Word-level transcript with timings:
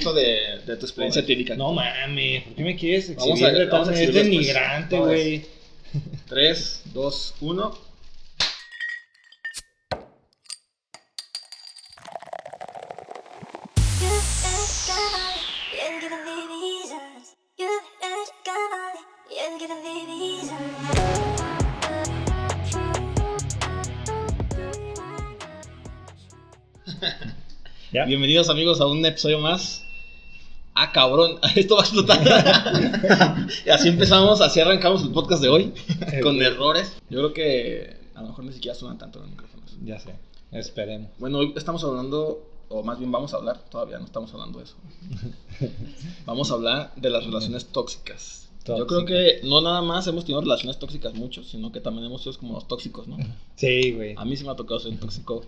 poquito 0.00 0.14
de, 0.14 0.60
de 0.66 0.76
tu 0.76 0.86
experiencia 0.86 1.24
típica. 1.24 1.54
No 1.56 1.72
mames, 1.72 2.44
¿por 2.44 2.54
qué 2.54 2.62
me 2.62 2.76
quieres 2.76 3.14
Vamos 3.16 3.42
a- 3.42 3.50
de 3.50 3.66
vamos 3.66 3.88
a 3.88 4.00
Es 4.02 4.12
denigrante, 4.14 4.98
güey. 4.98 5.46
3, 6.28 6.82
2, 6.92 7.34
1. 7.40 7.78
You 14.00 14.06
ain't 14.06 14.86
got 14.86 15.10
money, 15.12 15.42
you're 15.76 16.00
giving 16.00 16.24
me 16.24 16.36
reasons. 16.48 17.36
You 17.58 17.68
ain't 18.02 18.30
got 18.44 18.70
money, 18.70 19.02
you're 19.30 19.58
giving 19.58 19.82
me 19.82 19.94
reasons. 20.06 21.90
¿Ya? 27.92 28.04
Bienvenidos 28.04 28.48
amigos 28.50 28.80
a 28.80 28.86
un 28.86 29.04
episodio 29.04 29.38
más. 29.40 29.79
Ah, 30.82 30.92
cabrón, 30.92 31.38
esto 31.56 31.76
va 31.76 31.82
a 31.82 31.84
explotar. 31.84 33.36
y 33.66 33.68
así 33.68 33.88
empezamos, 33.88 34.40
así 34.40 34.60
arrancamos 34.60 35.02
el 35.02 35.10
podcast 35.10 35.42
de 35.42 35.50
hoy, 35.50 35.74
con 36.22 36.40
errores. 36.40 36.96
Yo 37.10 37.18
creo 37.18 37.32
que 37.34 37.96
a 38.14 38.22
lo 38.22 38.28
mejor 38.28 38.46
ni 38.46 38.52
siquiera 38.54 38.74
suenan 38.74 38.96
tanto 38.96 39.18
los 39.18 39.28
micrófonos. 39.28 39.76
Ya 39.84 39.98
sé, 39.98 40.14
esperemos. 40.52 41.10
Bueno, 41.18 41.36
hoy 41.36 41.52
estamos 41.54 41.84
hablando, 41.84 42.48
o 42.70 42.82
más 42.82 42.98
bien 42.98 43.12
vamos 43.12 43.34
a 43.34 43.36
hablar, 43.36 43.62
todavía 43.68 43.98
no 43.98 44.06
estamos 44.06 44.32
hablando 44.32 44.58
de 44.58 44.64
eso. 44.64 44.76
Vamos 46.24 46.50
a 46.50 46.54
hablar 46.54 46.94
de 46.96 47.10
las 47.10 47.26
relaciones 47.26 47.66
tóxicas. 47.66 48.48
Yo 48.64 48.86
creo 48.86 49.04
que 49.04 49.40
no 49.44 49.60
nada 49.60 49.82
más 49.82 50.06
hemos 50.06 50.24
tenido 50.24 50.40
relaciones 50.40 50.78
tóxicas 50.78 51.12
muchos, 51.12 51.48
sino 51.48 51.72
que 51.72 51.80
también 51.80 52.06
hemos 52.06 52.22
sido 52.22 52.38
como 52.38 52.54
los 52.54 52.66
tóxicos, 52.66 53.06
¿no? 53.06 53.18
Sí, 53.56 53.92
güey. 53.92 54.14
A 54.16 54.24
mí 54.24 54.34
sí 54.34 54.44
me 54.44 54.50
ha 54.50 54.56
tocado 54.56 54.80
ser 54.80 54.98
tóxico, 54.98 55.44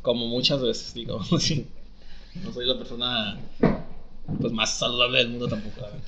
como 0.00 0.26
muchas 0.26 0.60
veces, 0.60 0.88
así. 1.32 1.66
No 2.42 2.52
soy 2.52 2.66
la 2.66 2.78
persona 2.78 3.38
pues, 4.40 4.52
más 4.52 4.78
saludable 4.78 5.18
del 5.18 5.28
mundo 5.28 5.48
tampoco, 5.48 5.80
la 5.80 5.88
verdad. 5.88 6.02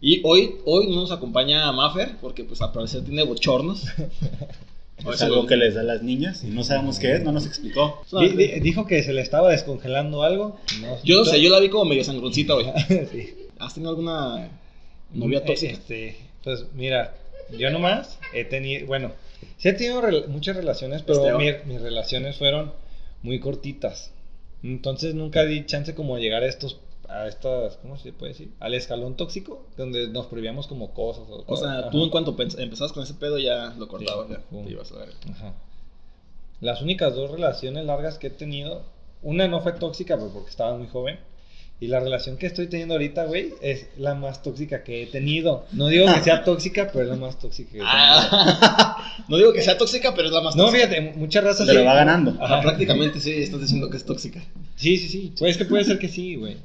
Y 0.00 0.20
hoy, 0.24 0.56
hoy 0.64 0.86
no 0.88 0.96
nos 1.00 1.10
acompaña 1.10 1.70
Maffer, 1.72 2.16
porque 2.20 2.44
pues 2.44 2.60
al 2.62 2.72
parecer 2.72 3.02
tiene 3.04 3.22
bochornos. 3.24 3.84
Es 5.12 5.22
algo 5.22 5.46
que 5.46 5.56
les 5.56 5.74
da 5.76 5.82
a 5.82 5.84
las 5.84 6.02
niñas 6.02 6.42
y 6.42 6.48
no 6.48 6.64
sabemos 6.64 6.98
qué 6.98 7.12
es, 7.14 7.22
no 7.22 7.30
nos 7.30 7.46
explicó. 7.46 8.02
Di- 8.18 8.30
di- 8.30 8.58
dijo 8.58 8.84
que 8.84 9.00
se 9.04 9.12
le 9.12 9.20
estaba 9.20 9.48
descongelando 9.48 10.24
algo. 10.24 10.58
No, 10.80 11.00
Yo 11.04 11.18
no 11.20 11.24
sé, 11.24 11.40
yo 11.40 11.50
la 11.50 11.60
vi 11.60 11.68
como 11.68 11.84
medio 11.84 12.02
sangroncita, 12.02 12.54
güey. 12.54 12.66
sí. 13.12 13.34
¿Has 13.60 13.74
tenido 13.74 13.90
alguna 13.90 14.48
novia 15.14 15.38
Eh, 15.38 15.42
tóxica? 15.46 15.72
Este, 15.72 16.16
pues 16.42 16.64
mira, 16.74 17.14
yo 17.56 17.70
nomás 17.70 18.18
he 18.34 18.44
tenido, 18.44 18.88
bueno, 18.88 19.12
sí 19.58 19.68
he 19.68 19.72
tenido 19.72 20.02
muchas 20.26 20.56
relaciones, 20.56 21.02
pero 21.02 21.20
Esteban. 21.20 21.62
mi- 21.66 21.72
mis 21.74 21.80
relaciones 21.80 22.36
fueron 22.36 22.72
muy 23.22 23.38
cortitas. 23.38 24.10
Entonces 24.64 25.14
nunca 25.14 25.44
di 25.44 25.64
chance 25.64 25.94
como 25.94 26.16
de 26.16 26.22
llegar 26.22 26.42
a 26.42 26.48
estos, 26.48 26.76
a 27.08 27.26
estas, 27.26 27.76
¿cómo 27.78 27.96
se 27.96 28.12
puede 28.12 28.32
decir? 28.32 28.52
Al 28.60 28.74
escalón 28.74 29.16
tóxico, 29.16 29.66
donde 29.76 30.08
nos 30.08 30.26
prohibíamos 30.26 30.66
como 30.66 30.92
cosas. 30.92 31.24
O 31.46 31.56
sea, 31.56 31.78
Ajá. 31.80 31.90
tú 31.90 32.04
en 32.04 32.10
cuanto 32.10 32.36
empezabas 32.58 32.92
con 32.92 33.02
ese 33.02 33.14
pedo 33.14 33.38
ya 33.38 33.74
lo 33.78 33.88
cortabas, 33.88 34.26
Sí, 34.28 34.34
ya 34.52 34.64
te 34.64 34.70
ibas 34.70 34.92
a 34.92 34.96
ver. 34.98 35.08
Ajá. 35.30 35.54
Las 36.60 36.82
únicas 36.82 37.14
dos 37.14 37.30
relaciones 37.30 37.84
largas 37.86 38.18
que 38.18 38.26
he 38.26 38.30
tenido, 38.30 38.82
una 39.22 39.46
no 39.48 39.60
fue 39.60 39.72
tóxica 39.72 40.16
pero 40.16 40.30
porque 40.30 40.50
estaba 40.50 40.76
muy 40.76 40.88
joven. 40.88 41.18
Y 41.80 41.86
la 41.86 42.00
relación 42.00 42.38
que 42.38 42.46
estoy 42.46 42.66
teniendo 42.66 42.94
ahorita, 42.94 43.26
güey, 43.26 43.54
es 43.62 43.86
la 43.98 44.16
más 44.16 44.42
tóxica 44.42 44.82
que 44.82 45.04
he 45.04 45.06
tenido. 45.06 45.64
No 45.70 45.86
digo 45.86 46.06
que 46.12 46.22
sea 46.22 46.42
tóxica, 46.44 46.90
pero 46.92 47.04
es 47.04 47.10
la 47.10 47.14
más 47.16 47.38
tóxica 47.38 47.70
que 47.70 47.76
he 47.78 47.80
tenido. 47.82 47.94
Ah, 47.96 49.14
no 49.28 49.36
digo 49.36 49.52
que 49.52 49.62
sea 49.62 49.78
tóxica, 49.78 50.12
pero 50.12 50.26
es 50.26 50.34
la 50.34 50.40
más 50.40 50.56
No, 50.56 50.64
tóxica. 50.64 50.88
fíjate, 50.88 51.12
muchas 51.16 51.44
razas 51.44 51.68
Pero 51.68 51.80
sí. 51.80 51.86
va 51.86 51.94
ganando. 51.94 52.34
Ajá, 52.42 52.60
prácticamente 52.62 53.20
sí, 53.20 53.30
estás 53.30 53.60
diciendo 53.60 53.88
que 53.88 53.96
es 53.96 54.04
tóxica. 54.04 54.40
Sí, 54.74 54.96
sí, 54.98 55.08
sí. 55.08 55.32
Pues 55.38 55.52
es 55.52 55.58
que 55.58 55.66
puede 55.66 55.84
ser 55.84 56.00
que 56.00 56.08
sí, 56.08 56.34
güey. 56.34 56.56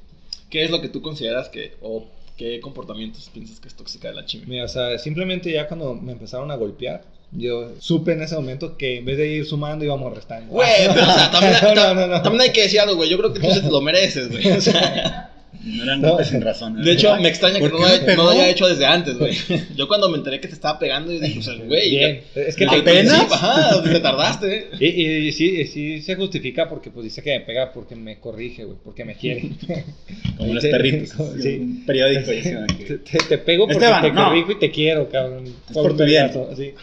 ¿Qué 0.54 0.64
es 0.64 0.70
lo 0.70 0.82
que 0.82 0.88
tú 0.88 1.02
consideras 1.02 1.50
que, 1.50 1.74
o 1.82 2.06
qué 2.38 2.60
comportamientos 2.60 3.28
piensas 3.34 3.60
que 3.60 3.68
es 3.68 3.74
tóxica 3.74 4.10
de 4.10 4.14
la 4.14 4.26
chime? 4.26 4.46
Mira, 4.46 4.66
o 4.66 4.68
sea, 4.68 5.00
simplemente 5.00 5.52
ya 5.52 5.68
cuando 5.68 5.96
me 5.96 6.12
empezaron 6.12 6.52
a 6.52 6.56
golpear, 6.56 7.02
yo 7.32 7.72
supe 7.80 8.12
en 8.12 8.22
ese 8.22 8.36
momento 8.36 8.78
que 8.78 8.98
en 8.98 9.06
vez 9.06 9.18
de 9.18 9.30
ir 9.30 9.46
sumando 9.48 9.84
íbamos 9.84 10.14
restando. 10.14 10.54
Güey, 10.54 10.90
pero 10.94 11.10
o 11.10 11.12
sea, 11.12 11.32
también, 11.32 11.56
no, 11.76 11.94
no, 11.96 12.06
no. 12.06 12.22
también 12.22 12.42
hay 12.42 12.52
que 12.52 12.62
decir 12.62 12.80
algo, 12.80 12.98
güey. 12.98 13.10
Yo 13.10 13.18
creo 13.18 13.34
que 13.34 13.40
tú 13.40 13.52
se 13.52 13.62
te 13.62 13.72
lo 13.72 13.82
mereces, 13.82 14.30
güey. 14.30 14.52
O 14.52 14.62
sea, 14.62 15.32
No 15.64 15.84
eran 15.84 16.02
No. 16.02 16.10
golpes 16.10 16.28
sin 16.28 16.42
razón. 16.42 16.82
de 16.82 16.92
hecho, 16.92 17.16
me 17.18 17.30
extraña 17.30 17.56
que 17.56 17.70
¿Por 17.70 17.74
no 17.74 17.80
lo, 17.88 18.16
no 18.16 18.24
lo 18.24 18.30
haya 18.32 18.50
hecho 18.50 18.68
desde 18.68 18.86
antes, 18.86 19.18
güey. 19.18 19.34
Yo 19.78 19.88
cuando 19.88 20.10
me 20.10 20.18
enteré 20.18 20.40
que 20.42 20.48
te 20.48 20.54
estaba 20.54 20.78
pegando, 20.80 21.12
yo 21.14 21.20
dije, 21.20 21.40
o 21.40 21.42
sea, 21.42 21.56
güey. 21.56 21.96
Es 22.36 22.56
que 22.56 22.66
te- 22.68 22.76
¿Apenas? 22.76 23.32
Ajá, 23.32 23.82
te 23.84 24.00
tardaste. 24.00 24.58
¿eh? 24.58 24.70
Y, 24.80 25.28
y, 25.28 25.32
sí, 25.32 25.62
y 25.62 25.66
sí 25.68 26.02
se 26.02 26.16
justifica 26.16 26.68
porque 26.68 26.90
pues 26.90 27.06
dice 27.06 27.22
que 27.24 27.32
me 27.38 27.46
pega 27.46 27.72
porque 27.72 27.96
me 27.96 28.20
corrige, 28.20 28.66
güey, 28.66 28.78
porque 28.84 29.06
me 29.06 29.16
quiere. 29.16 29.52
Como 30.38 30.54
los 30.54 30.64
perritos. 30.66 31.12
sí. 31.42 31.58
Un 31.60 31.86
periódico 31.86 32.26
Te, 32.26 32.42
que- 32.42 32.98
te- 32.98 33.18
te 33.20 33.38
pego 33.38 33.66
porque 33.66 33.78
Esteban, 33.78 34.02
te 34.02 34.12
no. 34.12 34.26
corrijo 34.26 34.52
y 34.52 34.60
te 34.60 34.72
quiero, 34.72 35.10
cabrón. 35.10 35.46
Es 35.46 35.74
por 35.74 35.96
tu 35.96 36.04
bien. 36.04 36.32
sí. 36.58 36.74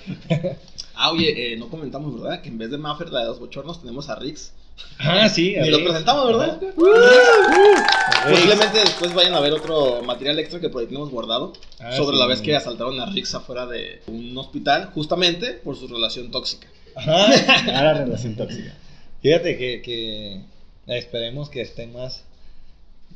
Ah, 0.95 1.13
oye, 1.13 1.53
eh, 1.55 1.57
no 1.57 1.69
comentamos, 1.69 2.21
¿verdad? 2.21 2.43
Que 2.43 2.49
en 2.51 2.59
vez 2.59 2.71
de 2.71 2.77
Maffer, 2.79 3.09
la 3.11 3.21
de 3.21 3.27
los 3.27 3.41
bochornos, 3.41 3.81
tenemos 3.81 4.09
a 4.11 4.17
Rix. 4.17 4.53
Ah, 4.99 5.29
sí. 5.29 5.55
Ni 5.61 5.71
lo 5.71 5.83
presentamos, 5.83 6.27
¿verdad? 6.27 6.61
Ajá. 6.63 8.31
Posiblemente 8.31 8.79
después 8.81 9.15
vayan 9.15 9.35
a 9.35 9.41
ver 9.41 9.53
otro 9.53 10.03
material 10.03 10.39
extra 10.39 10.61
que 10.61 10.69
por 10.69 10.81
ahí 10.83 10.87
tenemos 10.87 11.11
guardado 11.11 11.53
Ah, 11.79 11.97
sobre 11.97 12.17
sí. 12.17 12.21
la 12.21 12.27
vez 12.27 12.41
que 12.43 12.55
asaltaron 12.55 13.01
a 13.01 13.07
Rix 13.07 13.35
afuera 13.35 13.67
de 13.67 14.03
un 14.09 14.37
hospital, 14.37 14.91
justamente 14.95 15.53
por 15.55 15.77
su 15.77 15.89
relación 15.89 16.31
tóxica. 16.31 16.69
Ajá. 16.95 17.27
Ah, 17.73 17.83
la 17.83 17.95
relación 17.95 18.35
tóxica. 18.37 18.75
Fíjate 19.23 19.57
que, 19.57 19.81
que 19.83 20.41
esperemos 20.87 21.49
que 21.51 21.63
esté 21.63 21.87
más 21.87 22.25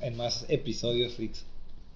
en 0.00 0.16
más 0.16 0.46
episodios, 0.48 1.14
Fix. 1.14 1.44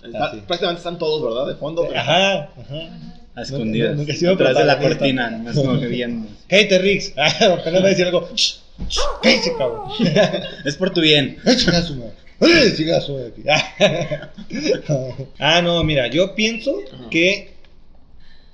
Está-. 0.02 0.30
Prácticamente 0.46 0.78
están 0.80 0.98
todos, 0.98 1.22
¿verdad? 1.22 1.46
De 1.46 1.54
fondo. 1.58 1.86
pero- 1.88 1.98
Ajá, 1.98 2.32
ajá. 2.44 2.90
A 3.34 3.42
escondidas. 3.42 3.96
nunca 3.96 4.12
he 4.12 4.16
sido 4.16 4.32
Detrás 4.32 4.56
de 4.56 4.64
la 4.64 4.78
cortina. 4.80 5.30
No 5.30 5.50
es 5.50 5.56
como 5.56 5.78
que 5.80 5.86
viendo. 5.86 6.28
Cállate, 6.48 6.78
Rix. 6.78 7.12
Apenas 7.16 7.82
me 7.82 7.88
decir 7.88 8.06
algo. 8.06 8.28
Cabrón. 9.58 9.90
Es 10.64 10.76
por 10.76 10.90
tu 10.90 11.00
bien. 11.00 11.38
¡Ay, 11.44 11.56
chingazo, 11.56 11.94
madre! 11.96 12.12
¡Ay, 12.40 12.74
chingazo, 12.76 13.14
madre! 13.14 13.32
ah, 15.38 15.60
no, 15.62 15.82
mira, 15.84 16.08
yo 16.08 16.34
pienso 16.34 16.78
Ajá. 16.92 17.08
que. 17.10 17.56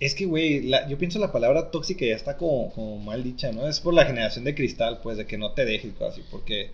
Es 0.01 0.15
que, 0.15 0.27
güey, 0.27 0.63
la- 0.63 0.89
yo 0.89 0.99
pienso 0.99 1.19
la 1.19 1.33
palabra 1.33 1.71
tóxica 1.71 2.05
ya 2.05 2.17
está 2.17 2.37
como, 2.37 2.73
como 2.73 2.99
mal 2.99 3.23
dicha, 3.23 3.53
¿no? 3.53 3.69
Es 3.69 3.81
por 3.81 3.95
la 3.95 4.05
generación 4.05 4.45
de 4.45 4.55
cristal, 4.55 5.01
pues, 5.03 5.17
de 5.17 5.27
que 5.27 5.39
no 5.39 5.53
te 5.53 5.65
dejes, 5.65 5.93
casi, 5.99 6.23
porque. 6.31 6.71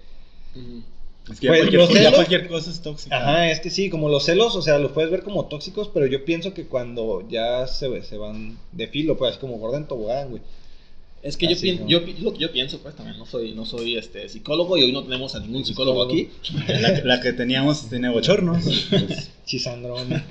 Es 1.31 1.39
que 1.39 1.47
ya, 1.47 1.53
Pues, 1.53 1.61
cualquier, 1.61 1.81
los 1.81 1.89
ya 1.91 1.95
celos- 2.01 2.15
cualquier 2.15 2.49
cosa 2.49 2.71
es 2.71 2.81
tóxica. 2.83 3.17
Ajá, 3.17 3.51
es 3.51 3.61
que 3.61 3.71
sí, 3.71 3.91
como 3.91 4.09
los 4.09 4.25
celos, 4.25 4.57
o 4.57 4.63
sea, 4.63 4.79
los 4.79 4.93
puedes 4.93 5.11
ver 5.11 5.23
como 5.23 5.47
tóxicos, 5.47 5.91
pero 5.93 6.07
yo 6.07 6.25
pienso 6.25 6.55
que 6.55 6.65
cuando 6.67 7.29
ya 7.29 7.67
se, 7.67 8.03
se 8.03 8.17
van 8.17 8.59
de 8.73 8.89
filo, 8.89 9.17
pues, 9.19 9.37
como 9.37 9.59
gorda 9.59 9.77
en 9.77 9.87
tobogán, 9.87 10.31
güey. 10.31 10.43
Es 11.23 11.37
que 11.37 11.47
yo, 11.47 11.61
pienso, 11.61 11.87
yo, 11.87 12.01
lo 12.21 12.33
que 12.33 12.39
yo 12.39 12.51
pienso, 12.51 12.79
pues 12.79 12.97
también 12.97 13.19
no 13.19 13.27
soy, 13.27 13.53
no 13.53 13.67
soy 13.67 13.99
este, 13.99 14.29
psicólogo 14.29 14.79
y 14.79 14.85
hoy 14.85 14.93
no 14.93 15.03
tenemos 15.03 15.35
a 15.35 15.41
ningún 15.41 15.67
psicólogo 15.67 16.03
aquí. 16.03 16.31
La, 16.67 17.03
la 17.05 17.21
que 17.21 17.35
teníamos 17.35 17.91
tenía 17.91 18.11
bochornos. 18.11 18.65
Pues, 18.89 19.31
Chisandrón. 19.45 20.23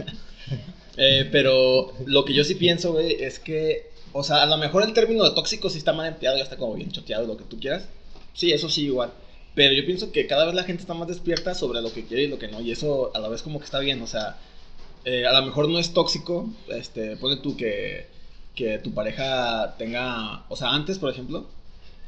Eh, 0.97 1.29
pero 1.31 1.93
lo 2.05 2.25
que 2.25 2.33
yo 2.33 2.43
sí 2.43 2.55
pienso, 2.55 2.93
güey, 2.93 3.23
es 3.23 3.39
que, 3.39 3.91
o 4.13 4.23
sea, 4.23 4.41
a 4.43 4.45
lo 4.47 4.57
mejor 4.57 4.83
el 4.83 4.93
término 4.93 5.23
de 5.23 5.31
tóxico 5.31 5.69
sí 5.69 5.77
está 5.77 5.93
mal 5.93 6.07
empleado, 6.07 6.37
ya 6.37 6.43
está 6.43 6.57
como 6.57 6.73
bien 6.73 6.91
choteado, 6.91 7.27
lo 7.27 7.37
que 7.37 7.45
tú 7.45 7.59
quieras. 7.59 7.87
Sí, 8.33 8.51
eso 8.51 8.67
sí, 8.67 8.85
igual. 8.85 9.13
Pero 9.53 9.73
yo 9.73 9.85
pienso 9.85 10.11
que 10.11 10.25
cada 10.25 10.45
vez 10.45 10.55
la 10.55 10.63
gente 10.63 10.81
está 10.81 10.93
más 10.95 11.07
despierta 11.07 11.53
sobre 11.53 11.81
lo 11.81 11.93
que 11.93 12.05
quiere 12.05 12.23
y 12.23 12.27
lo 12.27 12.39
que 12.39 12.47
no, 12.47 12.61
y 12.61 12.71
eso 12.71 13.11
a 13.13 13.19
la 13.19 13.29
vez 13.29 13.43
como 13.43 13.59
que 13.59 13.65
está 13.65 13.79
bien, 13.79 14.01
o 14.01 14.07
sea, 14.07 14.37
eh, 15.05 15.25
a 15.25 15.39
lo 15.39 15.45
mejor 15.45 15.69
no 15.69 15.79
es 15.79 15.93
tóxico, 15.93 16.49
este, 16.69 17.15
ponle 17.17 17.37
tú 17.37 17.55
que, 17.55 18.07
que 18.59 18.77
tu 18.79 18.91
pareja 18.93 19.75
tenga, 19.77 20.43
o 20.49 20.55
sea, 20.57 20.69
antes, 20.73 20.99
por 20.99 21.09
ejemplo, 21.09 21.45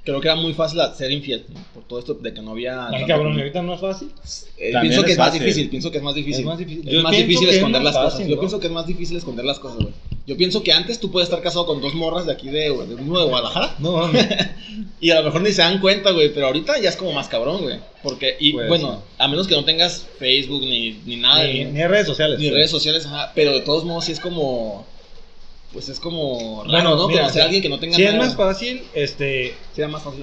creo 0.03 0.19
que 0.19 0.27
era 0.27 0.35
muy 0.35 0.53
fácil 0.53 0.81
ser 0.97 1.09
infiel, 1.11 1.45
¿no? 1.53 1.59
por 1.73 1.83
todo 1.83 1.99
esto 1.99 2.13
de 2.15 2.33
que 2.33 2.41
no 2.41 2.51
había... 2.51 2.89
Ay, 2.89 3.05
cabrón, 3.05 3.37
ahorita 3.37 3.61
no 3.61 3.75
es 3.75 3.79
fácil. 3.79 4.11
eh, 4.57 4.73
pienso 4.81 5.01
que 5.03 5.11
es 5.11 5.13
es 5.13 5.17
más 5.17 5.27
fácil. 5.29 5.41
difícil, 5.43 5.69
pienso 5.69 5.91
que 5.91 5.97
es 5.99 6.03
más 6.03 6.15
difícil. 6.15 6.41
Es 6.41 6.45
más 6.45 6.57
difícil. 6.57 6.87
Es 6.87 6.93
Yo 6.93 7.01
más 7.03 7.11
pienso 7.11 7.27
difícil 7.27 7.47
que 7.47 7.51
es 7.51 7.57
esconder 7.57 7.81
más 7.81 7.93
las 7.93 8.03
cosas. 8.03 8.13
fácil, 8.13 8.27
Yo 8.27 8.35
¿no? 8.35 8.39
pienso 8.41 8.59
que 8.59 8.67
es 8.67 8.73
más 8.73 8.87
difícil 8.87 9.15
esconder 9.17 9.45
las 9.45 9.59
cosas, 9.59 9.77
güey. 9.79 9.93
Yo 10.27 10.37
pienso 10.37 10.61
que 10.63 10.73
antes 10.73 10.99
tú 10.99 11.09
puedes 11.11 11.29
estar 11.29 11.41
casado 11.41 11.65
con 11.65 11.81
dos 11.81 11.93
morras 11.95 12.25
de 12.25 12.33
aquí 12.33 12.49
de, 12.49 12.69
de 12.69 12.95
mismo 12.95 13.17
de 13.19 13.25
Guadalajara 13.25 13.75
No, 13.79 13.93
mames. 13.93 14.27
y 14.99 15.09
a 15.11 15.15
lo 15.19 15.23
mejor 15.23 15.41
ni 15.41 15.51
se 15.51 15.61
dan 15.61 15.79
cuenta, 15.79 16.11
güey, 16.11 16.33
pero 16.33 16.47
ahorita 16.47 16.79
ya 16.81 16.89
es 16.89 16.95
como 16.97 17.13
más 17.13 17.27
cabrón, 17.27 17.61
güey. 17.61 17.79
Porque, 18.03 18.35
y 18.39 18.53
Pues, 18.53 18.67
bueno, 18.67 19.01
a 19.17 19.27
menos 19.27 19.47
que 19.47 19.55
no 19.55 19.63
tengas 19.65 20.05
Facebook 20.19 20.61
ni, 20.61 20.99
ni 21.05 21.15
nada, 21.17 21.43
ni, 21.45 21.63
ni, 21.63 21.71
ni 21.71 21.83
redes 21.87 22.07
sociales. 22.07 22.39
ni 22.39 22.45
pues. 22.45 22.55
redes 22.55 22.71
sociales, 22.71 23.05
ajá, 23.05 23.31
pero 23.35 23.53
de 23.53 23.61
todos 23.61 23.83
modos 23.85 24.05
sí 24.05 24.11
es 24.11 24.19
como, 24.19 24.85
pues 25.73 25.89
es 25.89 25.99
como 25.99 26.63
raro, 26.63 26.71
Bueno, 26.71 26.95
¿no? 26.95 27.07
mira, 27.07 27.21
Conocer 27.21 27.41
a 27.41 27.45
alguien 27.45 27.61
que 27.61 27.69
no 27.69 27.79
tenga 27.79 27.95
Si 27.95 28.03
es 28.03 28.15
más 28.15 28.35
fácil, 28.35 28.83
este. 28.93 29.55
Sería 29.73 29.87
más 29.87 30.03
fácil. 30.03 30.21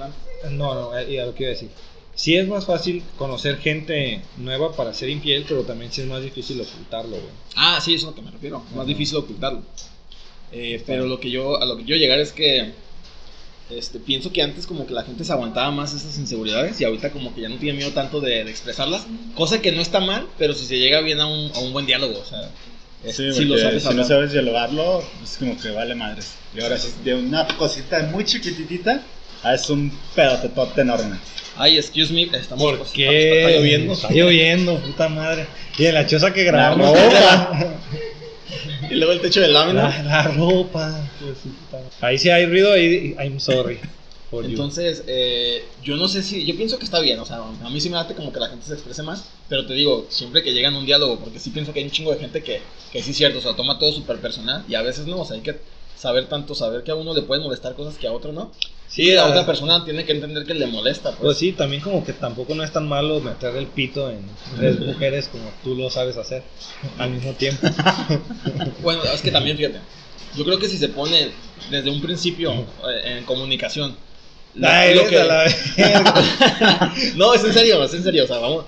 No, 0.51 0.73
no, 0.75 0.97
eh, 0.97 1.13
ya 1.13 1.25
lo 1.25 1.33
que 1.35 1.43
iba 1.43 1.51
a 1.51 1.53
decir. 1.53 1.69
Sí 2.15 2.35
es 2.35 2.47
más 2.47 2.65
fácil 2.65 3.01
conocer 3.17 3.57
gente 3.59 4.21
nueva 4.37 4.75
para 4.75 4.93
ser 4.93 5.09
infiel, 5.09 5.45
pero 5.47 5.63
también 5.63 5.91
sí 5.91 6.01
es 6.01 6.07
más 6.07 6.21
difícil 6.21 6.59
ocultarlo, 6.59 7.11
güey. 7.11 7.29
Ah, 7.55 7.79
sí, 7.81 7.93
eso 7.93 8.07
es 8.07 8.07
a 8.07 8.09
lo 8.11 8.15
que 8.15 8.21
me 8.21 8.31
refiero. 8.31 8.61
Más 8.75 8.85
difícil 8.87 9.17
ocultarlo. 9.17 9.61
Eh, 10.51 10.83
pero 10.85 11.05
lo 11.05 11.19
que 11.19 11.29
yo, 11.29 11.61
a 11.61 11.65
lo 11.65 11.77
que 11.77 11.85
yo 11.85 11.95
llegar 11.95 12.19
es 12.19 12.31
que 12.33 12.73
Este, 13.69 13.99
pienso 13.99 14.31
que 14.31 14.41
antes 14.41 14.65
como 14.65 14.87
que 14.87 14.93
la 14.95 15.03
gente 15.03 15.23
se 15.23 15.31
aguantaba 15.31 15.69
más 15.69 15.93
esas 15.93 16.17
inseguridades 16.17 16.81
y 16.81 16.85
ahorita 16.85 17.11
como 17.11 17.35
que 17.35 17.41
ya 17.41 17.49
no 17.49 17.57
tiene 17.57 17.77
miedo 17.77 17.91
tanto 17.91 18.19
de, 18.19 18.43
de 18.43 18.49
expresarlas, 18.49 19.05
cosa 19.35 19.61
que 19.61 19.71
no 19.71 19.79
está 19.79 19.99
mal, 19.99 20.25
pero 20.39 20.55
si 20.55 20.65
se 20.65 20.79
llega 20.79 21.01
bien 21.01 21.19
a 21.19 21.27
un, 21.27 21.51
a 21.53 21.59
un 21.59 21.71
buen 21.71 21.85
diálogo, 21.85 22.17
o 22.19 22.25
sea, 22.25 22.49
Sí, 23.05 23.31
si 23.31 23.45
lo 23.45 23.57
sabes 23.57 23.83
si 23.83 23.93
no 23.93 24.03
sabes 24.03 24.33
dialogarlo, 24.33 25.03
es 25.23 25.37
como 25.37 25.57
que 25.59 25.69
vale 25.71 25.95
madres. 25.95 26.33
Y 26.53 26.61
ahora 26.61 26.77
sí, 26.77 26.89
de 27.03 27.15
una 27.15 27.47
cosita 27.47 28.03
muy 28.11 28.25
chiquititita, 28.25 29.01
a 29.43 29.53
es 29.53 29.69
un 29.69 29.91
pedote 30.15 30.81
enorme. 30.81 31.17
Ay, 31.55 31.77
excuse 31.77 32.13
me, 32.13 32.23
estamos 32.23 32.63
¿Por 32.63 32.77
pues, 32.77 32.91
qué? 32.91 33.41
Está, 33.41 33.57
lloviendo. 33.57 33.93
Está 33.93 34.09
lloviendo, 34.11 34.79
puta 34.79 35.09
madre. 35.09 35.45
Y 35.77 35.85
en 35.85 35.93
la 35.93 36.05
choza 36.07 36.33
que 36.33 36.43
grabamos. 36.43 36.97
ropa. 36.97 37.75
Y 38.89 38.95
luego 38.95 39.13
el 39.13 39.21
techo 39.21 39.41
de 39.41 39.49
lámina. 39.49 39.89
La, 39.89 40.03
la 40.03 40.23
ropa. 40.23 41.07
Ahí 42.01 42.17
sí 42.17 42.31
hay 42.31 42.47
ruido, 42.47 42.73
ahí 42.73 43.15
I'm 43.19 43.39
sorry. 43.39 43.79
Entonces, 44.31 45.03
eh, 45.07 45.67
yo 45.81 45.95
no 45.97 46.07
sé 46.07 46.21
si, 46.21 46.45
yo 46.45 46.55
pienso 46.55 46.77
que 46.77 46.85
está 46.85 46.99
bien, 46.99 47.19
o 47.19 47.25
sea, 47.25 47.37
a 47.37 47.69
mí 47.69 47.81
sí 47.81 47.89
me 47.89 47.95
late 47.95 48.13
como 48.15 48.31
que 48.31 48.39
la 48.39 48.49
gente 48.49 48.65
se 48.65 48.73
exprese 48.73 49.01
más, 49.03 49.25
pero 49.47 49.65
te 49.65 49.73
digo, 49.73 50.07
siempre 50.09 50.43
que 50.43 50.53
llegan 50.53 50.75
a 50.75 50.79
un 50.79 50.85
diálogo, 50.85 51.19
porque 51.19 51.39
sí 51.39 51.49
pienso 51.49 51.73
que 51.73 51.79
hay 51.79 51.85
un 51.85 51.91
chingo 51.91 52.11
de 52.11 52.19
gente 52.19 52.43
que, 52.43 52.61
que 52.91 53.01
sí 53.01 53.11
es 53.11 53.17
cierto, 53.17 53.39
o 53.39 53.41
sea, 53.41 53.55
toma 53.55 53.79
todo 53.79 53.91
súper 53.91 54.19
personal 54.19 54.63
y 54.67 54.75
a 54.75 54.81
veces 54.83 55.07
no, 55.07 55.19
o 55.21 55.25
sea, 55.25 55.35
hay 55.35 55.41
que 55.41 55.59
saber 55.95 56.27
tanto, 56.29 56.53
saber 56.55 56.83
que 56.83 56.91
a 56.91 56.95
uno 56.95 57.13
le 57.13 57.23
pueden 57.23 57.43
molestar 57.43 57.73
cosas 57.75 57.97
que 57.97 58.07
a 58.07 58.13
otro 58.13 58.31
no. 58.31 58.51
Sí, 58.87 59.03
y 59.03 59.11
la 59.13 59.23
a- 59.25 59.29
otra 59.29 59.45
persona 59.45 59.83
tiene 59.83 60.05
que 60.05 60.13
entender 60.13 60.45
que 60.45 60.53
le 60.53 60.67
molesta, 60.67 61.09
pues. 61.11 61.19
Pues 61.21 61.37
sí, 61.37 61.51
también 61.51 61.81
como 61.81 62.03
que 62.03 62.13
tampoco 62.13 62.55
no 62.55 62.63
es 62.63 62.71
tan 62.71 62.87
malo 62.87 63.19
meter 63.21 63.55
el 63.55 63.67
pito 63.67 64.09
en 64.11 64.29
tres 64.55 64.79
mujeres 64.85 65.27
como 65.27 65.51
tú 65.63 65.75
lo 65.75 65.89
sabes 65.89 66.17
hacer 66.17 66.43
al 66.97 67.11
mismo 67.11 67.33
tiempo. 67.33 67.67
Bueno, 68.81 69.01
es 69.03 69.21
que 69.21 69.31
también, 69.31 69.57
fíjate, 69.57 69.79
yo 70.35 70.45
creo 70.45 70.59
que 70.59 70.67
si 70.67 70.77
se 70.77 70.89
pone 70.89 71.31
desde 71.69 71.89
un 71.89 72.01
principio 72.01 72.51
eh, 72.53 73.17
en 73.17 73.25
comunicación, 73.25 73.95
Ay, 74.61 74.95
lo 74.95 75.01
a 75.05 75.23
la 75.23 76.93
no, 77.15 77.33
es 77.33 77.43
en 77.43 77.53
serio, 77.53 77.83
es 77.83 77.93
en 77.93 78.03
serio, 78.03 78.23
o 78.23 78.27
sea, 78.27 78.39
vamos, 78.39 78.65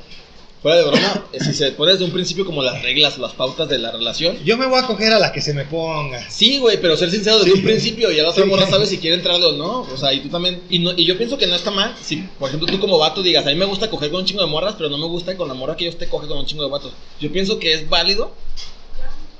fuera 0.61 0.77
de 0.77 0.83
broma, 0.83 1.25
eh, 1.33 1.39
si 1.43 1.53
se 1.53 1.71
pone 1.71 1.93
desde 1.93 2.05
un 2.05 2.11
principio 2.11 2.45
como 2.45 2.61
las 2.61 2.81
reglas, 2.83 3.17
las 3.17 3.33
pautas 3.33 3.67
de 3.67 3.79
la 3.79 3.91
relación, 3.91 4.37
Yo 4.45 4.57
me 4.57 4.67
voy 4.67 4.79
a 4.79 4.85
coger 4.85 5.11
a 5.11 5.19
la 5.19 5.31
que 5.31 5.41
se 5.41 5.53
me 5.53 5.65
ponga. 5.65 6.29
Sí, 6.29 6.59
güey, 6.59 6.79
pero 6.79 6.95
ser 6.95 7.09
sincero 7.09 7.39
desde 7.39 7.53
un 7.53 7.63
principio 7.63 8.11
y 8.11 8.17
ya 8.17 8.23
la 8.23 8.29
otra 8.29 8.45
morra 8.45 8.67
sabe 8.67 8.85
si 8.85 8.99
quiere 8.99 9.15
entrarle 9.15 9.45
o 9.47 9.53
no. 9.53 9.81
O 9.81 9.97
sea, 9.97 10.13
y 10.13 10.19
tú 10.19 10.29
también. 10.29 10.61
Y, 10.69 10.79
no, 10.79 10.91
y 10.95 11.05
yo 11.05 11.17
pienso 11.17 11.37
que 11.37 11.47
no 11.47 11.55
está 11.55 11.71
mal. 11.71 11.95
Si, 12.01 12.17
por 12.37 12.49
ejemplo, 12.49 12.67
tú 12.71 12.79
como 12.79 12.99
vato 12.99 13.23
digas, 13.23 13.45
a 13.47 13.49
mí 13.49 13.55
me 13.55 13.65
gusta 13.65 13.89
coger 13.89 14.11
con 14.11 14.21
un 14.21 14.25
chingo 14.25 14.41
de 14.41 14.47
morras, 14.47 14.75
pero 14.77 14.89
no 14.89 14.97
me 14.97 15.07
gusta 15.07 15.35
con 15.35 15.47
la 15.47 15.55
morra 15.55 15.75
que 15.75 15.85
yo 15.85 15.89
esté 15.89 16.07
coge 16.07 16.27
con 16.27 16.37
un 16.37 16.45
chingo 16.45 16.63
de 16.63 16.69
vatos. 16.69 16.93
Yo 17.19 17.31
pienso 17.31 17.57
que 17.57 17.73
es 17.73 17.89
válido. 17.89 18.33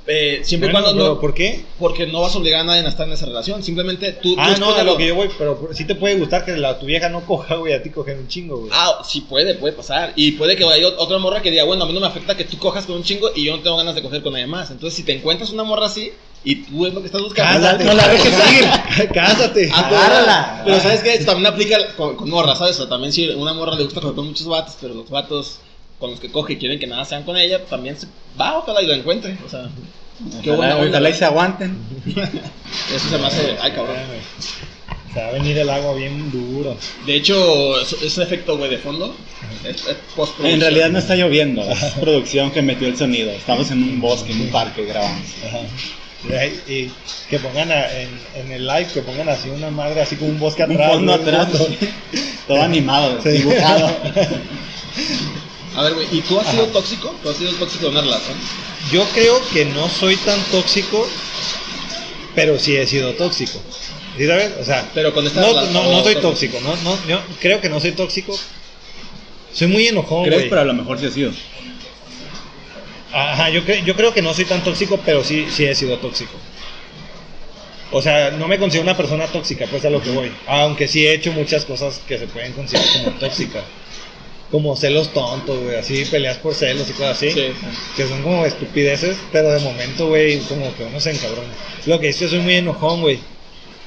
Eh, 0.06 0.40
siempre 0.42 0.68
y 0.68 0.72
Bueno, 0.72 0.84
cuando 0.86 1.02
pero 1.02 1.14
no. 1.14 1.20
¿por 1.20 1.32
qué? 1.34 1.64
Porque 1.78 2.06
no 2.06 2.20
vas 2.22 2.34
a 2.34 2.38
obligar 2.38 2.60
a 2.62 2.64
nadie 2.64 2.84
a 2.84 2.88
estar 2.88 3.06
en 3.06 3.12
esa 3.12 3.26
relación. 3.26 3.62
Simplemente 3.62 4.12
tú. 4.12 4.34
Ah, 4.38 4.52
tú 4.54 4.60
no, 4.60 4.66
a 4.66 4.70
escógelo. 4.70 4.92
lo 4.92 4.96
que 4.98 5.06
yo 5.06 5.14
voy, 5.14 5.28
pero 5.38 5.68
sí 5.72 5.84
te 5.84 5.94
puede 5.94 6.16
gustar 6.16 6.44
que 6.44 6.52
la, 6.56 6.78
tu 6.78 6.86
vieja 6.86 7.08
no 7.08 7.24
coja, 7.24 7.54
güey, 7.56 7.72
a 7.72 7.82
ti 7.82 7.90
coger 7.90 8.18
un 8.18 8.26
chingo, 8.28 8.56
güey. 8.58 8.70
Ah, 8.74 9.00
sí 9.04 9.20
puede, 9.22 9.54
puede 9.54 9.74
pasar. 9.74 10.12
Y 10.16 10.32
puede 10.32 10.56
que 10.56 10.64
haya 10.64 10.88
otra 10.98 11.18
morra 11.18 11.40
que 11.42 11.50
diga, 11.50 11.64
bueno, 11.64 11.84
a 11.84 11.86
mí 11.86 11.92
no 11.92 12.00
me 12.00 12.06
afecta 12.06 12.36
que 12.36 12.44
tú 12.44 12.58
cojas 12.58 12.84
con 12.86 12.96
un 12.96 13.04
chingo 13.04 13.30
y 13.34 13.44
yo 13.44 13.56
no 13.56 13.62
tengo 13.62 13.76
ganas 13.76 13.94
de 13.94 14.02
coger 14.02 14.22
con 14.22 14.32
nadie 14.32 14.46
más. 14.46 14.70
Entonces, 14.70 14.96
si 14.96 15.04
te 15.04 15.12
encuentras 15.12 15.50
una 15.50 15.62
morra 15.62 15.86
así 15.86 16.10
y 16.44 16.56
tú 16.64 16.84
es 16.86 16.92
lo 16.94 17.00
que 17.00 17.06
estás 17.06 17.22
buscando, 17.22 17.60
Cásate, 17.64 17.84
no 17.84 17.92
la 17.94 18.08
dejes 18.08 18.32
ir. 18.58 19.08
Cásate. 19.12 19.70
Pero- 19.72 19.76
Agárrala. 19.76 20.62
Pero 20.64 20.80
sabes 20.80 21.00
que 21.02 21.16
también 21.24 21.46
aplica 21.52 21.76
con, 21.96 22.16
con 22.16 22.28
morras, 22.28 22.58
¿sabes? 22.58 22.74
O 22.76 22.78
sea, 22.80 22.88
también 22.88 23.12
si 23.12 23.28
una 23.28 23.52
morra 23.54 23.76
le 23.76 23.84
gusta 23.84 24.00
coger 24.00 24.16
con 24.16 24.26
muchos 24.26 24.46
vatos, 24.48 24.76
pero 24.80 24.94
los 24.94 25.08
vatos 25.08 25.58
con 26.02 26.10
los 26.10 26.20
que 26.20 26.30
coge 26.30 26.58
quieren 26.58 26.78
que 26.80 26.86
nada 26.88 27.04
sean 27.04 27.22
con 27.22 27.36
ella, 27.36 27.64
también 27.64 27.96
se 27.96 28.06
va, 28.38 28.58
ojalá 28.58 28.82
y 28.82 28.86
lo 28.86 28.92
encuentre. 28.94 29.38
O 29.46 29.48
sea, 29.48 29.68
qué 30.42 30.50
buena 30.50 30.72
Ojalá, 30.74 30.76
onda. 30.76 30.88
ojalá 30.98 31.10
y 31.10 31.14
se 31.14 31.24
aguanten. 31.24 31.78
Eso 32.94 33.08
se 33.08 33.18
me 33.18 33.26
hace. 33.26 33.56
Ay, 33.60 33.70
cabrón. 33.72 33.96
Se 35.14 35.20
va 35.20 35.28
a 35.28 35.32
venir 35.32 35.56
el 35.58 35.68
agua 35.70 35.94
bien 35.94 36.30
duro. 36.32 36.76
De 37.06 37.14
hecho, 37.14 37.80
ese 37.80 38.22
efecto, 38.22 38.56
güey, 38.58 38.70
de 38.70 38.78
fondo 38.78 39.14
es, 39.64 39.76
es 39.86 39.96
postproducción. 40.16 40.46
En 40.54 40.60
realidad 40.60 40.90
no 40.90 40.98
está 40.98 41.14
lloviendo, 41.16 41.62
es 41.62 41.78
producción 42.00 42.50
que 42.50 42.62
metió 42.62 42.88
el 42.88 42.96
sonido. 42.96 43.30
Estamos 43.30 43.70
en 43.70 43.82
un 43.82 44.00
bosque, 44.00 44.32
en 44.32 44.40
un 44.40 44.48
parque 44.48 44.84
grabamos. 44.86 45.22
Ajá. 45.46 45.58
Y, 46.68 46.72
y 46.72 46.92
que 47.28 47.38
pongan 47.40 47.70
a- 47.72 47.90
en, 47.92 48.08
en 48.36 48.52
el 48.52 48.66
live, 48.66 48.86
que 48.94 49.02
pongan 49.02 49.28
así 49.28 49.48
una 49.50 49.70
madre, 49.70 50.00
así 50.02 50.16
como 50.16 50.30
un 50.30 50.38
bosque 50.38 50.64
Un 50.64 50.72
atrás. 50.72 50.92
fondo 50.92 51.16
¿no? 51.16 51.22
atrás, 51.22 51.48
todo 52.48 52.62
animado, 52.62 53.20
Sí. 53.22 53.28
dibujado. 53.30 53.90
A 55.74 55.82
ver, 55.82 55.94
güey, 55.94 56.06
¿y 56.12 56.20
tú 56.20 56.38
has 56.38 56.50
sido 56.50 56.66
tóxico? 56.66 57.14
¿Tú 57.22 57.30
has 57.30 57.36
sido 57.36 57.52
tóxico 57.52 57.86
en 57.86 57.92
una 57.92 58.02
relación? 58.02 58.36
Yo 58.90 59.04
creo 59.14 59.40
que 59.52 59.64
no 59.64 59.88
soy 59.88 60.16
tan 60.16 60.38
tóxico, 60.50 61.08
pero 62.34 62.58
sí 62.58 62.76
he 62.76 62.86
sido 62.86 63.12
tóxico. 63.14 63.60
¿Sí 64.18 64.26
sabes? 64.26 64.52
O 64.60 64.64
sea, 64.64 64.90
Pero 64.92 65.14
con 65.14 65.26
esta 65.26 65.40
no, 65.40 65.48
relación- 65.48 65.72
no, 65.72 65.90
no 65.90 66.02
soy 66.02 66.16
tóxico. 66.16 66.58
No, 66.60 66.76
no, 66.76 66.98
yo 67.08 67.20
creo 67.40 67.60
que 67.62 67.70
no 67.70 67.80
soy 67.80 67.92
tóxico. 67.92 68.38
Soy 69.54 69.68
muy 69.68 69.86
enojón, 69.88 70.24
¿Crees? 70.24 70.38
güey. 70.40 70.48
Pero 70.50 70.60
a 70.60 70.64
lo 70.64 70.74
mejor 70.74 70.98
sí 70.98 71.06
ha 71.06 71.10
sido. 71.10 71.30
Ajá, 73.12 73.50
yo, 73.50 73.62
cre- 73.64 73.84
yo 73.84 73.94
creo 73.94 74.12
que 74.14 74.22
no 74.22 74.32
soy 74.34 74.44
tan 74.46 74.62
tóxico, 74.64 74.98
pero 75.04 75.22
sí, 75.24 75.46
sí 75.50 75.64
he 75.64 75.74
sido 75.74 75.98
tóxico. 75.98 76.32
O 77.90 78.00
sea, 78.00 78.30
no 78.30 78.48
me 78.48 78.58
considero 78.58 78.84
una 78.84 78.96
persona 78.96 79.26
tóxica, 79.26 79.66
pues 79.70 79.84
a 79.84 79.90
lo 79.90 80.02
que 80.02 80.10
voy. 80.10 80.32
Aunque 80.46 80.88
sí 80.88 81.06
he 81.06 81.12
hecho 81.14 81.32
muchas 81.32 81.64
cosas 81.66 82.00
que 82.08 82.18
se 82.18 82.26
pueden 82.26 82.52
considerar 82.52 82.88
como 83.04 83.18
tóxicas. 83.18 83.64
Como 84.52 84.76
celos 84.76 85.12
tontos, 85.12 85.58
güey, 85.64 85.76
así, 85.76 86.04
peleas 86.04 86.36
por 86.36 86.54
celos 86.54 86.88
y 86.88 86.92
cosas 86.92 87.16
así. 87.16 87.32
Sí. 87.32 87.46
Que 87.96 88.06
son 88.06 88.22
como 88.22 88.46
estupideces, 88.46 89.16
pero 89.32 89.50
de 89.50 89.58
momento, 89.60 90.08
güey, 90.08 90.38
como 90.40 90.72
que 90.76 90.84
uno 90.84 91.00
se 91.00 91.10
encabrona. 91.10 91.48
Lo 91.86 91.98
que 91.98 92.10
es 92.10 92.16
que 92.18 92.28
soy 92.28 92.38
muy 92.40 92.54
enojón, 92.54 93.00
güey. 93.00 93.18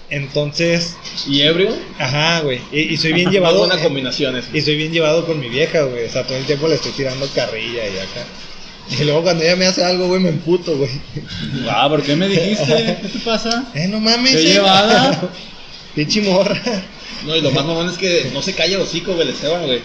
Entonces, 0.10 0.96
¿Y 1.28 1.42
ebrio? 1.42 1.70
ajá, 1.98 2.42
güey. 2.42 2.60
Y, 2.72 2.82
y 2.94 2.98
soy 2.98 3.14
bien 3.14 3.28
Una 3.30 3.34
llevado. 3.34 3.60
buena 3.60 3.78
combinación 3.82 4.36
esa. 4.36 4.50
Y 4.58 4.62
soy 4.62 4.76
bien 4.76 4.92
llevado 4.92 5.26
con 5.26 5.40
mi 5.40 5.50
vieja, 5.50 5.84
güey. 5.84 6.06
O 6.06 6.10
sea, 6.10 6.26
todo 6.26 6.38
el 6.38 6.46
tiempo 6.46 6.68
le 6.68 6.76
estoy 6.76 6.92
tirando 6.92 7.28
carrilla 7.34 7.88
y 7.88 7.98
acá. 7.98 8.26
Y 9.00 9.04
luego 9.04 9.24
cuando 9.24 9.44
ella 9.44 9.56
me 9.56 9.66
hace 9.66 9.84
algo, 9.84 10.08
güey, 10.08 10.20
me 10.20 10.30
emputo, 10.30 10.78
güey. 10.78 10.92
Ah, 11.70 11.88
¿por 11.90 12.04
qué 12.04 12.16
me 12.16 12.28
dijiste? 12.28 12.98
¿Qué 13.02 13.08
te 13.08 13.20
pasa? 13.20 13.66
Eh, 13.74 13.88
no 13.88 14.00
mames. 14.00 14.32
¿Qué 14.36 14.42
eh. 14.42 14.54
llevada? 14.54 15.30
Pinche 15.96 16.22
morra. 16.22 16.62
No, 17.26 17.36
y 17.36 17.42
lo 17.42 17.52
más 17.52 17.66
mamón 17.66 17.90
es 17.90 17.98
que 17.98 18.30
no 18.34 18.42
se 18.42 18.54
calla 18.54 18.76
el 18.76 18.82
hocico, 18.82 19.14
güey, 19.14 19.28
el 19.28 19.34
Esteban, 19.34 19.66
güey. 19.66 19.82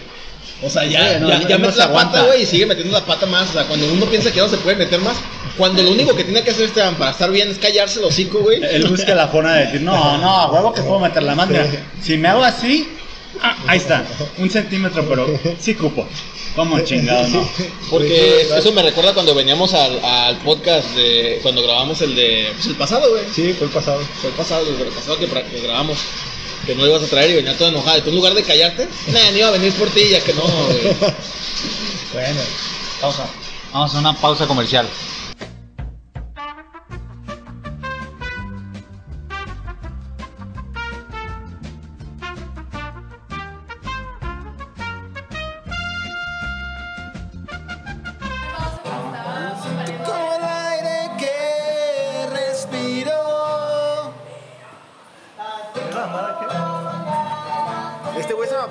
O 0.63 0.69
sea, 0.69 0.85
ya, 0.85 0.99
Sí, 1.15 1.19
no, 1.21 1.29
ya, 1.29 1.39
no, 1.39 1.47
ya 1.47 1.57
no 1.57 1.61
mete 1.61 1.73
se 1.73 1.79
la 1.79 1.85
aguanta. 1.85 2.11
pata, 2.13 2.25
güey, 2.27 2.43
y 2.43 2.45
sigue 2.45 2.65
metiendo 2.65 2.93
la 2.93 3.05
pata 3.05 3.25
más. 3.25 3.49
O 3.49 3.53
sea, 3.53 3.63
cuando 3.65 3.91
uno 3.91 4.05
piensa 4.05 4.29
que 4.29 4.37
ya 4.37 4.43
no 4.43 4.49
se 4.49 4.57
puede 4.57 4.75
meter 4.77 4.99
más, 4.99 5.17
cuando 5.57 5.81
lo 5.83 5.91
único 5.91 6.15
que 6.15 6.23
tiene 6.23 6.43
que 6.43 6.51
hacer 6.51 6.65
Esteban 6.65 6.95
para 6.95 7.11
estar 7.11 7.31
bien 7.31 7.49
es 7.49 7.57
callarse 7.57 7.99
el 7.99 8.05
hocico, 8.05 8.39
güey. 8.39 8.61
Él 8.71 8.87
busca 8.87 9.15
la 9.15 9.27
forma 9.27 9.53
de 9.55 9.65
decir, 9.65 9.81
no, 9.81 10.17
no, 10.17 10.29
a 10.29 10.51
huevo 10.51 10.71
que 10.73 10.81
puedo 10.81 10.99
meter 10.99 11.23
la 11.23 11.35
mano. 11.35 11.53
Si 12.01 12.15
me 12.17 12.27
hago 12.27 12.43
así, 12.43 12.87
ah, 13.41 13.57
ahí 13.67 13.77
está, 13.77 14.05
un 14.37 14.49
centímetro, 14.49 15.05
pero 15.07 15.27
sí 15.59 15.73
cupo. 15.75 16.07
¿Cómo 16.55 16.79
chingado, 16.81 17.27
no? 17.29 17.49
Porque 17.89 18.41
eso 18.41 18.73
me 18.73 18.83
recuerda 18.83 19.13
cuando 19.13 19.33
veníamos 19.33 19.73
al, 19.73 20.03
al 20.03 20.37
podcast 20.39 20.89
de. 20.95 21.39
Cuando 21.41 21.63
grabamos 21.63 22.01
el 22.01 22.13
de. 22.13 22.49
Pues 22.55 22.67
el 22.67 22.75
pasado, 22.75 23.09
güey. 23.09 23.23
Sí, 23.33 23.53
fue 23.53 23.67
el 23.67 23.73
pasado. 23.73 24.01
Fue 24.19 24.29
el 24.29 24.35
pasado, 24.35 24.67
el 24.67 24.87
pasado 24.87 25.17
que 25.17 25.27
grabamos. 25.63 25.97
Que 26.65 26.75
no 26.75 26.85
ibas 26.85 27.03
a 27.03 27.07
traer 27.07 27.31
y 27.31 27.35
venía 27.35 27.57
todo 27.57 27.69
enojado. 27.69 27.97
Y 27.97 28.01
tú 28.01 28.09
en 28.09 28.15
lugar 28.15 28.33
de 28.33 28.43
callarte, 28.43 28.87
nah, 29.07 29.31
ni 29.31 29.39
iba 29.39 29.47
a 29.47 29.51
venir 29.51 29.73
por 29.73 29.89
ti, 29.89 30.09
ya 30.09 30.21
que 30.23 30.33
no, 30.33 30.43
güey. 30.43 30.95
Bueno. 32.13 32.41
Pausa. 32.99 33.25
Vamos 33.71 33.95
a 33.95 33.99
una 33.99 34.13
pausa 34.13 34.45
comercial. 34.45 34.85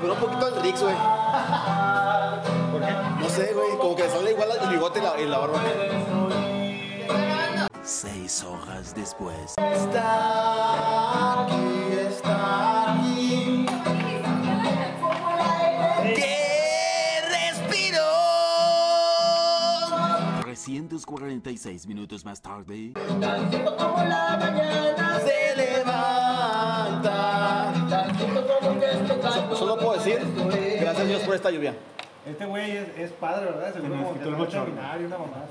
Apuró 0.00 0.14
un 0.14 0.20
poquito 0.20 0.46
al 0.46 0.62
Rix, 0.62 0.82
güey. 0.82 0.94
¿Por 2.72 2.80
qué? 2.80 2.94
No 3.20 3.28
sé, 3.28 3.52
güey. 3.52 3.76
Como 3.78 3.94
que 3.96 4.02
le 4.04 4.10
sale 4.10 4.30
igual 4.30 4.48
el 4.62 4.68
bigote 4.68 4.98
y 4.98 5.02
la, 5.02 5.20
y 5.20 5.26
la 5.26 5.38
barba. 5.38 5.60
Seis 7.82 8.44
horas 8.44 8.94
después. 8.94 9.54
Está 9.58 11.42
aquí, 11.42 11.98
está 12.08 12.69
346 21.40 21.86
minutos 21.86 22.24
más 22.24 22.42
tarde. 22.42 22.90
Se 25.24 25.56
levanta. 25.56 26.92
So- 29.32 29.54
Solo 29.56 29.76
puedo 29.78 29.92
decir, 29.94 30.18
gracias 30.80 30.98
a 30.98 31.04
Dios 31.04 31.22
por 31.22 31.34
esta 31.36 31.50
lluvia. 31.50 31.74
Este 32.26 32.44
güey 32.46 32.76
es, 32.76 32.88
es 32.98 33.12
padre, 33.12 33.46
¿verdad? 33.46 33.72
Seguro 33.72 33.94
como 33.94 34.14
que 34.14 34.20
a 34.20 34.64
terminar 34.64 35.00
y 35.00 35.04
una 35.04 35.18
mamá. 35.18 35.44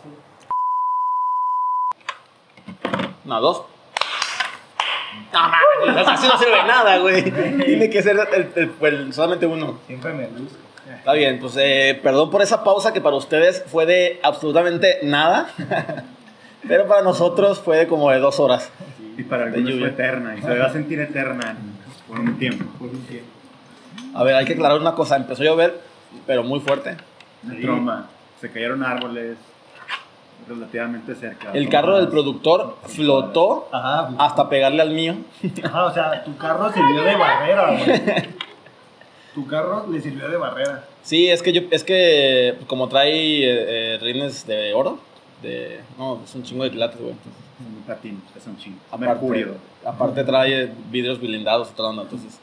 Una, 3.26 3.40
dos. 3.40 3.64
No 5.34 5.40
mames, 5.86 6.08
así 6.08 6.28
no 6.28 6.38
sirve 6.38 6.56
de 6.58 6.64
nada, 6.64 6.98
güey. 7.00 7.24
Tiene 7.32 7.90
que 7.90 8.02
ser 8.04 8.18
el- 8.20 8.52
el- 8.56 8.76
el- 8.82 9.14
solamente 9.14 9.46
uno. 9.46 9.80
Siempre 9.88 10.14
me 10.14 10.30
luzco. 10.30 10.58
Está 10.98 11.14
bien, 11.14 11.40
pues 11.40 11.56
eh, 11.58 12.00
perdón 12.02 12.30
por 12.30 12.42
esa 12.42 12.64
pausa 12.64 12.94
que 12.94 13.02
para 13.02 13.16
ustedes 13.16 13.64
fue 13.68 13.86
de 13.86 14.20
absolutamente 14.24 15.00
nada. 15.04 15.50
Pero 16.68 16.88
para 16.88 17.02
nosotros 17.02 17.60
fue 17.60 17.78
de 17.78 17.88
como 17.88 18.10
de 18.12 18.20
dos 18.20 18.40
horas. 18.40 18.70
Y 19.18 19.24
para 19.24 19.46
algunos 19.46 19.64
fue 19.70 19.74
lluvia. 19.74 19.88
eterna. 19.88 20.36
Y 20.38 20.42
se 20.42 20.58
va 20.58 20.66
a 20.66 20.74
sentir 20.74 21.00
eterna 21.00 21.56
por 22.08 22.20
un 22.20 22.38
tiempo. 22.38 22.66
A 24.14 24.24
ver, 24.24 24.36
hay 24.36 24.46
que 24.46 24.54
aclarar 24.54 24.80
una 24.80 24.94
cosa. 24.94 25.16
Empezó 25.16 25.44
a 25.44 25.46
llover, 25.46 25.80
pero 26.26 26.44
muy 26.44 26.60
fuerte. 26.60 26.98
Una 27.44 27.60
tromba. 27.62 28.06
Se 28.42 28.52
cayeron 28.52 28.84
árboles 28.84 29.38
relativamente 30.48 31.16
cerca. 31.16 31.52
El 31.54 31.70
carro 31.70 31.98
del 31.98 32.08
productor 32.08 32.78
flotó 32.88 33.70
Ajá, 33.72 34.10
hasta 34.18 34.50
pegarle 34.50 34.82
al 34.82 34.92
mío. 34.92 35.16
ajá, 35.64 35.86
o 35.86 35.94
sea, 35.94 36.24
tu 36.24 36.36
carro 36.38 36.72
sirvió 36.72 37.04
de 37.04 37.16
barrera, 37.16 37.72
güey. 37.72 38.30
Tu 39.40 39.48
carro 39.48 39.86
le 39.90 40.02
sirvió 40.02 40.28
de 40.28 40.36
barrera. 40.36 40.84
Sí, 41.02 41.30
es 41.30 41.42
que 41.42 41.54
yo, 41.54 41.62
es 41.72 41.86
que 41.86 42.58
como 42.68 42.90
trae 42.90 43.10
eh, 43.42 43.94
eh, 43.96 43.98
rines 44.02 44.46
de 44.46 44.74
oro, 44.74 45.00
de, 45.42 45.80
no, 45.98 46.20
es 46.26 46.36
un 46.36 46.44
chingo 46.44 46.66
de 46.66 46.72
quilates, 46.72 47.00
güey. 47.00 47.14
entonces, 47.14 47.42
Un 47.66 47.84
patín, 47.84 48.22
es 48.36 48.46
un 48.46 48.58
chingo. 48.58 48.80
Aparte, 48.92 49.06
Mercurio. 49.06 49.56
aparte 49.86 50.26
trae 50.26 50.70
vidrios 50.92 51.22
blindados 51.22 51.70
y 51.72 51.74
todo, 51.74 51.94
¿no? 51.94 52.02
entonces 52.02 52.38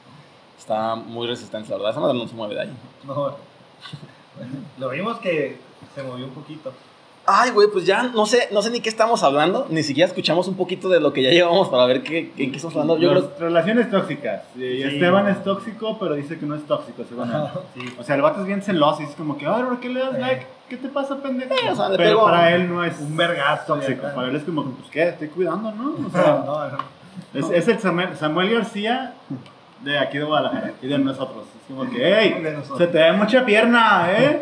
está 0.59 0.95
muy 0.95 1.26
resistente, 1.26 1.69
la 1.69 1.76
verdad. 1.76 1.91
Esa 1.91 2.00
madre 2.00 2.17
no 2.17 2.26
se 2.26 2.35
mueve 2.35 2.55
de 2.55 2.61
ahí. 2.62 2.71
No. 3.05 3.37
Lo 4.79 4.88
vimos 4.88 5.19
que 5.19 5.59
se 5.95 6.03
movió 6.03 6.25
un 6.25 6.33
poquito. 6.33 6.73
Ay, 7.28 7.50
güey, 7.50 7.68
pues 7.73 7.85
ya 7.85 8.04
no 8.04 8.25
sé, 8.26 8.49
no 8.52 8.62
sé 8.62 8.71
ni 8.71 8.80
qué 8.80 8.88
estamos 8.88 9.23
hablando, 9.23 9.66
ni 9.68 9.83
siquiera 9.83 10.06
escuchamos 10.09 10.47
un 10.49 10.54
poquito 10.56 10.88
de 10.88 11.00
lo 11.00 11.12
que 11.12 11.23
ya 11.23 11.30
llevamos 11.30 11.68
para 11.68 11.85
ver 11.87 12.02
qué, 12.02 12.33
en 12.37 12.50
qué 12.50 12.56
estamos 12.56 12.75
hablando. 12.76 12.99
Yo 12.99 13.12
Las 13.14 13.25
creo 13.25 13.49
relaciones 13.49 13.90
tóxicas. 13.90 14.42
Sí. 14.56 14.83
Esteban 14.83 15.28
es 15.28 15.42
tóxico, 15.42 15.99
pero 15.99 16.14
dice 16.14 16.38
que 16.38 16.47
no 16.47 16.54
es 16.54 16.64
tóxico, 16.66 17.02
según 17.09 17.30
él. 17.30 17.42
Sí. 17.75 17.95
O 17.99 18.02
sea, 18.04 18.14
el 18.16 18.23
vato 18.23 18.40
es 18.42 18.47
bien 18.47 18.62
celoso 18.62 19.02
y 19.02 19.06
es 19.06 19.11
como 19.16 19.37
que, 19.37 19.47
ay, 19.47 19.62
¿por 19.64 19.80
qué 19.80 19.88
le 19.88 20.00
das 20.00 20.18
like? 20.18 20.47
¿Qué 20.68 20.76
te 20.76 20.88
pasa, 20.88 21.16
pendejo? 21.23 21.52
Eh, 21.54 21.71
o 21.71 21.76
sea, 21.76 21.88
le 21.88 21.97
pero 21.97 22.11
pego- 22.11 22.25
para 22.25 22.54
él 22.54 22.68
no 22.68 22.85
es 22.85 22.99
Un 23.00 23.16
vergazo. 23.16 23.75
tóxico. 23.75 24.02
Para 24.14 24.28
él 24.28 24.37
es 24.37 24.42
como, 24.45 24.64
pues, 24.64 24.90
¿qué? 24.90 25.09
Estoy 25.09 25.28
cuidando, 25.28 25.71
¿no? 25.73 25.95
O 25.95 25.99
No, 25.99 26.11
sea, 26.11 26.42
no, 26.47 26.68
no. 26.68 26.78
es, 27.35 27.50
es 27.62 27.68
el 27.68 27.78
Samuel, 27.80 28.16
Samuel 28.16 28.50
García 28.54 29.14
de 29.80 29.99
aquí 29.99 30.18
de 30.18 30.25
Guadalajara 30.25 30.73
y 30.83 30.87
de 30.88 30.99
nosotros. 30.99 31.45
Es 31.54 31.75
como 31.75 31.90
que, 31.90 31.99
hey, 32.00 32.45
se 32.78 32.87
te 32.87 32.99
ve 32.99 33.12
mucha 33.12 33.45
pierna, 33.45 34.06
¿eh? 34.11 34.40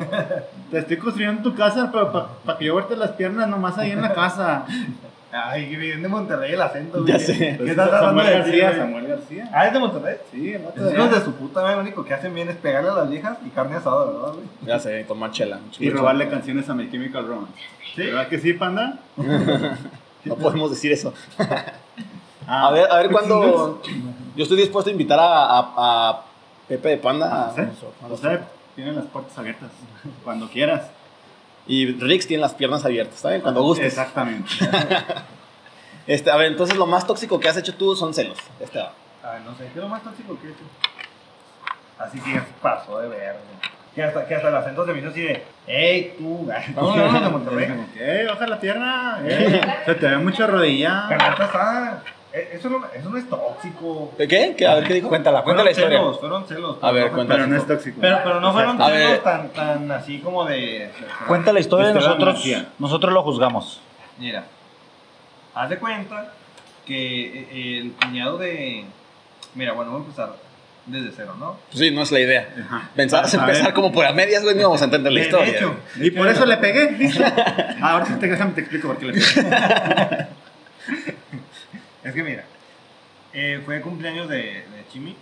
Te 0.70 0.78
estoy 0.78 0.96
construyendo 0.96 1.42
tu 1.42 1.54
casa, 1.54 1.90
pero 1.92 2.28
para 2.44 2.58
que 2.58 2.64
yo 2.66 2.74
verte 2.76 2.96
las 2.96 3.12
piernas 3.12 3.48
nomás 3.48 3.76
ahí 3.78 3.90
en 3.92 4.02
la 4.02 4.12
casa. 4.14 4.64
Ay, 5.36 5.68
que 5.68 5.76
viene 5.76 6.00
de 6.00 6.08
Monterrey 6.08 6.52
el 6.52 6.62
acento, 6.62 7.00
güey. 7.02 7.12
Ya 7.12 7.18
sé. 7.18 7.36
¿Qué 7.36 7.54
Pues, 7.58 7.70
estás 7.70 7.88
tratando 7.88 8.20
Samuel 8.20 8.26
de 8.26 8.32
decir, 8.44 8.62
García, 8.62 8.68
güey? 8.68 8.80
Samuel 8.80 9.06
García. 9.08 9.50
Ah, 9.52 9.66
es 9.66 9.72
de 9.72 9.78
Monterrey. 9.80 10.16
Sí, 10.30 10.52
el 10.52 10.62
vato 10.62 10.84
de 10.84 11.08
de 11.18 11.24
su 11.24 11.34
puta 11.34 11.60
madre, 11.62 11.74
lo 11.74 11.82
único 11.82 12.04
que 12.04 12.14
hacen 12.14 12.34
bien 12.34 12.48
es 12.48 12.56
pegarle 12.56 12.90
a 12.90 12.94
las 12.94 13.10
viejas 13.10 13.38
y 13.44 13.48
carne 13.50 13.74
asada, 13.74 14.04
¿verdad, 14.04 14.32
güey? 14.34 14.46
Ya 14.64 14.78
sé, 14.78 15.02
tomar 15.02 15.32
chela. 15.32 15.58
Y 15.80 15.90
robarle 15.90 16.28
canciones 16.28 16.68
a 16.70 16.74
My 16.74 16.88
Chemical 16.88 17.26
Romance. 17.26 17.52
Sí. 17.96 18.02
¿Verdad 18.02 18.28
que 18.28 18.38
sí, 18.38 18.52
panda? 18.52 18.98
No 20.24 20.36
podemos 20.36 20.70
decir 20.70 20.90
eso. 20.90 21.12
Ah, 22.46 22.68
A 22.68 22.70
ver, 22.72 22.90
a 22.90 22.96
ver 22.96 23.10
cuándo. 23.10 23.80
Yo 24.36 24.42
estoy 24.42 24.56
dispuesto 24.58 24.90
a 24.90 24.92
invitar 24.92 25.18
a, 25.20 25.24
a- 25.26 25.72
a 26.10 26.22
Pepe 26.68 26.88
de 26.90 26.96
Panda. 26.98 27.46
a- 27.46 28.16
sea, 28.16 28.48
tienen 28.74 28.96
las 28.96 29.04
puertas 29.06 29.36
abiertas. 29.38 29.70
Cuando 30.24 30.48
quieras. 30.48 30.90
Y 31.66 31.92
Rix 31.92 32.26
tiene 32.26 32.40
las 32.42 32.52
piernas 32.54 32.84
abiertas, 32.84 33.20
¿saben? 33.20 33.40
Cuando 33.40 33.62
gustes. 33.62 33.86
Exactamente. 33.86 34.50
Este, 36.06 36.30
a 36.30 36.36
ver, 36.36 36.48
entonces 36.48 36.76
lo 36.76 36.84
más 36.84 37.06
tóxico 37.06 37.40
que 37.40 37.48
has 37.48 37.56
hecho 37.56 37.74
tú 37.76 37.96
son 37.96 38.12
celos. 38.12 38.36
Este, 38.60 38.78
Ay, 38.78 39.40
no 39.42 39.54
sé, 39.56 39.64
¿qué 39.72 39.78
es 39.78 39.82
lo 39.82 39.88
más 39.88 40.02
tóxico 40.02 40.38
que 40.38 40.48
he 40.48 40.50
hecho? 40.50 40.64
Así 41.98 42.20
que 42.20 42.42
pasó 42.60 42.98
de 43.00 43.08
ver, 43.08 43.36
Que 43.94 44.02
hasta, 44.02 44.26
que 44.26 44.34
hasta 44.34 44.48
el 44.50 44.56
acento 44.56 44.84
se 44.84 44.92
me 44.92 44.98
hizo 44.98 45.08
así 45.08 45.22
de, 45.22 45.42
¡Ey, 45.66 46.14
tú! 46.18 46.46
Vamos 46.74 46.98
a 47.14 47.20
de 47.20 47.28
Monterrey. 47.30 47.68
Como 47.68 47.90
que, 47.94 48.20
¡eh, 48.20 48.26
baja 48.26 48.46
la 48.46 48.60
pierna! 48.60 49.20
¡eh! 49.24 49.62
Se 49.86 49.94
te 49.94 50.06
ve 50.08 50.18
mucha 50.18 50.46
rodilla. 50.46 51.08
Está. 51.10 52.02
Eh, 52.34 52.50
Eso 52.54 52.68
no, 52.68 52.84
eso 52.94 53.08
no 53.10 53.16
es 53.16 53.28
tóxico. 53.28 54.12
¿Qué? 54.18 54.54
¿Qué? 54.56 54.66
A 54.66 54.74
ver, 54.74 54.84
¿qué 54.84 54.94
dijo? 54.94 55.08
Cuéntala, 55.08 55.42
cuéntala 55.42 55.70
la 55.70 55.74
Fueron 55.74 55.92
historia. 55.92 55.98
celos, 55.98 56.20
fueron 56.20 56.46
celos. 56.48 56.78
A 56.82 56.90
ver, 56.90 57.04
pero 57.04 57.04
no 57.04 57.10
fue- 57.10 57.16
cuéntala. 57.16 57.38
Pero 57.44 57.46
no 57.54 57.56
es 57.60 57.66
tóxico. 57.66 57.98
Pero, 58.00 58.18
pero 58.24 58.40
no 58.40 58.52
fueron 58.52 58.82
A 58.82 58.88
ver. 58.88 59.06
celos 59.06 59.22
tan, 59.24 59.48
tan 59.50 59.90
así 59.92 60.18
como 60.18 60.44
de. 60.44 60.90
Cuenta 61.26 61.52
la 61.52 61.60
historia, 61.60 61.86
Esteban 61.88 62.04
nosotros, 62.18 62.44
nosotros 62.78 63.12
lo 63.12 63.22
juzgamos. 63.22 63.80
Mira, 64.18 64.44
haz 65.54 65.70
de 65.70 65.78
cuenta 65.78 66.32
que 66.86 67.40
eh, 67.40 67.78
el 67.80 67.92
cuñado 67.92 68.38
de. 68.38 68.84
Mira, 69.54 69.72
bueno, 69.72 69.92
vamos 69.92 70.06
a 70.06 70.10
empezar 70.10 70.44
desde 70.86 71.12
cero, 71.16 71.34
¿no? 71.38 71.56
Sí, 71.72 71.90
no 71.92 72.02
es 72.02 72.12
la 72.12 72.20
idea. 72.20 72.46
Pensabas 72.94 73.32
ver. 73.32 73.40
empezar 73.40 73.72
como 73.72 73.90
por 73.90 74.04
a 74.04 74.12
medias, 74.12 74.42
güey, 74.42 74.54
no 74.54 74.60
íbamos 74.62 74.82
a 74.82 74.84
entender 74.84 75.12
la 75.12 75.20
De- 75.20 75.26
historia. 75.26 75.52
De 75.52 75.56
hecho, 75.58 75.74
Y 76.00 76.10
por 76.10 76.28
eso 76.28 76.44
le 76.44 76.56
pegué, 76.58 76.88
dice. 76.88 77.24
Ah, 77.80 77.92
ahora 77.92 78.06
sí 78.06 78.14
te, 78.18 78.26
déjame 78.28 78.52
te 78.52 78.60
explico 78.62 78.88
por 78.88 78.96
qué 78.98 79.06
le 79.06 79.12
pegué. 79.14 79.24
es 82.04 82.12
que 82.14 82.22
mira, 82.22 82.44
eh, 83.32 83.60
fue 83.64 83.80
cumpleaños 83.80 84.28
de, 84.28 84.36
de 84.42 84.84
Chimi. 84.92 85.16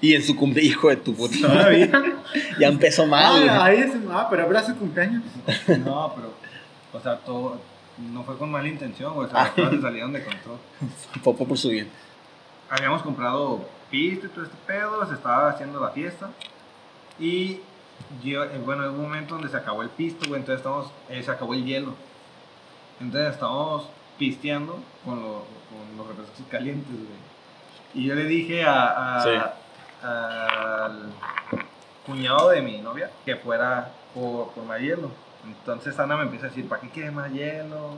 Y 0.00 0.14
en 0.14 0.22
su 0.22 0.36
cumpleaños, 0.36 0.72
hijo 0.72 0.88
de 0.90 0.96
tu 0.96 1.14
puta. 1.14 1.36
Todavía. 1.40 1.90
Ya 2.58 2.68
empezó 2.68 3.06
mal. 3.06 3.48
Ah, 3.48 3.64
ahí 3.66 3.78
es. 3.78 3.92
Ah, 4.10 4.26
pero 4.30 4.42
habrá 4.44 4.62
su 4.62 4.76
cumpleaños. 4.76 5.22
No, 5.84 6.12
pero, 6.14 6.32
o 6.92 7.00
sea, 7.00 7.16
todo. 7.18 7.58
No 8.12 8.22
fue 8.24 8.36
con 8.36 8.50
mala 8.50 8.68
intención, 8.68 9.14
güey. 9.14 9.26
O 9.26 9.30
sea, 9.30 9.44
las 9.44 9.50
cosas 9.52 9.70
se 9.76 9.80
salieron 9.80 10.12
de 10.12 10.22
control. 10.22 10.58
Fue 11.22 11.34
por 11.34 11.56
su 11.56 11.70
bien. 11.70 11.88
habíamos 12.68 13.00
comprado 13.02 13.66
pisto 13.90 14.26
y 14.26 14.28
todo 14.28 14.44
este 14.44 14.56
pedo, 14.66 15.06
se 15.08 15.14
estaba 15.14 15.48
haciendo 15.48 15.80
la 15.80 15.90
fiesta. 15.90 16.28
Y 17.18 17.60
yo, 18.22 18.44
eh, 18.44 18.60
bueno, 18.62 18.82
hubo 18.90 18.96
un 18.98 19.02
momento 19.04 19.34
donde 19.36 19.48
se 19.48 19.56
acabó 19.56 19.82
el 19.82 19.88
pisto, 19.88 20.28
güey, 20.28 20.40
entonces 20.40 20.58
estamos, 20.58 20.90
eh, 21.08 21.22
se 21.22 21.30
acabó 21.30 21.54
el 21.54 21.64
hielo. 21.64 21.94
Entonces 23.00 23.32
estábamos 23.32 23.88
pisteando 24.18 24.78
con, 25.04 25.22
lo- 25.22 25.46
con 25.76 25.96
los 25.96 26.06
refrescos 26.08 26.46
calientes, 26.50 26.90
güey. 26.92 27.26
Y 27.94 28.06
yo 28.06 28.14
le 28.14 28.24
dije 28.24 28.64
a, 28.64 29.18
a- 29.18 29.22
Sí. 29.22 29.30
al 30.02 31.12
cuñado 32.04 32.50
de 32.50 32.62
mi 32.62 32.78
novia 32.78 33.10
que 33.24 33.36
fuera 33.36 33.88
por, 34.14 34.50
por 34.52 34.64
más 34.64 34.80
hielo. 34.80 35.10
Entonces 35.44 35.98
Ana 35.98 36.16
me 36.16 36.24
empieza 36.24 36.46
a 36.46 36.48
decir, 36.48 36.68
¿para 36.68 36.80
qué 36.82 36.88
quieres 36.90 37.12
más 37.12 37.30
hielo? 37.32 37.94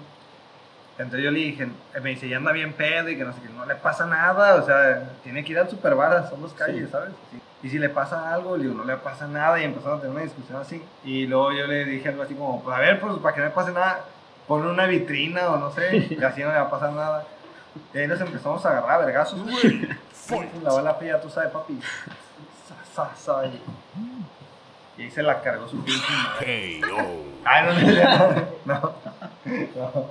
Entonces 0.99 1.23
yo 1.25 1.31
le 1.31 1.39
dije, 1.39 1.69
me 2.03 2.11
dice, 2.11 2.29
ya 2.29 2.39
anda 2.39 2.51
bien 2.53 2.73
pedo 2.73 3.09
y 3.09 3.17
que 3.17 3.25
no 3.25 3.33
sé 3.33 3.41
qué, 3.41 3.49
no 3.51 3.65
le 3.67 3.77
pasa 3.77 4.05
nada, 4.07 4.57
o 4.57 4.63
sea, 4.67 5.11
tiene 5.23 5.45
que 5.45 5.53
ir 5.53 5.59
al 5.59 5.71
superbar, 5.71 6.29
son 6.29 6.43
dos 6.43 6.53
calles, 6.55 6.91
¿sabes? 6.91 7.11
Sí. 7.31 7.41
Y 7.63 7.69
si 7.71 7.79
le 7.79 7.89
pasa 7.89 8.33
algo, 8.35 8.57
le 8.57 8.65
digo, 8.65 8.75
no 8.75 8.85
le 8.85 8.97
pasa 8.97 9.27
nada 9.29 9.61
y 9.61 9.65
empezamos 9.65 9.99
a 9.99 10.01
tener 10.01 10.15
una 10.17 10.25
discusión 10.25 10.61
así. 10.61 10.83
Y 11.05 11.27
luego 11.27 11.53
yo 11.53 11.67
le 11.69 11.85
dije 11.85 12.09
algo 12.09 12.23
así 12.23 12.35
como, 12.35 12.63
pues 12.63 12.77
a 12.77 12.81
ver, 12.81 12.99
pues 13.01 13.17
para 13.19 13.35
que 13.35 13.41
no 13.41 13.47
le 13.47 13.53
pase 13.53 13.73
nada, 13.73 14.01
ponle 14.49 14.71
una 14.71 14.87
vitrina 14.87 15.49
o 15.51 15.57
no 15.57 15.71
sé, 15.71 15.97
y 16.19 16.23
así 16.23 16.43
no 16.43 16.49
le 16.49 16.55
va 16.59 16.63
a 16.63 16.71
pasar 16.71 16.93
nada. 16.93 17.25
Y 17.95 17.99
ahí 17.99 18.07
nos 18.07 18.21
empezamos 18.21 18.65
a 18.67 18.71
agarrar 18.71 18.91
a 19.03 19.05
vergazos, 19.05 19.43
güey. 19.43 19.89
La 20.63 20.73
bala 20.73 20.95
fría, 20.95 21.21
tú 21.21 21.31
sabes, 21.31 21.51
papi. 21.51 21.79
Sa, 22.95 23.07
sa, 23.09 23.17
sa, 23.17 23.47
y- 23.47 23.63
y 24.99 25.03
ahí 25.03 25.11
se 25.11 25.23
la 25.23 25.41
cargó 25.41 25.67
su 25.69 25.83
pinche 25.85 26.05
madre. 26.13 26.81
Ay, 27.45 27.65
no, 27.67 28.65
no, 28.65 28.93
no, 29.77 30.07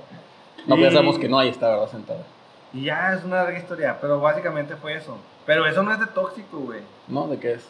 no. 0.65 0.75
Pensamos 0.75 1.19
que 1.19 1.29
no, 1.29 1.37
ahí 1.39 1.49
está, 1.49 1.69
¿verdad? 1.69 1.89
Sentado. 1.89 2.23
Y 2.73 2.85
ya 2.85 3.13
es 3.13 3.23
una 3.23 3.43
larga 3.43 3.57
historia, 3.59 3.97
pero 4.01 4.19
básicamente 4.19 4.75
fue 4.75 4.95
eso. 4.95 5.17
Pero 5.45 5.65
eso 5.67 5.83
no 5.83 5.91
es 5.93 5.99
de 5.99 6.07
tóxico, 6.07 6.57
güey. 6.59 6.81
¿No? 7.07 7.27
¿De 7.27 7.37
qué 7.39 7.53
es? 7.53 7.67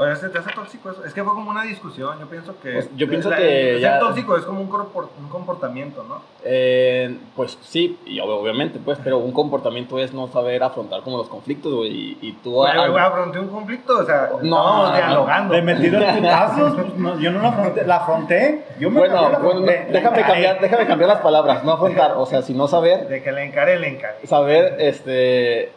O 0.00 0.04
sea, 0.04 0.14
¿se 0.14 0.28
te 0.28 0.38
hace 0.38 0.52
tóxico 0.54 0.92
eso? 0.92 1.04
Es 1.04 1.12
que 1.12 1.24
fue 1.24 1.34
como 1.34 1.50
una 1.50 1.64
discusión. 1.64 2.20
Yo 2.20 2.26
pienso 2.28 2.54
que. 2.62 2.72
Pues, 2.72 2.88
yo 2.96 3.08
pienso 3.08 3.30
la- 3.30 3.36
que 3.36 3.74
el 3.74 3.80
ya- 3.80 3.92
Ser 3.94 4.00
tóxico 4.00 4.36
es 4.36 4.44
como 4.44 4.60
un, 4.60 4.70
corpor- 4.70 5.08
un 5.20 5.28
comportamiento, 5.28 6.04
¿no? 6.08 6.22
Eh, 6.44 7.18
pues 7.34 7.58
sí, 7.62 7.98
y 8.06 8.18
ob- 8.20 8.28
obviamente, 8.40 8.78
pues, 8.84 8.96
pero 9.02 9.18
un 9.18 9.32
comportamiento 9.32 9.98
es 9.98 10.14
no 10.14 10.28
saber 10.28 10.62
afrontar 10.62 11.02
como 11.02 11.16
los 11.16 11.28
conflictos, 11.28 11.74
güey, 11.74 11.90
y, 11.90 12.18
y 12.22 12.32
tú... 12.34 12.52
Güey, 12.52 12.90
güey, 12.90 13.02
afronté 13.04 13.40
un 13.40 13.48
conflicto, 13.48 13.98
o 13.98 14.04
sea, 14.04 14.30
No, 14.40 14.86
no, 14.86 14.92
dialogando. 14.94 15.54
De 15.54 15.62
metido 15.62 16.00
en 16.00 16.16
putazos, 16.16 16.74
pues 16.74 16.94
no, 16.94 17.18
yo 17.18 17.30
no 17.32 17.42
la 17.42 17.48
afronté. 17.48 17.84
La 17.84 17.96
afronté. 17.96 18.64
Yo 18.78 18.90
me 18.90 19.00
Bueno, 19.00 19.30
la 19.30 19.38
bueno, 19.40 19.60
no, 19.60 19.66
déjame 19.66 20.22
cambiar, 20.22 20.60
déjame 20.60 20.86
cambiar 20.86 21.08
las 21.08 21.20
palabras, 21.22 21.64
no 21.64 21.72
afrontar, 21.72 22.12
o 22.16 22.24
sea, 22.24 22.42
sino 22.42 22.68
saber, 22.68 23.08
De 23.08 23.20
que 23.20 23.32
le 23.32 23.42
encaré, 23.44 23.78
le 23.80 23.88
encaré. 23.88 24.24
saber, 24.28 24.76
este, 24.78 25.72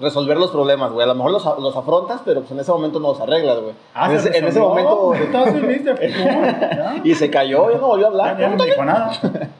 resolver 0.00 0.36
los 0.36 0.50
problemas, 0.50 0.92
güey, 0.92 1.04
a 1.04 1.06
lo 1.06 1.14
mejor 1.14 1.32
los, 1.32 1.44
los 1.58 1.76
afrontas, 1.76 2.20
pero 2.24 2.40
pues 2.40 2.52
en 2.52 2.60
ese 2.60 2.70
momento 2.70 3.00
no 3.00 3.08
los 3.08 3.20
arreglas, 3.20 3.60
güey. 3.60 3.74
Ah, 3.94 4.12
en, 4.12 4.34
en 4.34 4.44
ese 4.46 4.60
momento, 4.60 5.12
Putazo 5.12 5.56
y 7.04 7.10
ya. 7.10 7.16
se 7.16 7.30
cayó, 7.30 7.70
ya 7.70 7.78
no 7.78 7.86
volvió 7.86 8.06
a 8.06 8.08
hablar. 8.10 8.38
Ya 8.38 8.48
no 8.48 8.56
me 8.56 8.66
dijo 8.66 8.84
nada. 8.84 9.12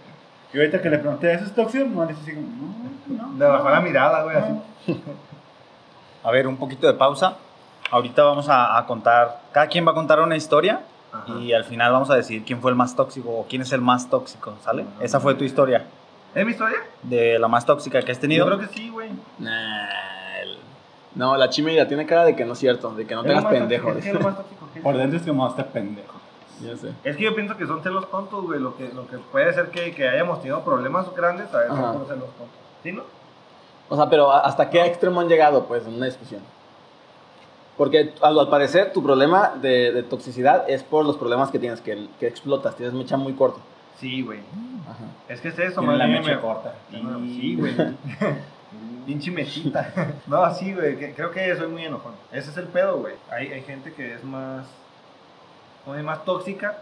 Y 0.54 0.58
ahorita 0.58 0.80
que 0.80 0.88
le 0.88 0.98
pregunté, 0.98 1.34
¿eso 1.34 1.44
es 1.44 1.54
tóxico? 1.54 1.84
No, 1.84 2.04
le 2.04 2.14
dice 2.14 2.22
así 2.22 2.34
como, 2.34 2.46
no, 3.08 3.26
no. 3.32 3.38
Le 3.38 3.44
bajó 3.44 3.68
la 3.68 3.80
mirada, 3.80 4.22
güey, 4.22 4.36
así. 4.36 5.02
A 6.22 6.30
ver, 6.30 6.46
un 6.46 6.56
poquito 6.56 6.86
de 6.86 6.94
pausa. 6.94 7.36
Ahorita 7.90 8.22
vamos 8.22 8.48
a, 8.48 8.78
a 8.78 8.86
contar, 8.86 9.40
cada 9.52 9.66
quien 9.66 9.86
va 9.86 9.90
a 9.90 9.94
contar 9.94 10.18
una 10.20 10.34
historia 10.34 10.80
Ajá. 11.12 11.38
y 11.40 11.52
al 11.52 11.64
final 11.64 11.92
vamos 11.92 12.08
a 12.08 12.14
decidir 12.14 12.44
quién 12.44 12.62
fue 12.62 12.70
el 12.70 12.76
más 12.76 12.96
tóxico 12.96 13.28
o 13.28 13.46
quién 13.46 13.60
es 13.62 13.72
el 13.72 13.82
más 13.82 14.08
tóxico, 14.08 14.54
¿sale? 14.64 14.86
Esa 15.00 15.20
fue 15.20 15.34
tu 15.34 15.44
historia. 15.44 15.84
¿Es 16.34 16.44
mi 16.46 16.52
historia? 16.52 16.78
De 17.02 17.38
la 17.38 17.48
más 17.48 17.66
tóxica 17.66 18.00
que 18.00 18.12
has 18.12 18.18
tenido. 18.18 18.48
Yo 18.48 18.56
creo 18.56 18.68
que 18.68 18.74
sí, 18.74 18.88
güey. 18.88 19.10
Nah, 19.38 19.50
No, 21.16 21.36
la 21.36 21.48
chimera 21.48 21.88
tiene 21.88 22.06
cara 22.06 22.24
de 22.24 22.36
que 22.36 22.44
no 22.44 22.52
es 22.52 22.58
cierto, 22.58 22.90
de 22.94 23.06
que 23.06 23.14
no 23.14 23.22
te 23.24 23.30
hagas 23.32 23.44
más 23.44 23.52
pendejo. 23.52 23.88
tóxico, 23.88 24.02
¿qué 24.04 24.08
es 24.10 24.14
lo 24.14 24.20
más 24.20 24.36
tóxico 24.36 24.68
que- 24.72 24.80
Por 24.80 24.96
dentro 24.96 25.18
es 25.18 25.26
como 25.26 25.48
este 25.48 25.64
pendejo. 25.64 26.14
Ya 26.62 26.76
sé. 26.76 26.90
Es 27.04 27.16
que 27.16 27.24
yo 27.24 27.34
pienso 27.34 27.56
que 27.56 27.66
son 27.66 27.82
celos 27.82 28.10
tontos, 28.10 28.44
güey. 28.44 28.60
Lo 28.60 28.76
que, 28.76 28.88
lo 28.94 29.06
que 29.08 29.18
puede 29.18 29.52
ser 29.52 29.70
que, 29.70 29.94
que 29.94 30.08
hayamos 30.08 30.38
tenido 30.40 30.62
problemas 30.64 31.12
grandes, 31.14 31.52
a 31.54 31.58
veces 31.58 31.74
por 31.74 32.06
celos 32.06 32.28
tontos. 32.36 32.56
¿Sí, 32.82 32.92
no? 32.92 33.02
O 33.88 33.96
sea, 33.96 34.08
pero 34.08 34.30
¿a- 34.32 34.40
¿hasta 34.40 34.68
qué 34.70 34.84
extremo 34.86 35.20
han 35.20 35.28
llegado, 35.28 35.64
pues, 35.66 35.86
en 35.86 35.94
una 35.94 36.06
discusión? 36.06 36.40
Porque 37.76 38.14
al, 38.22 38.38
al 38.38 38.48
parecer 38.48 38.92
tu 38.92 39.02
problema 39.02 39.52
de, 39.60 39.92
de 39.92 40.02
toxicidad 40.02 40.64
es 40.68 40.82
por 40.82 41.04
los 41.04 41.16
problemas 41.18 41.50
que 41.50 41.58
tienes, 41.58 41.80
que, 41.82 42.08
que 42.18 42.26
explotas, 42.26 42.74
tienes 42.74 42.94
mecha 42.94 43.16
muy 43.18 43.34
corta. 43.34 43.60
Sí, 44.00 44.22
güey. 44.22 44.40
Ajá. 44.86 45.04
Es 45.28 45.40
que 45.42 45.48
es 45.48 45.58
eso, 45.58 45.82
más 45.82 45.98
la 45.98 46.06
mecha 46.06 46.34
me- 46.36 46.40
corta. 46.40 46.74
Sí, 46.90 47.56
güey. 47.58 47.74
Pinche 49.06 49.30
mechita. 49.30 49.92
No, 50.26 50.52
sí, 50.54 50.72
güey. 50.74 50.96
que- 50.98 51.12
Creo 51.12 51.30
que 51.30 51.54
soy 51.56 51.68
muy 51.68 51.84
enojón. 51.84 52.12
Ese 52.32 52.50
es 52.50 52.56
el 52.56 52.66
pedo, 52.66 52.98
güey. 52.98 53.14
Hay, 53.30 53.52
hay 53.52 53.62
gente 53.62 53.92
que 53.92 54.14
es 54.14 54.24
más. 54.24 54.66
como 55.84 55.96
más 56.02 56.24
tóxica. 56.24 56.78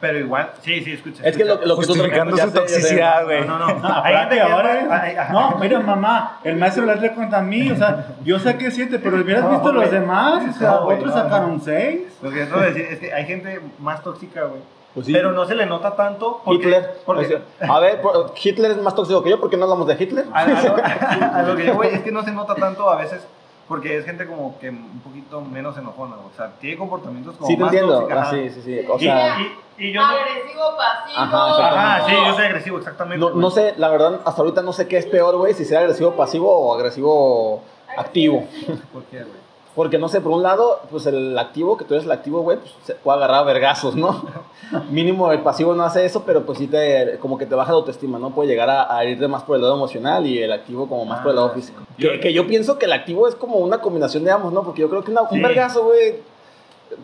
Pero 0.00 0.18
igual. 0.18 0.50
Sí, 0.62 0.82
sí, 0.82 0.92
escucha. 0.92 1.22
Es 1.22 1.36
que 1.36 1.44
lo, 1.44 1.54
escucha. 1.54 1.68
lo 1.68 1.78
que 1.78 1.86
tú 1.86 2.38
su 2.38 2.52
toxicidad, 2.52 3.24
güey. 3.24 3.46
No, 3.46 3.58
no, 3.58 3.74
no. 3.74 3.86
Ahora 3.86 4.88
ay, 4.90 5.14
No, 5.30 5.56
mira, 5.60 5.80
mamá, 5.80 6.40
el 6.42 6.56
maestro 6.56 6.86
le 6.86 6.92
hace 6.92 7.12
contra 7.12 7.42
mí, 7.42 7.70
o 7.70 7.76
sea, 7.76 8.06
yo 8.24 8.38
saqué 8.38 8.70
siete, 8.70 8.98
pero 8.98 9.16
hubieras 9.22 9.44
No, 9.44 9.50
visto 9.50 9.72
los 9.72 9.90
demás, 9.90 10.42
o 10.48 10.58
sea, 10.58 10.70
No, 10.70 10.80
otros 10.86 11.04
no, 11.04 11.12
sacaron 11.12 11.60
seis. 11.60 12.00
Lo 12.22 12.30
que 12.30 12.36
quiero 12.46 12.60
decir 12.60 12.86
es 12.90 12.98
que 12.98 13.12
hay 13.12 13.26
gente 13.26 13.60
más 13.78 14.02
tóxica, 14.02 14.44
güey. 14.44 14.62
Pues 14.94 15.06
sí. 15.06 15.12
Pero 15.12 15.32
no 15.32 15.44
se 15.44 15.54
le 15.54 15.66
nota 15.66 15.94
tanto. 15.94 16.40
Porque, 16.44 16.64
Hitler. 16.66 17.00
Porque, 17.06 17.42
a 17.60 17.80
ver, 17.80 18.00
Hitler 18.42 18.72
es 18.72 18.82
más 18.82 18.94
tóxico 18.94 19.22
que 19.22 19.30
yo, 19.30 19.40
¿por 19.40 19.48
qué 19.48 19.56
no 19.56 19.64
hablamos 19.64 19.86
de 19.86 19.94
Hitler? 19.94 20.26
a, 20.32 20.40
a 20.40 20.46
lo, 20.46 20.54
a 21.34 21.42
lo 21.42 21.56
que 21.56 21.66
yo 21.66 21.74
voy 21.74 21.88
es 21.88 22.00
que 22.02 22.10
no 22.10 22.22
se 22.22 22.32
nota 22.32 22.54
tanto 22.54 22.88
a 22.90 22.96
veces. 22.96 23.26
Porque 23.68 23.96
es 23.98 24.04
gente 24.04 24.26
como 24.26 24.58
que 24.58 24.68
un 24.68 25.00
poquito 25.04 25.40
menos 25.42 25.78
enojona. 25.78 26.16
O 26.16 26.36
sea, 26.36 26.50
tiene 26.58 26.76
comportamientos 26.76 27.36
como 27.36 27.46
Sí, 27.46 27.54
te 27.54 27.62
más 27.62 27.72
entiendo. 27.72 28.08
Ah, 28.10 28.28
sí, 28.28 28.50
sí, 28.50 28.62
sí. 28.62 28.80
O 28.90 28.98
sea, 28.98 29.36
y, 29.38 29.86
y 29.86 29.92
yo 29.92 30.00
no, 30.00 30.08
Agresivo, 30.08 30.76
pasivo. 30.76 31.20
Ajá. 31.20 31.68
Ajá, 31.68 32.06
sí, 32.08 32.12
yo 32.26 32.34
soy 32.34 32.44
agresivo, 32.46 32.78
exactamente. 32.78 33.24
no, 33.24 33.30
no 33.30 33.50
sé, 33.50 33.74
la 33.76 33.88
verdad, 33.90 34.22
hasta 34.24 34.42
ahorita 34.42 34.62
no 34.62 34.72
sé 34.72 34.88
qué 34.88 34.96
es 34.98 35.06
peor, 35.06 35.36
güey, 35.36 35.54
si 35.54 35.64
ser 35.64 35.78
agresivo 35.78 36.16
pasivo 36.16 36.52
o 36.52 36.74
agresivo 36.74 37.62
activo. 37.96 38.44
¿Por 38.92 39.04
qué, 39.04 39.18
güey? 39.18 39.49
Porque 39.76 39.98
no 39.98 40.08
sé, 40.08 40.20
por 40.20 40.32
un 40.32 40.42
lado, 40.42 40.80
pues 40.90 41.06
el 41.06 41.38
activo, 41.38 41.76
que 41.76 41.84
tú 41.84 41.94
eres 41.94 42.04
el 42.04 42.10
activo, 42.10 42.40
güey, 42.42 42.58
pues 42.58 42.74
se 42.84 42.94
puede 42.96 43.18
agarrar 43.18 43.38
a 43.38 43.42
vergazos, 43.44 43.94
¿no? 43.94 44.24
Mínimo 44.90 45.30
el 45.30 45.40
pasivo 45.40 45.74
no 45.74 45.84
hace 45.84 46.04
eso, 46.04 46.24
pero 46.26 46.44
pues 46.44 46.58
sí 46.58 46.66
te, 46.66 47.18
como 47.20 47.38
que 47.38 47.46
te 47.46 47.54
baja 47.54 47.70
la 47.70 47.78
autoestima, 47.78 48.18
¿no? 48.18 48.30
Puede 48.30 48.48
llegar 48.48 48.68
a, 48.68 48.94
a 48.94 49.04
irte 49.04 49.28
más 49.28 49.44
por 49.44 49.56
el 49.56 49.62
lado 49.62 49.74
emocional 49.76 50.26
y 50.26 50.42
el 50.42 50.52
activo 50.52 50.88
como 50.88 51.04
más 51.04 51.20
por 51.20 51.30
el 51.30 51.36
lado 51.36 51.48
Ah, 51.52 51.54
físico. 51.54 51.80
sí. 51.96 52.02
Que, 52.02 52.18
que 52.20 52.32
yo 52.32 52.46
pienso 52.48 52.78
que 52.78 52.86
el 52.86 52.92
activo 52.92 53.28
es 53.28 53.36
como 53.36 53.56
una 53.58 53.78
combinación 53.80 54.24
de 54.24 54.32
ambos, 54.32 54.52
¿no? 54.52 54.64
Porque 54.64 54.80
yo 54.80 54.90
creo 54.90 55.04
que 55.04 55.12
una- 55.12 55.28
Sí. 55.28 55.36
un 55.36 55.42
vergazo, 55.42 55.84
güey, 55.84 56.16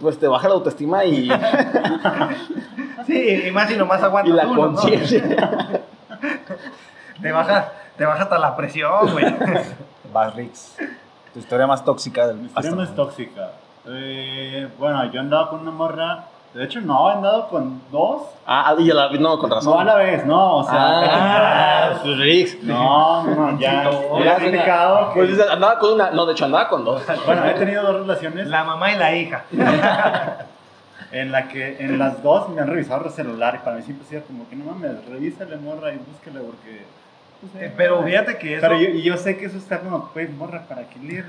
pues 0.01 0.19
te 0.19 0.27
baja 0.27 0.49
la 0.49 0.55
autoestima 0.55 1.05
y, 1.05 1.31
Sí, 3.07 3.43
y 3.47 3.51
más 3.53 3.69
si 3.71 3.77
nomás 3.77 4.01
y 4.03 4.05
aguantas 4.05 4.35
la 4.35 4.47
conciencia. 4.57 5.83
Te 7.23 7.33
baja, 7.33 7.73
te 7.97 8.05
baja 8.05 8.23
hasta 8.25 8.39
la 8.39 8.57
presión, 8.57 9.13
güey. 9.13 9.25
Vas, 10.13 10.35
Rix. 10.35 10.77
Tu 11.37 11.40
historia 11.40 11.66
más 11.66 11.85
tóxica 11.85 12.28
del 12.28 12.38
Mi 12.38 12.47
historia 12.47 12.71
más 12.75 12.95
tóxica. 12.95 13.50
Eh, 13.87 14.69
bueno, 14.78 15.05
yo 15.12 15.21
andaba 15.21 15.50
con 15.50 15.61
una 15.61 15.71
morra, 15.71 16.25
de 16.55 16.64
hecho 16.64 16.81
no, 16.81 17.11
he 17.11 17.12
andado 17.12 17.49
con 17.49 17.83
dos. 17.93 18.23
Ah, 18.47 18.75
y 18.78 18.90
a 18.90 18.95
la, 18.95 19.11
no, 19.11 19.38
con 19.38 19.50
razón. 19.50 19.75
No 19.75 19.81
a 19.81 19.85
la 19.85 19.97
vez, 19.97 20.25
no, 20.25 20.57
o 20.57 20.64
sea. 20.64 20.73
Ah, 20.78 21.99
pues, 22.02 22.16
Rix. 22.16 22.62
No, 22.62 23.23
no, 23.25 23.59
ya. 23.59 23.85
No, 23.85 24.25
ya 24.25 24.38
que- 24.38 25.11
Pues 25.14 25.28
dice, 25.28 25.43
andaba 25.47 25.78
con 25.78 25.93
una, 25.93 26.11
no, 26.11 26.25
de 26.25 26.33
hecho 26.33 26.47
andaba 26.47 26.69
con 26.71 26.87
dos. 26.87 27.02
Bueno, 27.26 27.45
he 27.45 27.52
tenido 27.52 27.83
dos 27.83 27.97
relaciones 28.07 28.47
La 28.47 28.64
mamá 28.64 28.93
y 28.93 28.97
la 28.97 29.14
hija. 29.14 29.45
en 31.12 31.33
la 31.33 31.49
que 31.49 31.76
en 31.85 31.99
las 31.99 32.23
dos 32.23 32.49
me 32.49 32.62
han 32.62 32.69
revisado 32.69 33.05
el 33.05 33.12
celular 33.12 33.57
y 33.57 33.59
para 33.62 33.76
mí 33.76 33.83
siempre 33.83 34.07
ha 34.07 34.09
sido 34.09 34.23
como 34.23 34.49
que 34.49 34.57
no 34.57 34.64
mames, 34.73 35.05
revísale 35.05 35.57
morra 35.59 35.93
y 35.93 35.99
búsquele 35.99 36.40
porque. 36.40 36.87
Pues, 37.40 37.62
eh, 37.62 37.73
Pero 37.76 38.02
fíjate 38.02 38.38
que 38.38 38.54
eso. 38.54 38.63
Pero 38.63 38.80
yo, 38.80 38.89
y 38.89 39.02
yo 39.02 39.17
sé 39.17 39.37
que 39.37 39.47
eso 39.47 39.58
está 39.58 39.80
como, 39.80 40.11
pues, 40.13 40.30
morra, 40.30 40.67
¿para 40.67 40.89
qué 40.89 40.99
le? 40.99 41.25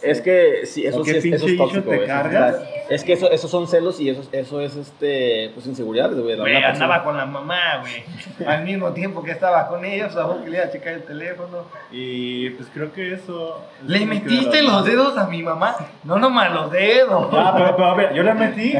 Es 0.00 0.20
que 0.20 0.66
sí, 0.66 0.86
eso 0.86 1.00
¿O 1.00 1.04
sí 1.04 1.10
es, 1.10 1.24
eso 1.24 1.46
es 1.46 1.56
tóxico, 1.56 1.90
te 1.90 1.94
eso 1.94 2.02
es 2.02 2.08
cargas? 2.08 2.56
Es 2.88 3.04
que 3.04 3.12
eso, 3.12 3.30
esos 3.30 3.50
son 3.50 3.68
celos 3.68 4.00
y 4.00 4.08
eso, 4.08 4.22
eso 4.32 4.60
es 4.60 4.76
este, 4.76 5.50
pues 5.54 5.66
inseguridades, 5.66 6.18
güey. 6.18 6.36
Güey, 6.36 6.56
una 6.56 6.66
persona. 6.66 6.84
andaba 6.84 7.04
con 7.04 7.16
la 7.16 7.26
mamá, 7.26 7.80
güey. 7.80 8.02
Al 8.46 8.64
mismo 8.64 8.92
tiempo 8.92 9.22
que 9.22 9.32
estaba 9.32 9.68
con 9.68 9.84
ellos, 9.84 10.16
a 10.16 10.42
que 10.42 10.50
le 10.50 10.56
iba 10.56 10.66
a 10.66 10.70
checar 10.70 10.94
el 10.94 11.02
teléfono. 11.02 11.66
Y 11.90 12.50
pues 12.50 12.68
creo 12.72 12.92
que 12.92 13.12
eso. 13.12 13.62
es 13.82 13.88
¿Le 13.88 14.06
metiste 14.06 14.62
los 14.62 14.84
dedos 14.84 15.16
a 15.18 15.26
mi 15.26 15.42
mamá? 15.42 15.76
No 16.04 16.18
nomás 16.18 16.52
los 16.52 16.70
dedos. 16.70 17.28
Ah, 17.32 17.52
pero, 17.56 17.76
pero 17.76 17.88
a 17.88 17.94
ver, 17.94 18.14
yo 18.14 18.22
le 18.22 18.34
metí 18.34 18.74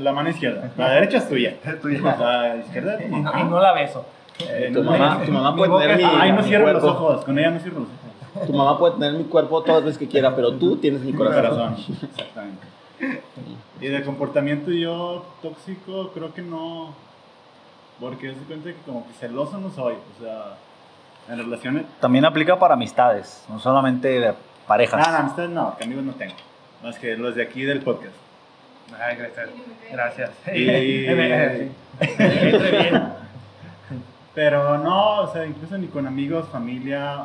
la 0.00 0.12
mano 0.12 0.30
izquierda. 0.30 0.70
La 0.76 0.90
derecha 0.90 1.18
es 1.18 1.28
tuya. 1.28 1.54
Es 1.64 1.80
tuya. 1.80 2.16
La 2.18 2.56
izquierda 2.56 2.98
Y 3.00 3.06
y 3.06 3.44
no 3.44 3.60
la 3.60 3.72
beso. 3.72 4.04
Eh, 4.40 4.70
Tu 4.72 4.82
no, 4.82 4.90
mamá, 4.90 5.16
no, 5.18 5.24
tu 5.26 5.32
mamá 5.32 5.52
mi 5.52 5.58
puede 5.64 5.80
tener 5.82 5.96
mi, 5.96 6.02
está- 6.04 6.20
Ay, 6.22 6.30
no 6.32 6.36
mi 6.38 6.42
cierro 6.44 6.72
los 6.72 6.82
cuerpo. 6.82 6.98
ojos. 7.04 7.24
Con 7.24 7.38
ella 7.38 7.50
no 7.50 7.60
cierro 7.60 7.80
los 7.80 7.88
ojos. 7.88 8.46
Tu 8.46 8.52
mamá 8.52 8.78
puede 8.78 8.94
tener 8.94 9.12
mi 9.14 9.24
cuerpo 9.24 9.60
todas 9.62 9.76
las 9.76 9.84
veces 9.84 9.98
que 9.98 10.06
quiera, 10.08 10.34
pero 10.36 10.52
tú 10.54 10.76
tienes 10.76 11.00
mi 11.02 11.12
corazón. 11.12 11.40
Corazón. 11.42 11.76
Exactamente. 12.16 12.66
Y 13.80 13.86
de 13.86 14.02
comportamiento 14.04 14.70
yo 14.70 15.24
tóxico, 15.42 16.10
creo 16.12 16.32
que 16.34 16.42
no. 16.42 16.94
Porque 18.00 18.28
se 18.32 18.40
cuenta 18.46 18.68
que 18.70 18.76
como 18.86 19.06
que 19.06 19.12
celoso 19.14 19.58
no 19.58 19.70
soy. 19.70 19.94
O 19.94 20.22
sea, 20.22 20.56
en 21.28 21.38
relaciones. 21.38 21.84
También 22.00 22.24
aplica 22.24 22.58
para 22.58 22.74
amistades, 22.74 23.44
no 23.48 23.58
solamente 23.58 24.08
de 24.20 24.34
parejas. 24.68 25.04
Nada, 25.04 25.18
amistades 25.20 25.50
no, 25.50 25.76
que 25.76 25.84
amigos 25.84 26.04
no 26.04 26.12
tengo. 26.12 26.34
Más 26.82 26.96
que 26.98 27.16
los 27.16 27.34
de 27.34 27.42
aquí 27.42 27.62
del 27.64 27.80
podcast. 27.80 28.14
Ay, 29.00 29.16
gracias. 29.16 29.48
Gracias. 29.90 30.30
Y-. 30.54 31.08
Pero 34.38 34.78
no, 34.78 35.22
o 35.22 35.32
sea, 35.32 35.44
incluso 35.44 35.76
ni 35.76 35.88
con 35.88 36.06
amigos, 36.06 36.46
familia, 36.52 37.24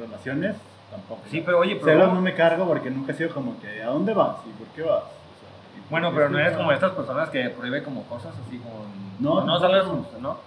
relaciones, 0.00 0.56
tampoco. 0.90 1.20
Sí, 1.30 1.42
pero 1.44 1.58
oye, 1.58 1.76
pero. 1.76 1.98
Celos 1.98 2.14
no 2.14 2.22
me 2.22 2.32
cargo 2.32 2.66
porque 2.66 2.90
nunca 2.90 3.12
he 3.12 3.14
sido 3.14 3.28
como 3.28 3.60
que, 3.60 3.82
¿a 3.82 3.88
dónde 3.88 4.14
vas? 4.14 4.36
¿Y 4.46 4.52
por 4.52 4.66
qué 4.68 4.80
vas? 4.80 5.02
O 5.02 5.36
sea, 5.38 5.76
¿y 5.76 5.90
Bueno, 5.90 6.08
qué 6.08 6.16
pero 6.16 6.30
no 6.30 6.38
eres 6.38 6.56
como 6.56 6.72
estas 6.72 6.92
personas 6.92 7.28
que 7.28 7.50
prohíbe 7.50 7.82
como 7.82 8.04
cosas 8.04 8.32
así 8.46 8.56
como. 8.56 8.86
No, 9.20 9.44
no 9.44 9.52
no. 9.52 9.60
sales, 9.60 9.84
¿no? 10.18 10.38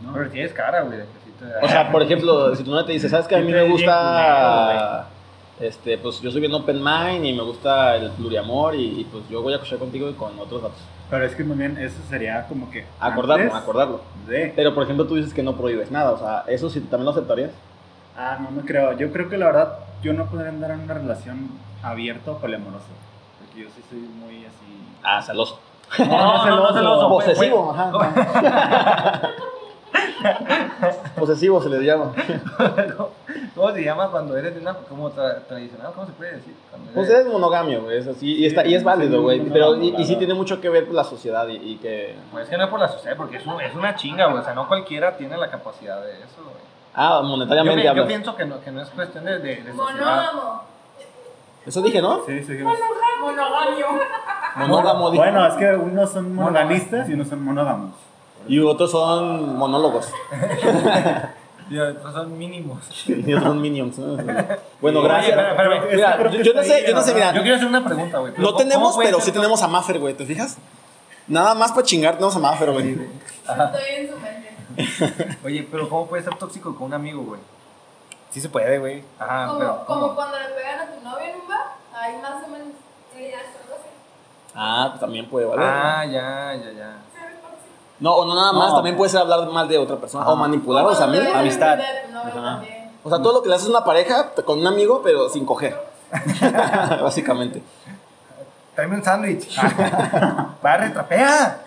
¿no? 0.00 0.12
Pero 0.14 0.30
tienes 0.30 0.54
cara, 0.54 0.80
güey, 0.84 1.00
de 1.00 1.04
que 1.04 1.10
sí 1.26 1.34
te- 1.38 1.66
O 1.66 1.68
sea, 1.68 1.92
por 1.92 2.00
ejemplo, 2.00 2.56
si 2.56 2.64
tu 2.64 2.70
novia 2.70 2.86
te 2.86 2.92
dice, 2.92 3.10
¿sabes 3.10 3.26
qué? 3.26 3.36
A 3.36 3.40
mí 3.40 3.52
me 3.52 3.68
gusta, 3.68 5.06
este, 5.60 5.98
pues 5.98 6.22
yo 6.22 6.30
soy 6.30 6.40
bien 6.40 6.54
open 6.54 6.82
mind 6.82 7.26
y 7.26 7.34
me 7.34 7.42
gusta 7.42 7.94
el 7.96 8.10
pluriamor 8.12 8.74
y, 8.74 9.02
y, 9.02 9.04
pues 9.04 9.28
yo 9.28 9.42
voy 9.42 9.52
a 9.52 9.58
cochar 9.58 9.78
contigo 9.78 10.08
y 10.08 10.14
con 10.14 10.38
otros 10.38 10.62
datos. 10.62 10.80
Pero 11.10 11.24
es 11.24 11.34
que 11.34 11.42
muy 11.42 11.56
bien, 11.56 11.78
eso 11.78 11.96
sería 12.08 12.46
como 12.46 12.70
que. 12.70 12.84
Acordarlo, 13.00 13.54
acordarlo. 13.54 14.00
De. 14.26 14.52
Pero 14.54 14.74
por 14.74 14.82
ejemplo, 14.84 15.06
tú 15.06 15.14
dices 15.14 15.32
que 15.32 15.42
no 15.42 15.56
prohíbes 15.56 15.90
nada, 15.90 16.10
o 16.12 16.18
sea, 16.18 16.44
¿eso 16.48 16.68
sí 16.68 16.80
también 16.80 17.06
lo 17.06 17.12
aceptarías? 17.12 17.52
Ah, 18.16 18.36
no, 18.40 18.50
no 18.50 18.66
creo. 18.66 18.92
Yo 18.92 19.10
creo 19.12 19.28
que 19.28 19.38
la 19.38 19.46
verdad, 19.46 19.78
yo 20.02 20.12
no 20.12 20.26
podría 20.26 20.50
andar 20.50 20.72
en 20.72 20.80
una 20.80 20.94
relación 20.94 21.50
abierta 21.82 22.32
o 22.32 22.38
poliamorosa. 22.38 22.84
Porque 23.38 23.62
yo 23.62 23.68
sí 23.74 23.82
soy 23.88 24.00
muy 24.00 24.44
así. 24.44 24.86
Ah, 25.02 25.22
celoso. 25.22 25.60
No, 25.98 26.46
no, 26.46 26.56
no, 26.56 26.72
celoso, 26.74 27.08
güey, 27.08 27.26
Posesivo, 27.26 27.70
ajá. 27.70 27.92
Posesivo 31.16 31.62
se 31.62 31.68
le 31.70 31.78
llama. 31.84 32.12
¿Cómo 33.54 33.72
se 33.72 33.82
llama 33.84 34.10
cuando 34.10 34.36
eres 34.36 34.54
de 34.54 34.60
una 34.60 34.74
como 34.74 35.10
tra- 35.10 35.44
tradicional? 35.46 35.92
¿Cómo 35.94 36.06
se 36.06 36.12
puede 36.12 36.36
decir? 36.36 36.54
Cuando 36.70 36.90
Pues 36.92 37.08
eres- 37.10 37.26
es 37.26 37.32
monogamio, 37.32 37.82
güey, 37.82 37.98
es 37.98 38.06
así, 38.06 38.34
y, 38.36 38.46
está, 38.46 38.66
y 38.66 38.74
es 38.74 38.84
válido, 38.84 39.22
güey, 39.22 39.40
pero 39.50 39.76
y, 39.76 39.94
y 39.98 40.04
sí 40.04 40.16
tiene 40.16 40.34
mucho 40.34 40.60
que 40.60 40.68
ver 40.68 40.86
con 40.86 40.96
la 40.96 41.04
sociedad 41.04 41.46
y, 41.48 41.56
y 41.56 41.76
que... 41.76 42.16
Pues 42.30 42.44
es 42.44 42.50
que 42.50 42.56
no 42.58 42.64
es 42.64 42.70
por 42.70 42.80
la 42.80 42.88
sociedad, 42.88 43.16
porque 43.16 43.36
es, 43.38 43.46
un- 43.46 43.60
es 43.60 43.74
una 43.74 43.94
chinga, 43.94 44.26
güey. 44.26 44.40
O 44.40 44.44
sea, 44.44 44.54
no 44.54 44.66
cualquiera 44.68 45.16
tiene 45.16 45.36
la 45.36 45.50
capacidad 45.50 46.02
de 46.02 46.12
eso, 46.18 46.42
güey. 46.42 46.56
Ah, 46.94 47.20
Yo, 47.22 47.28
monetariamente 47.28 47.84
yo 47.84 47.90
hablas. 47.90 48.06
pienso 48.06 48.34
que 48.34 48.44
no, 48.44 48.60
que 48.60 48.70
no 48.72 48.82
es 48.82 48.88
cuestión 48.90 49.24
de, 49.24 49.38
de, 49.38 49.56
de 49.62 49.72
sociedad. 49.72 49.74
Monógamo. 50.32 50.62
Eso 51.66 51.82
dije, 51.82 52.00
¿no? 52.00 52.24
Sí, 52.26 52.42
sí, 52.42 52.56
sí. 52.56 52.62
Monogamio. 52.62 53.86
Monógamo, 54.56 55.10
dije. 55.10 55.22
Bueno, 55.22 55.46
es 55.46 55.54
que 55.54 55.74
unos 55.76 56.10
son 56.10 56.34
monogamistas 56.34 57.08
y 57.08 57.12
unos 57.12 57.28
son 57.28 57.44
monógamos. 57.44 57.90
Y 58.48 58.58
otros 58.60 58.90
son 58.90 59.56
monólogos. 59.58 60.10
Y 61.70 61.78
otros 61.78 62.12
son 62.14 62.38
mínimos. 62.38 62.78
Y 63.06 63.32
otros 63.34 63.48
son 63.48 63.60
minions, 63.60 63.98
¿no? 63.98 64.16
Bueno, 64.80 65.02
gracias. 65.02 65.36
Mira, 65.92 66.30
yo, 66.30 66.54
no 66.54 66.62
sé, 66.62 66.84
yo 66.86 66.94
no 66.94 67.02
sé, 67.02 67.14
mira. 67.14 67.32
Yo 67.34 67.42
quiero 67.42 67.56
hacer 67.56 67.68
una 67.68 67.84
pregunta, 67.84 68.18
güey. 68.18 68.32
No 68.36 68.46
¿Cómo 68.48 68.58
tenemos, 68.58 68.96
pero 68.96 69.20
sí 69.20 69.32
tenemos 69.32 69.62
a 69.62 69.68
Maffer, 69.68 69.98
güey, 69.98 70.14
¿te 70.14 70.24
fijas? 70.24 70.56
Nada 71.26 71.54
más 71.54 71.72
para 71.72 71.84
chingar 71.84 72.14
tenemos 72.14 72.36
a 72.36 72.38
Maffer, 72.38 72.70
güey. 72.72 72.92
Estoy 72.92 73.82
en 73.96 74.10
su 74.10 74.16
mente. 74.18 75.36
Oye, 75.44 75.66
pero 75.70 75.88
¿cómo 75.88 76.06
puede 76.06 76.22
ser 76.22 76.34
tóxico 76.36 76.74
con 76.74 76.86
un 76.88 76.94
amigo, 76.94 77.22
güey? 77.22 77.40
Sí 78.30 78.40
se 78.40 78.48
puede, 78.48 78.78
güey. 78.78 79.02
Ajá, 79.18 79.46
Como, 79.46 79.58
pero. 79.58 79.84
como 79.86 80.14
cuando 80.14 80.38
le 80.38 80.48
pegan 80.48 80.80
a 80.80 80.86
tu 80.86 81.02
novio 81.02 81.24
en 81.24 81.40
un 81.40 81.48
bar. 81.48 81.66
Ahí 81.94 82.16
más 82.22 82.44
o 82.44 82.48
menos. 82.48 82.68
Sí, 83.14 83.28
ya. 83.30 83.38
Ah, 84.60 84.86
pues 84.90 85.00
también 85.00 85.26
puede 85.28 85.46
valer. 85.46 85.64
Ah, 85.64 86.04
ya, 86.04 86.54
ya, 86.54 86.72
ya. 86.72 86.96
No, 88.00 88.14
o 88.14 88.24
no 88.24 88.34
nada 88.34 88.52
más, 88.52 88.68
No. 88.70 88.74
también 88.76 88.96
puede 88.96 89.10
ser 89.10 89.20
hablar 89.20 89.48
mal 89.50 89.66
de 89.68 89.78
otra 89.78 89.96
persona. 89.96 90.28
O 90.28 90.36
manipular 90.36 90.84
a 90.84 90.88
los 90.88 90.96
Cuando 90.98 91.16
amigos. 91.16 91.32
te 91.32 91.38
amistad. 91.38 91.78
O 93.04 93.08
sea, 93.10 93.22
todo 93.22 93.32
lo 93.32 93.42
que 93.42 93.48
le 93.48 93.54
haces 93.56 93.66
a 93.68 93.70
una 93.70 93.84
pareja 93.84 94.32
con 94.44 94.58
un 94.60 94.66
amigo, 94.66 95.00
pero 95.02 95.28
sin 95.28 95.44
coger. 95.44 95.76
Básicamente. 97.02 97.62
Tráeme 98.74 98.96
un 98.96 99.02
sándwich. 99.04 99.58
Barre, 100.62 100.90
trapea. 100.90 101.64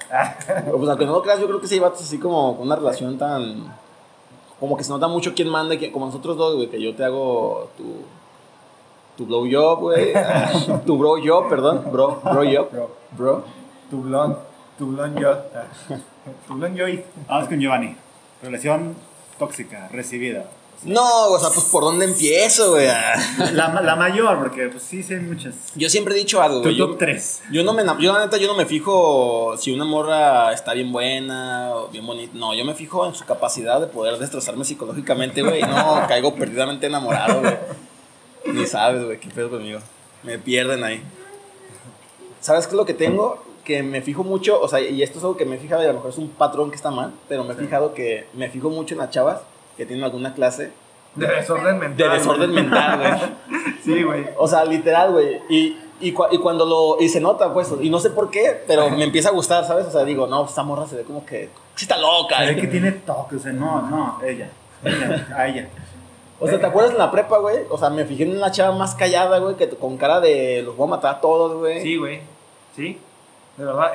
Pues 0.71 0.89
aunque 0.89 1.05
no 1.05 1.13
lo 1.13 1.21
creas, 1.21 1.39
yo 1.39 1.47
creo 1.47 1.59
que 1.59 1.67
sí 1.67 1.79
vatos 1.79 2.01
así 2.01 2.17
como 2.19 2.55
con 2.55 2.67
una 2.67 2.75
relación 2.75 3.17
tan. 3.17 3.73
Como 4.59 4.77
que 4.77 4.83
se 4.83 4.91
nota 4.91 5.07
mucho 5.07 5.33
quién 5.35 5.49
manda, 5.49 5.73
y 5.73 5.77
quién- 5.79 5.91
como 5.91 6.05
nosotros 6.05 6.37
dos, 6.37 6.55
güey, 6.55 6.69
que 6.69 6.81
yo 6.81 6.95
te 6.95 7.03
hago 7.03 7.69
tu. 7.77 8.03
Tu 9.17 9.25
blow 9.25 9.45
job, 9.51 9.79
güey. 9.79 10.13
tu 10.85 10.97
bro 10.97 11.15
job, 11.23 11.49
perdón. 11.49 11.83
Bro, 11.91 12.21
bro 12.23 12.41
job. 12.43 12.69
Bro. 12.71 12.91
Bro. 13.17 13.43
Tu 13.89 14.01
blond. 14.01 14.37
Tu 14.77 14.85
blond 14.87 15.19
yo. 15.19 15.35
Blond 16.49 16.75
yo. 16.75 16.85
Vamos 17.27 17.47
con 17.49 17.59
Giovanni. 17.59 17.95
Relación 18.41 18.95
tóxica, 19.37 19.87
recibida. 19.91 20.45
No, 20.83 21.25
o 21.27 21.39
sea, 21.39 21.49
pues 21.49 21.67
por 21.67 21.83
dónde 21.83 22.05
empiezo, 22.05 22.71
güey. 22.71 22.87
La, 23.53 23.81
la 23.83 23.95
mayor, 23.95 24.39
porque 24.39 24.67
pues 24.67 24.81
sí, 24.81 25.03
sí 25.03 25.13
hay 25.13 25.19
muchas. 25.19 25.53
Yo 25.75 25.89
siempre 25.89 26.15
he 26.15 26.17
dicho 26.17 26.41
algo, 26.41 26.57
Tu 26.57 26.69
güey. 26.69 26.75
Yo, 26.75 26.87
top 26.87 26.97
3. 26.97 27.41
yo 27.51 27.63
no 27.63 27.73
me 27.73 27.83
yo 27.99 28.11
la 28.13 28.25
neta 28.25 28.37
yo 28.37 28.47
no 28.47 28.55
me 28.55 28.65
fijo 28.65 29.55
si 29.57 29.71
una 29.71 29.85
morra 29.85 30.51
está 30.53 30.73
bien 30.73 30.91
buena 30.91 31.71
o 31.75 31.89
bien 31.89 32.05
bonita. 32.07 32.31
No, 32.35 32.55
yo 32.55 32.65
me 32.65 32.73
fijo 32.73 33.05
en 33.05 33.13
su 33.13 33.25
capacidad 33.25 33.79
de 33.79 33.87
poder 33.87 34.17
destrozarme 34.17 34.65
psicológicamente, 34.65 35.43
güey. 35.43 35.59
y 35.59 35.63
No, 35.63 36.03
caigo 36.07 36.33
perdidamente 36.33 36.87
enamorado, 36.87 37.41
güey. 37.41 37.57
Ni 38.47 38.65
sabes, 38.65 39.05
güey, 39.05 39.19
qué 39.19 39.29
pedo 39.29 39.51
conmigo. 39.51 39.79
Me 40.23 40.39
pierden 40.39 40.83
ahí. 40.83 41.03
¿Sabes 42.39 42.65
qué 42.65 42.71
es 42.71 42.77
lo 42.77 42.85
que 42.87 42.95
tengo? 42.95 43.43
Que 43.63 43.83
me 43.83 44.01
fijo 44.01 44.23
mucho, 44.23 44.59
o 44.59 44.67
sea, 44.67 44.79
y 44.81 45.03
esto 45.03 45.19
es 45.19 45.23
algo 45.23 45.37
que 45.37 45.45
me 45.45 45.55
he 45.55 45.59
fijado 45.59 45.81
y 45.81 45.85
a 45.85 45.89
lo 45.89 45.95
mejor 45.95 46.09
es 46.11 46.17
un 46.17 46.29
patrón 46.29 46.69
que 46.71 46.75
está 46.75 46.89
mal, 46.91 47.11
pero 47.29 47.43
me 47.43 47.53
he 47.53 47.55
fijado 47.55 47.93
que 47.93 48.25
me 48.33 48.49
fijo 48.49 48.69
mucho 48.69 48.95
en 48.95 48.99
las 48.99 49.11
chavas 49.11 49.41
que 49.77 49.85
tienen 49.85 50.03
alguna 50.03 50.33
clase 50.33 50.71
De 51.15 51.27
desorden 51.27 51.77
mental. 51.79 52.09
de 52.11 52.17
desorden 52.17 52.51
mental, 52.51 52.99
güey. 52.99 53.61
Sí, 53.83 54.03
güey. 54.03 54.25
O 54.37 54.47
sea, 54.47 54.63
literal, 54.65 55.11
güey. 55.11 55.39
Y, 55.49 55.77
y, 55.99 56.13
cua- 56.13 56.27
y 56.31 56.37
cuando 56.37 56.65
lo. 56.65 57.03
Y 57.03 57.09
se 57.09 57.19
nota, 57.19 57.51
pues. 57.53 57.71
Y 57.81 57.89
no 57.89 57.99
sé 57.99 58.09
por 58.11 58.29
qué, 58.31 58.63
pero 58.67 58.89
me 58.91 59.03
empieza 59.03 59.29
a 59.29 59.31
gustar, 59.31 59.65
¿sabes? 59.65 59.85
O 59.87 59.91
sea, 59.91 60.03
digo, 60.03 60.25
no, 60.27 60.45
esta 60.45 60.63
morra 60.63 60.87
se 60.87 60.95
ve 60.97 61.03
como 61.03 61.25
que. 61.25 61.49
Sí, 61.75 61.85
está 61.85 61.97
loca. 61.97 62.37
Se 62.39 62.45
ve 62.53 62.61
que 62.61 62.67
tiene 62.67 62.91
toque, 62.91 63.35
o 63.35 63.39
sea, 63.39 63.51
no, 63.53 63.81
no, 63.83 64.19
ella. 64.23 64.49
ella 64.83 65.27
a 65.35 65.47
ella. 65.47 65.67
O 66.39 66.47
sea, 66.47 66.59
¿te 66.59 66.65
acuerdas 66.65 66.93
en 66.93 66.97
la 66.99 67.11
prepa, 67.11 67.37
güey? 67.37 67.57
O 67.69 67.77
sea, 67.77 67.89
me 67.91 68.05
fijé 68.05 68.23
en 68.23 68.35
una 68.37 68.49
chava 68.51 68.75
más 68.75 68.95
callada, 68.95 69.37
güey, 69.39 69.55
que 69.55 69.69
con 69.69 69.97
cara 69.97 70.19
de 70.19 70.63
los 70.63 70.75
voy 70.75 70.87
a 70.87 70.91
matar 70.91 71.15
a 71.15 71.21
todos, 71.21 71.55
güey. 71.57 71.81
Sí, 71.81 71.97
güey. 71.97 72.19
Sí. 72.75 72.97
De 73.61 73.67
verdad. 73.67 73.91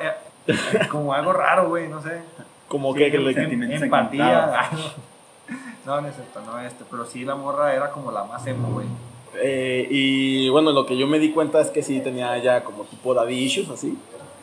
eh, 0.47 0.87
como 0.89 1.13
algo 1.13 1.33
raro, 1.33 1.67
güey. 1.69 1.87
No 1.87 2.01
sé. 2.01 2.21
Como 2.67 2.93
Sí, 2.93 2.99
que, 2.99 3.11
que 3.11 3.17
le- 3.19 3.75
Empatía. 3.75 4.69
no. 5.85 5.95
no, 5.95 6.01
no 6.01 6.07
es 6.07 6.15
cierto, 6.15 6.41
no 6.45 6.59
este. 6.59 6.83
Pero 6.89 7.05
sí, 7.05 7.25
la 7.25 7.35
morra 7.35 7.73
era 7.73 7.91
como 7.91 8.11
la 8.11 8.23
más 8.23 8.45
emo, 8.47 8.69
güey. 8.73 8.87
Eh, 9.39 9.87
y 9.89 10.49
bueno, 10.49 10.71
lo 10.71 10.85
que 10.85 10.97
yo 10.97 11.05
me 11.05 11.19
di 11.19 11.31
cuenta 11.31 11.59
es 11.61 11.69
que 11.69 11.83
sí 11.83 11.99
tenía 11.99 12.37
ya 12.37 12.63
como 12.63 12.83
tipo 12.85 13.13
daddy 13.13 13.35
issues, 13.35 13.69
así. 13.69 13.97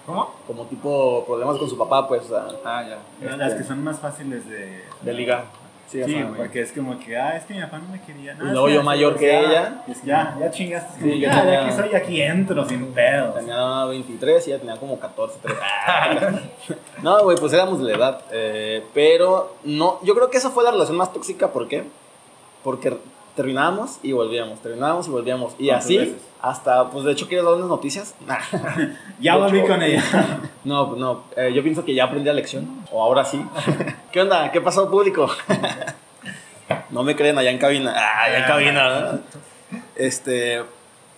¿Cómo? 0.07 0.31
Como 0.47 0.65
tipo 0.67 1.25
problemas 1.27 1.57
con 1.57 1.69
su 1.69 1.79
papá, 1.79 2.07
pues, 2.07 2.23
o 2.25 2.29
sea, 2.29 2.47
Ah, 2.65 2.85
ya. 3.21 3.37
Las 3.37 3.55
que 3.55 3.65
son 3.65 3.83
más 3.83 3.99
fáciles 3.99 4.49
de. 4.49 4.83
de 5.01 5.13
ligar. 5.15 5.45
Sí, 5.87 6.03
o 6.03 6.09
sea. 6.09 6.33
Porque 6.37 6.61
es 6.63 6.73
como 6.73 6.99
que, 6.99 7.17
ah, 7.17 7.37
es 7.37 7.45
que 7.45 7.55
mi 7.55 7.61
papá 7.61 7.79
no 7.79 7.89
me 7.89 8.01
quería. 8.01 8.35
No, 8.35 8.47
Y 8.49 8.51
luego 8.53 8.69
yo 8.69 8.83
mayor 8.83 9.17
que 9.17 9.39
ella. 9.39 9.85
ya, 10.05 10.37
ya 10.41 10.51
chingaste. 10.51 11.01
Sí, 11.03 11.21
ya, 11.21 11.31
tenía- 11.41 11.53
ya 11.61 11.67
aquí 11.67 11.73
soy, 11.77 11.95
aquí 11.95 12.23
entro 12.23 12.67
sin 12.69 12.87
pedos. 12.93 13.35
Tenía 13.37 13.85
23 13.85 14.49
y 14.49 14.51
ella 14.51 14.61
tenía 14.61 14.77
como 14.77 14.99
14, 14.99 15.39
13. 15.43 15.59
No, 17.03 17.23
güey, 17.23 17.37
pues 17.37 17.53
éramos 17.53 17.79
de 17.81 17.85
la 17.93 17.97
edad. 17.97 18.21
eh, 18.33 18.83
pero 18.95 19.57
no, 19.65 19.99
yo 20.03 20.15
creo 20.15 20.31
que 20.31 20.39
esa 20.39 20.51
fue 20.51 20.65
la 20.65 20.71
relación 20.71 20.97
más 20.97 21.13
tóxica. 21.13 21.49
¿Por 21.53 21.69
qué? 21.69 21.85
Porque 22.63 22.97
terminábamos 23.35 23.99
y 24.03 24.13
volvíamos, 24.13 24.61
terminábamos 24.61 25.07
y 25.07 25.11
volvíamos. 25.11 25.55
Y 25.59 25.67
¿Cuántas 25.67 25.85
así, 25.85 25.99
veces? 25.99 26.15
hasta, 26.41 26.91
pues 26.91 27.05
de 27.05 27.13
hecho, 27.13 27.27
¿quieres 27.29 27.45
dar 27.45 27.55
unas 27.55 27.69
noticias? 27.69 28.15
Nah. 28.27 28.39
Ya 29.21 29.37
volví 29.37 29.63
con 29.63 29.83
ella. 29.83 30.03
No, 30.65 30.97
no, 30.97 31.25
eh, 31.37 31.53
yo 31.55 31.63
pienso 31.63 31.85
que 31.85 31.95
ya 31.95 32.05
aprendí 32.05 32.27
la 32.27 32.33
lección. 32.33 32.87
O 32.91 33.03
ahora 33.03 33.23
sí. 33.25 33.45
¿Qué 34.13 34.23
onda? 34.23 34.51
¿Qué 34.51 34.63
pasó, 34.63 34.91
público? 34.91 35.31
No 36.89 37.03
me 37.03 37.15
creen 37.17 37.37
allá 37.37 37.51
en 37.51 37.59
cabina. 37.59 37.93
Ah, 37.95 38.25
allá 38.25 38.39
en 38.39 38.45
cabina, 38.45 38.89
¿verdad? 38.89 39.21
Este, 39.95 40.63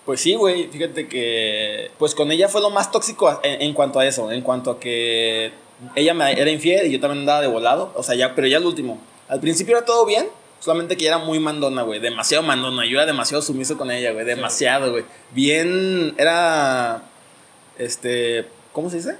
pues 0.05 0.19
sí, 0.19 0.35
güey. 0.35 0.67
Fíjate 0.67 1.07
que, 1.07 1.91
pues 1.97 2.13
con 2.13 2.29
ella 2.29 2.49
fue 2.49 2.59
lo 2.59 2.69
más 2.69 2.91
tóxico 2.91 3.39
en, 3.41 3.61
en 3.61 3.73
cuanto 3.73 3.99
a 3.99 4.05
eso, 4.05 4.29
en 4.33 4.41
cuanto 4.41 4.71
a 4.71 4.79
que 4.81 5.53
ella 5.95 6.13
me 6.13 6.31
era 6.31 6.49
infiel 6.49 6.87
y 6.87 6.91
yo 6.91 6.99
también 6.99 7.21
andaba 7.21 7.39
de 7.39 7.47
volado. 7.47 7.93
O 7.95 8.03
sea, 8.03 8.15
ya, 8.15 8.35
pero 8.35 8.47
ya 8.47 8.57
el 8.57 8.65
último. 8.65 8.99
Al 9.29 9.39
principio 9.39 9.77
era 9.77 9.85
todo 9.85 10.05
bien, 10.05 10.27
solamente 10.59 10.97
que 10.97 11.05
ella 11.07 11.15
era 11.17 11.25
muy 11.25 11.39
mandona, 11.39 11.81
güey. 11.83 11.99
Demasiado 11.99 12.43
mandona. 12.43 12.85
Yo 12.85 12.97
era 12.97 13.05
demasiado 13.05 13.41
sumiso 13.41 13.77
con 13.77 13.91
ella, 13.91 14.11
güey. 14.11 14.25
Demasiado, 14.25 14.91
güey. 14.91 15.05
Bien, 15.31 16.13
era, 16.17 17.01
este, 17.77 18.47
¿cómo 18.73 18.89
se 18.89 18.97
dice? 18.97 19.17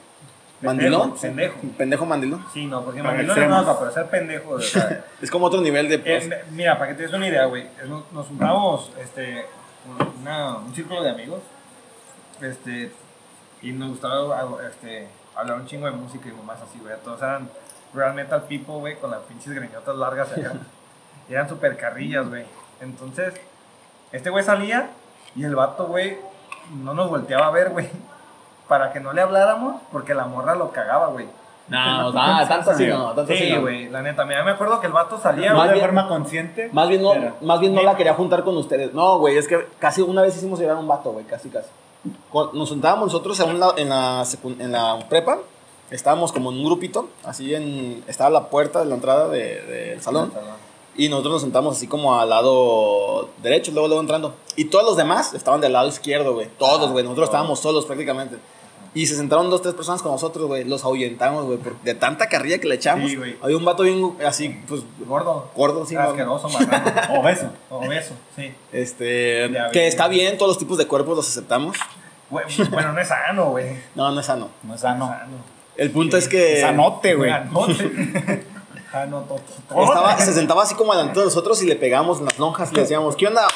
¿Mandilón? 0.62 1.16
Pendejo. 1.20 1.56
Pendejo 1.78 2.06
mandilón. 2.08 2.44
Sí, 2.52 2.66
no, 2.66 2.84
porque 2.84 3.02
Para 3.02 3.14
mandilón 3.14 3.38
es 3.38 3.44
extremos. 3.44 3.66
no, 3.68 3.80
pero 3.80 3.92
ser 3.94 4.06
pendejo. 4.08 4.50
O 4.52 4.60
sea, 4.62 5.06
Es 5.22 5.30
como 5.30 5.46
otro 5.46 5.62
nivel 5.62 5.88
de... 5.88 6.02
eh, 6.04 6.26
me- 6.28 6.52
mira, 6.56 6.78
para 6.80 6.92
que 6.92 6.98
te 6.98 7.04
des 7.04 7.14
una 7.14 7.28
idea, 7.28 7.46
güey. 7.46 7.68
Nos, 7.88 8.12
nos 8.12 8.26
juntamos, 8.28 8.92
este, 9.00 9.46
una- 10.22 10.58
un 10.58 10.74
círculo 10.74 11.04
de 11.04 11.12
amigos, 11.12 11.42
este, 12.42 12.92
y 13.62 13.72
nos 13.72 13.90
gustaba, 13.90 14.58
este, 14.68 15.08
hablar 15.36 15.58
un 15.60 15.68
chingo 15.68 15.86
de 15.86 15.92
música 15.92 16.28
y 16.28 16.32
mamás 16.32 16.60
así, 16.62 16.80
güey. 16.80 16.96
Todos 17.04 17.22
eran 17.22 17.50
real 17.94 18.16
metal 18.16 18.42
people, 18.48 18.76
güey, 18.80 18.96
con 18.96 19.12
las 19.12 19.22
pinches 19.22 19.54
greñotas 19.54 19.96
largas 19.96 20.32
acá. 20.32 20.54
y 21.30 21.34
eran 21.34 21.48
super 21.50 21.78
carrillas, 21.78 22.28
güey. 22.30 22.46
Entonces, 22.82 23.34
este 24.12 24.30
güey 24.30 24.44
salía 24.44 24.90
y 25.36 25.44
el 25.44 25.56
vato, 25.56 25.86
güey, 25.86 26.18
no 26.84 26.94
nos 26.94 27.10
volteaba 27.10 27.48
a 27.48 27.52
ver, 27.52 27.70
güey. 27.70 27.88
Para 28.68 28.92
que 28.92 29.00
no 29.00 29.14
le 29.14 29.22
habláramos, 29.22 29.82
porque 29.92 30.14
la 30.14 30.26
morra 30.26 30.54
lo 30.56 30.72
cagaba, 30.72 31.08
güey. 31.08 31.26
No, 31.70 31.78
ah, 31.80 32.46
tanto 32.48 32.72
así 32.72 32.88
no, 32.88 33.08
tanto 33.14 33.34
así 33.34 33.36
Sí, 33.48 33.54
no. 33.54 33.62
güey, 33.62 33.90
la 33.90 34.02
neta, 34.02 34.24
mira, 34.26 34.42
me 34.44 34.52
acuerdo 34.52 34.80
que 34.80 34.88
el 34.88 34.94
vato 34.94 35.20
salía, 35.20 35.50
No 35.52 35.58
Más 35.58 35.68
güey. 35.68 35.70
de 35.70 35.74
bien- 35.76 35.86
forma 35.86 36.08
consciente. 36.08 36.70
Más 36.72 36.88
bien 36.88 37.02
no, 37.02 37.14
más 37.42 37.60
bien 37.60 37.74
no 37.76 37.82
la 37.84 37.96
quería 37.98 38.14
juntar 38.14 38.44
con 38.46 38.56
ustedes. 38.58 38.94
No, 38.94 39.20
güey, 39.20 39.38
es 39.38 39.48
que 39.50 39.68
casi 39.80 40.02
una 40.02 40.22
vez 40.22 40.36
hicimos 40.38 40.60
llegar 40.60 40.78
a 40.78 40.80
un 40.80 40.88
vato, 40.88 41.12
güey, 41.12 41.26
casi, 41.26 41.50
casi. 41.50 41.68
Nos 42.54 42.70
juntábamos 42.70 43.08
nosotros 43.08 43.38
en, 43.42 43.60
lado- 43.60 43.76
en, 43.78 43.90
la, 43.90 44.24
en 44.60 44.72
la 44.72 45.00
prepa, 45.10 45.40
estábamos 45.92 46.32
como 46.32 46.52
en 46.52 46.58
un 46.60 46.66
grupito, 46.66 47.10
así 47.26 47.54
en, 47.54 48.02
estaba 48.08 48.30
la 48.30 48.46
puerta 48.50 48.80
de 48.80 48.86
la 48.86 48.96
entrada 48.96 49.28
de- 49.28 49.62
del 49.64 50.02
salón, 50.02 50.32
y 50.98 51.10
nosotros 51.10 51.34
nos 51.34 51.42
sentamos 51.44 51.78
así 51.78 51.88
como 51.88 52.20
al 52.20 52.30
lado 52.30 53.30
derecho, 53.42 53.72
luego, 53.72 53.88
luego 53.88 54.02
entrando. 54.02 54.36
Y 54.56 54.66
todos 54.66 54.84
los 54.84 54.98
demás 54.98 55.34
estaban 55.34 55.62
del 55.62 55.74
lado 55.74 55.88
izquierdo, 55.88 56.34
güey, 56.34 56.48
todos, 56.58 56.92
güey, 56.92 57.04
nosotros 57.04 57.30
estábamos 57.30 57.60
solos 57.60 57.86
prácticamente. 57.86 58.38
Y 58.94 59.06
se 59.06 59.16
sentaron 59.16 59.50
dos, 59.52 59.62
tres 59.62 59.76
personas 59.76 60.02
con 60.02 60.12
nosotros, 60.12 60.48
güey, 60.48 60.64
los 60.64 60.84
ahuyentamos, 60.84 61.46
güey, 61.46 61.60
de 61.84 61.94
tanta 61.94 62.28
carrilla 62.30 62.58
que 62.58 62.68
le 62.68 62.76
echamos. 62.76 63.12
Sí, 63.12 63.16
güey. 63.16 63.36
Había 63.44 63.56
un 63.58 63.64
vato 63.64 63.84
bien, 63.84 64.18
así, 64.26 64.60
pues, 64.68 64.82
Gordo. 65.06 65.52
gordo, 65.56 65.86
sí, 65.86 65.94
¿no? 65.94 66.02
Asqueroso, 66.02 66.50
marrano. 66.50 67.20
Obeso. 67.20 67.50
Obeso, 67.70 68.14
sí. 68.36 68.52
Este, 68.72 69.52
que 69.72 69.86
está 69.86 70.08
bien, 70.08 70.36
todos 70.38 70.50
los 70.50 70.58
tipos 70.58 70.80
de 70.80 70.88
cuerpos 70.88 71.16
los 71.16 71.28
aceptamos. 71.30 71.78
Güey, 72.32 72.46
Bueno, 72.72 72.94
no 72.94 73.00
es 73.00 73.08
sano, 73.08 73.52
güey. 73.52 73.68
No, 73.94 74.12
no 74.12 74.20
es 74.20 74.26
sano. 74.26 74.50
No 74.64 74.74
es 74.74 74.82
sano. 74.82 75.08
Sano. 75.08 75.58
El 75.78 75.92
punto 75.92 76.18
es 76.18 76.28
que 76.28 76.60
Sanote, 76.60 77.14
güey. 77.14 77.30
Anote. 77.32 78.46
Anote. 78.94 79.36
estaba, 79.70 80.18
se 80.18 80.34
sentaba 80.34 80.64
así 80.64 80.76
como 80.76 80.94
delante 80.94 81.20
de 81.20 81.26
nosotros 81.26 81.62
y 81.64 81.66
le 81.68 81.76
pegamos 81.76 82.22
las 82.22 82.38
lonjas 82.40 82.72
y 82.72 82.76
le 82.76 82.82
decíamos, 82.82 83.16
¿qué 83.16 83.28
onda? 83.28 83.48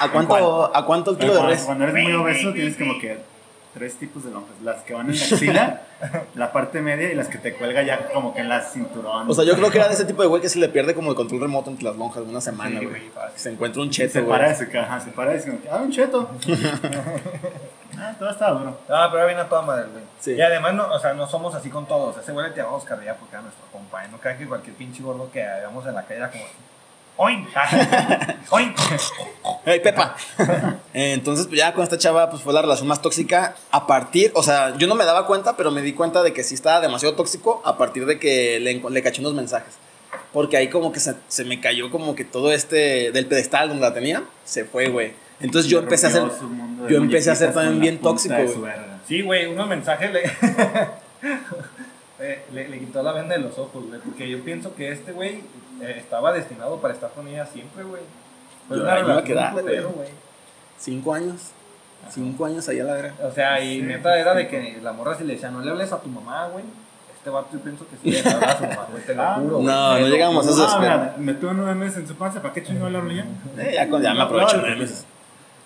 ¿A 0.00 0.10
cuánto, 0.10 0.76
¿a 0.76 0.86
cuánto 0.86 1.12
el 1.12 1.18
kilo 1.18 1.34
de 1.34 1.42
res? 1.42 1.62
cuando 1.62 1.84
eres 1.84 2.02
muy 2.02 2.12
obeso 2.12 2.52
tienes 2.52 2.76
como 2.76 2.98
que 2.98 3.18
tres 3.74 3.94
tipos 3.96 4.24
de 4.24 4.30
lonjas. 4.32 4.54
Las 4.64 4.82
que 4.82 4.94
van 4.94 5.10
en 5.10 5.16
la 5.18 5.24
axila, 5.32 5.82
la 6.34 6.52
parte 6.52 6.80
media 6.80 7.12
y 7.12 7.14
las 7.14 7.28
que 7.28 7.38
te 7.38 7.54
cuelga 7.54 7.82
ya 7.82 8.08
como 8.12 8.34
que 8.34 8.40
en 8.40 8.48
la 8.48 8.62
cinturón. 8.62 9.30
O 9.30 9.34
sea, 9.34 9.44
yo 9.44 9.54
creo 9.54 9.70
que 9.70 9.78
era 9.78 9.88
de 9.88 9.94
ese 9.94 10.04
tipo 10.04 10.22
de 10.22 10.28
güey 10.28 10.42
que 10.42 10.48
se 10.48 10.58
le 10.58 10.68
pierde 10.68 10.94
como 10.94 11.10
el 11.10 11.16
control 11.16 11.40
remoto 11.40 11.70
entre 11.70 11.84
las 11.84 11.96
lonjas 11.96 12.24
una 12.26 12.40
semana, 12.40 12.80
güey. 12.80 13.02
se 13.36 13.50
encuentra 13.50 13.82
un 13.82 13.92
se 13.92 14.08
cheto, 14.08 14.26
para 14.26 14.46
güey. 14.46 14.56
ese 14.56 14.68
caja, 14.68 15.00
se 15.00 15.10
para 15.10 15.34
ese. 15.34 15.56
Ah, 15.70 15.80
un 15.82 15.92
cheto. 15.92 16.28
ah, 17.98 18.14
todo 18.18 18.30
está 18.30 18.50
duro. 18.50 18.78
Ah, 18.88 19.08
pero 19.10 19.26
viene 19.26 19.40
a 19.42 19.48
toda 19.48 19.62
madre, 19.62 19.86
güey. 19.92 20.04
Sí. 20.20 20.32
Y 20.32 20.40
además, 20.40 20.74
no, 20.74 20.86
o 20.92 20.98
sea, 20.98 21.14
no 21.14 21.26
somos 21.28 21.54
así 21.54 21.70
con 21.70 21.86
todos. 21.86 22.16
Ese 22.16 22.32
güey 22.32 22.50
le 22.50 22.56
llamamos 22.56 22.84
carrilla 22.84 23.14
porque 23.14 23.34
era 23.34 23.42
nuestro 23.42 23.64
compa. 23.72 24.04
y 24.04 24.10
No 24.10 24.18
crean 24.18 24.38
que 24.38 24.46
cualquier 24.46 24.76
pinche 24.76 25.02
gordo 25.02 25.30
que 25.32 25.42
hagamos 25.42 25.86
en 25.86 25.94
la 25.94 26.02
calle 26.02 26.16
era 26.16 26.30
como. 26.30 26.44
¡Oin! 27.16 27.46
¡Oin! 28.50 28.74
¡Ey, 29.66 29.80
Pepa! 29.80 30.16
Eh, 30.94 31.12
Entonces, 31.12 31.46
pues 31.48 31.58
ya 31.58 31.74
con 31.74 31.82
esta 31.82 31.98
chava, 31.98 32.30
pues 32.30 32.42
fue 32.42 32.54
la 32.54 32.62
relación 32.62 32.88
más 32.88 33.02
tóxica 33.02 33.54
a 33.70 33.86
partir, 33.86 34.32
o 34.34 34.42
sea, 34.42 34.74
yo 34.78 34.86
no 34.86 34.94
me 34.94 35.04
daba 35.04 35.26
cuenta, 35.26 35.54
pero 35.56 35.70
me 35.70 35.82
di 35.82 35.92
cuenta 35.92 36.22
de 36.22 36.32
que 36.32 36.42
sí 36.42 36.54
estaba 36.54 36.80
demasiado 36.80 37.14
tóxico 37.16 37.60
a 37.66 37.76
partir 37.76 38.06
de 38.06 38.18
que 38.18 38.58
le, 38.60 38.80
le 38.88 39.02
caché 39.02 39.20
unos 39.20 39.34
mensajes. 39.34 39.74
Porque 40.32 40.56
ahí 40.56 40.68
como 40.68 40.92
que 40.92 41.00
se, 41.00 41.14
se 41.28 41.44
me 41.44 41.60
cayó 41.60 41.90
como 41.90 42.14
que 42.14 42.24
todo 42.24 42.52
este 42.52 43.12
del 43.12 43.26
pedestal 43.26 43.68
donde 43.68 43.82
la 43.86 43.92
tenía, 43.92 44.22
se 44.44 44.64
fue, 44.64 44.88
güey. 44.88 45.12
Entonces 45.40 45.70
yo 45.70 45.78
empecé 45.78 46.06
a 46.06 46.10
de 46.10 46.30
yo 46.88 46.96
empecé 46.96 47.30
a 47.30 47.34
ser 47.34 47.52
también 47.52 47.76
la 47.76 47.80
bien 47.80 47.98
tóxico, 47.98 48.34
güey. 48.34 48.72
Sí, 49.06 49.22
güey, 49.22 49.46
unos 49.46 49.68
mensajes 49.68 50.12
le. 50.12 50.22
eh, 52.20 52.44
le, 52.52 52.68
le 52.68 52.78
quitó 52.78 53.02
la 53.02 53.12
venda 53.12 53.34
de 53.36 53.42
los 53.42 53.58
ojos, 53.58 53.86
güey. 53.88 54.00
Porque 54.00 54.28
yo 54.28 54.40
pienso 54.42 54.74
que 54.74 54.92
este 54.92 55.12
güey 55.12 55.42
eh, 55.82 55.94
estaba 55.98 56.32
destinado 56.32 56.80
para 56.80 56.94
estar 56.94 57.10
con 57.10 57.26
ella 57.28 57.46
siempre, 57.46 57.82
güey. 57.84 58.02
Fue 58.68 58.76
Yo 58.76 58.82
una 58.84 58.98
iba 59.00 59.16
a 59.18 59.24
quedar, 59.24 59.52
güey. 59.54 60.08
Cinco 60.78 61.14
años. 61.14 61.50
Cinco 62.10 62.46
años 62.46 62.68
allá 62.68 62.84
la 62.84 62.94
verga. 62.94 63.14
O 63.22 63.30
sea, 63.30 63.62
y 63.62 63.82
neta 63.82 64.18
era 64.18 64.34
de 64.34 64.48
que 64.48 64.78
la 64.82 64.92
morra 64.92 65.16
si 65.18 65.24
le 65.24 65.34
decía, 65.34 65.50
no 65.50 65.60
le 65.60 65.70
hables 65.70 65.92
a 65.92 66.00
tu 66.00 66.08
mamá, 66.08 66.46
güey. 66.48 66.64
Este 67.14 67.28
vato 67.28 67.48
yo 67.52 67.58
pienso 67.60 67.86
que 67.86 67.96
sí 68.02 68.10
le 68.10 68.20
hablaba 68.30 68.52
a 68.52 68.56
su 68.56 68.62
mamá, 68.64 68.86
güey, 68.90 69.04
te 69.04 69.14
lo 69.14 69.22
Ah, 69.22 69.34
juro. 69.38 69.56
güey. 69.56 69.66
no, 69.66 69.98
no 69.98 70.08
llegamos 70.08 70.46
a 70.46 70.50
esos- 70.50 70.74
Ah, 70.78 71.12
me 71.18 71.34
tuvo 71.34 71.52
nueve 71.52 71.74
meses 71.74 71.98
en 71.98 72.08
su 72.08 72.14
panza, 72.14 72.40
¿para 72.40 72.54
qué 72.54 72.62
chingón 72.62 72.90
le 72.92 72.98
hablo 72.98 73.12
ya? 73.12 73.26
Eh, 73.58 73.72
ya, 73.74 73.88
con- 73.90 74.00
ya 74.02 74.14
me 74.14 74.22
aprovecho 74.22 74.56
nueve 74.58 74.76
meses. 74.76 75.04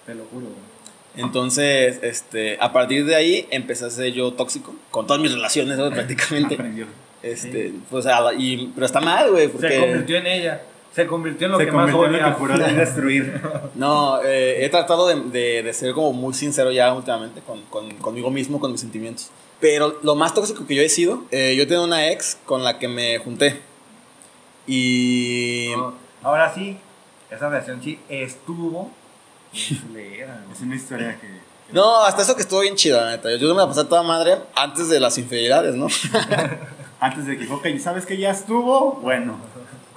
Te 0.06 0.14
lo 0.14 0.24
juro, 0.24 0.46
güey. 0.46 0.74
Entonces, 1.16 2.00
este, 2.02 2.56
a 2.60 2.72
partir 2.72 3.04
de 3.06 3.14
ahí 3.14 3.46
empecé 3.50 3.84
a 3.84 3.90
ser 3.90 4.12
yo 4.12 4.32
tóxico 4.32 4.74
con 4.90 5.06
todas 5.06 5.22
mis 5.22 5.32
relaciones, 5.32 5.78
¿no? 5.78 5.90
prácticamente. 5.92 6.54
Aprendió. 6.54 6.86
Este, 7.22 7.72
pues, 7.90 8.04
a 8.06 8.20
la- 8.20 8.34
y, 8.34 8.70
pero 8.74 8.84
está 8.84 9.00
mal, 9.00 9.30
güey, 9.30 9.48
Se 9.60 9.78
convirtió 9.80 10.16
en 10.18 10.26
ella. 10.26 10.62
Se 10.94 11.06
convirtió 11.06 11.46
en 11.46 11.52
lo 11.52 11.58
Se 11.58 11.64
que 11.66 11.72
más 11.72 11.90
convirtió 11.90 12.06
en 12.06 12.12
lo 12.12 12.18
odia. 12.18 12.34
que 12.34 12.38
juró 12.40 12.58
destruir. 12.76 13.40
no, 13.74 14.20
eh, 14.22 14.64
he 14.64 14.68
tratado 14.68 15.06
de, 15.08 15.20
de- 15.30 15.62
de 15.62 15.72
ser 15.72 15.92
como 15.94 16.12
muy 16.12 16.34
sincero 16.34 16.70
ya 16.72 16.92
últimamente 16.92 17.40
con, 17.40 17.62
con- 17.62 17.94
conmigo 17.96 18.30
mismo, 18.30 18.60
con 18.60 18.72
mis 18.72 18.80
sentimientos. 18.80 19.30
Pero 19.60 19.98
lo 20.02 20.14
más 20.16 20.34
tóxico 20.34 20.66
que 20.66 20.74
yo 20.74 20.82
he 20.82 20.88
sido, 20.88 21.22
eh, 21.30 21.54
yo 21.56 21.66
tenía 21.66 21.82
una 21.82 22.08
ex 22.10 22.36
con 22.44 22.62
la 22.64 22.78
que 22.78 22.88
me 22.88 23.18
junté. 23.18 23.60
Y 24.66 25.70
No, 25.76 25.94
Ahora 26.22 26.52
sí, 26.54 26.76
esa 27.30 27.48
relación 27.48 27.82
sí 27.82 27.98
estuvo. 28.08 28.90
Es 29.54 30.60
una 30.60 30.74
historia 30.74 31.18
que... 31.20 31.28
no, 31.72 32.02
hasta 32.02 32.22
eso 32.22 32.34
que 32.34 32.42
estuvo 32.42 32.60
bien 32.60 32.74
chida, 32.74 33.04
la 33.04 33.10
neta. 33.12 33.34
Yo 33.36 33.48
me 33.54 33.60
la 33.60 33.66
pasé 33.66 33.80
a 33.80 33.88
toda 33.88 34.02
madre 34.02 34.36
antes 34.54 34.88
de 34.88 35.00
las 35.00 35.16
infidelidades, 35.18 35.74
¿no? 35.74 35.86
Antes 37.00 37.26
de 37.26 37.36
que, 37.36 37.52
ok, 37.52 37.66
¿sabes 37.80 38.06
que 38.06 38.16
ya 38.16 38.30
estuvo? 38.30 38.92
Bueno. 39.02 39.36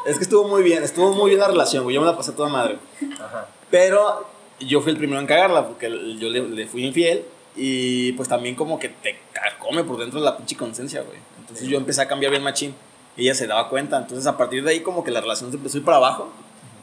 es 0.06 0.18
que 0.18 0.24
estuvo 0.24 0.46
muy 0.46 0.62
bien, 0.62 0.84
estuvo 0.84 1.14
muy 1.14 1.30
bien 1.30 1.40
la 1.40 1.48
relación, 1.48 1.84
güey. 1.84 1.96
Yo 1.96 2.02
me 2.02 2.08
la 2.08 2.18
pasé 2.18 2.32
a 2.32 2.36
toda 2.36 2.50
madre. 2.50 2.80
Ajá. 3.14 3.48
Pero 3.70 4.28
yo 4.60 4.82
fui 4.82 4.92
el 4.92 4.98
primero 4.98 5.22
en 5.22 5.26
cagarla 5.26 5.66
porque 5.66 5.90
yo 6.20 6.28
le, 6.28 6.42
le 6.42 6.68
fui 6.68 6.86
infiel 6.86 7.24
y 7.56 8.12
pues 8.14 8.28
también 8.28 8.56
como 8.56 8.78
que 8.78 8.90
te 8.90 9.20
carcome 9.32 9.86
por 9.86 10.00
dentro 10.00 10.20
de 10.20 10.26
la 10.26 10.36
pinche 10.36 10.58
conciencia, 10.58 11.02
güey. 11.02 11.18
Entonces 11.40 11.68
yo 11.68 11.78
empecé 11.78 12.02
a 12.02 12.08
cambiar 12.10 12.32
bien 12.32 12.44
machín 12.44 12.76
y 13.16 13.22
ella 13.22 13.36
se 13.36 13.48
daba 13.48 13.70
cuenta. 13.70 13.98
Entonces 13.98 14.28
a 14.28 14.36
partir 14.36 14.64
de 14.66 14.72
ahí 14.72 14.82
como 14.82 15.06
que 15.06 15.12
la 15.12 15.22
relación 15.22 15.50
se 15.52 15.56
empezó 15.56 15.78
a 15.78 15.80
ir 15.80 15.86
para 15.86 15.98
abajo 15.98 16.30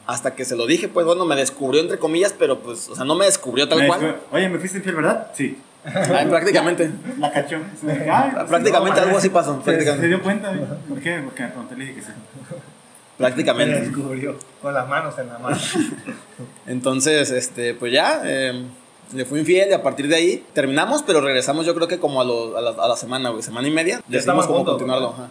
hasta 0.07 0.35
que 0.35 0.45
se 0.45 0.55
lo 0.55 0.67
dije, 0.67 0.87
pues 0.87 1.05
bueno, 1.05 1.25
me 1.25 1.35
descubrió 1.35 1.81
entre 1.81 1.97
comillas, 1.99 2.33
pero 2.37 2.59
pues, 2.59 2.89
o 2.89 2.95
sea, 2.95 3.05
no 3.05 3.15
me 3.15 3.25
descubrió 3.25 3.67
tal 3.67 3.79
Me 3.79 3.87
cual. 3.87 3.99
dijo, 4.01 4.13
Oye, 4.31 4.49
¿me 4.49 4.59
fuiste 4.59 4.77
infiel, 4.77 4.95
verdad? 4.95 5.27
Sí. 5.33 5.57
Ay, 5.85 6.25
prácticamente. 6.27 6.89
La 7.19 7.31
cachó. 7.31 7.57
Ay, 7.57 8.31
pues, 8.33 8.45
Prácticamente 8.49 8.99
no, 9.01 9.05
algo 9.07 9.17
así 9.19 9.29
pasó, 9.29 9.57
Se, 9.57 9.61
prácticamente. 9.63 10.01
se 10.03 10.07
dio 10.07 10.21
cuenta. 10.23 10.51
¿Por 10.89 10.99
qué? 10.99 11.21
Porque 11.23 11.43
me 11.43 11.49
pregunté, 11.49 11.75
le 11.75 11.85
dije 11.85 11.95
que 11.95 12.01
sí. 12.01 12.07
Me 12.09 13.17
Prácticamente. 13.17 13.79
descubrió 13.81 14.35
con 14.61 14.73
las 14.73 14.87
manos 14.89 15.17
en 15.19 15.27
la 15.27 15.37
mano. 15.39 15.57
Entonces, 16.67 17.31
este, 17.31 17.73
pues 17.73 17.93
ya, 17.93 18.21
eh, 18.25 18.65
le 19.13 19.25
fui 19.25 19.39
infiel 19.39 19.69
y 19.69 19.73
a 19.73 19.83
partir 19.83 20.07
de 20.07 20.15
ahí 20.15 20.45
terminamos, 20.53 21.03
pero 21.03 21.21
regresamos 21.21 21.65
yo 21.65 21.75
creo 21.75 21.87
que 21.87 21.99
como 21.99 22.19
a, 22.21 22.25
lo- 22.25 22.57
a 22.57 22.61
la, 22.61 22.71
a 22.71 22.87
la 22.87 22.95
semana, 22.97 23.29
güey, 23.29 23.43
semana 23.43 23.67
y 23.67 23.71
media. 23.71 24.01
Decidimos 24.07 24.47
juntos, 24.47 24.73
continuarlo. 24.73 25.09
ajá. 25.13 25.27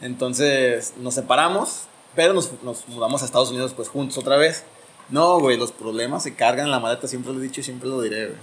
Entonces 0.00 0.94
nos 0.98 1.14
separamos, 1.14 1.84
pero 2.14 2.32
nos, 2.32 2.50
nos 2.62 2.86
mudamos 2.88 3.22
a 3.22 3.24
Estados 3.24 3.50
Unidos 3.50 3.72
pues 3.74 3.88
juntos 3.88 4.18
otra 4.18 4.36
vez. 4.36 4.64
No, 5.08 5.38
güey, 5.40 5.56
los 5.56 5.72
problemas 5.72 6.22
se 6.22 6.34
cargan 6.34 6.66
en 6.66 6.70
la 6.70 6.80
maleta, 6.80 7.06
siempre 7.06 7.32
lo 7.32 7.40
he 7.40 7.42
dicho 7.42 7.60
y 7.60 7.64
siempre 7.64 7.88
lo 7.88 8.00
diré, 8.00 8.26
güey. 8.26 8.38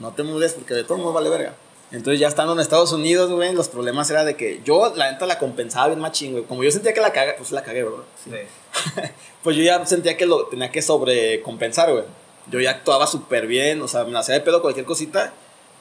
No 0.00 0.12
te 0.12 0.22
mudes 0.22 0.52
porque 0.54 0.74
de 0.74 0.84
todo 0.84 0.98
modo 0.98 1.12
vale 1.12 1.30
verga. 1.30 1.54
Entonces 1.92 2.20
ya 2.20 2.28
estando 2.28 2.52
en 2.52 2.60
Estados 2.60 2.92
Unidos, 2.92 3.30
güey, 3.32 3.52
los 3.52 3.68
problemas 3.68 4.08
era 4.10 4.24
de 4.24 4.36
que 4.36 4.60
yo 4.64 4.92
la 4.94 5.10
neta 5.10 5.26
la 5.26 5.38
compensaba 5.38 5.88
bien 5.88 5.98
machín, 5.98 6.32
güey. 6.32 6.44
Como 6.44 6.62
yo 6.62 6.70
sentía 6.70 6.94
que 6.94 7.00
la 7.00 7.12
cagué, 7.12 7.34
pues 7.36 7.50
la 7.50 7.62
cagué, 7.62 7.84
bro. 7.84 8.04
Sí. 8.24 8.30
Pues 9.42 9.56
yo 9.56 9.62
ya 9.62 9.86
sentía 9.86 10.18
que 10.18 10.26
lo 10.26 10.48
tenía 10.48 10.70
que 10.70 10.82
sobrecompensar, 10.82 11.90
güey. 11.90 12.04
Yo 12.50 12.60
ya 12.60 12.72
actuaba 12.72 13.06
súper 13.06 13.46
bien, 13.46 13.80
o 13.80 13.88
sea, 13.88 14.04
me 14.04 14.18
hacía 14.18 14.34
de 14.34 14.42
pedo 14.42 14.60
cualquier 14.60 14.84
cosita. 14.84 15.32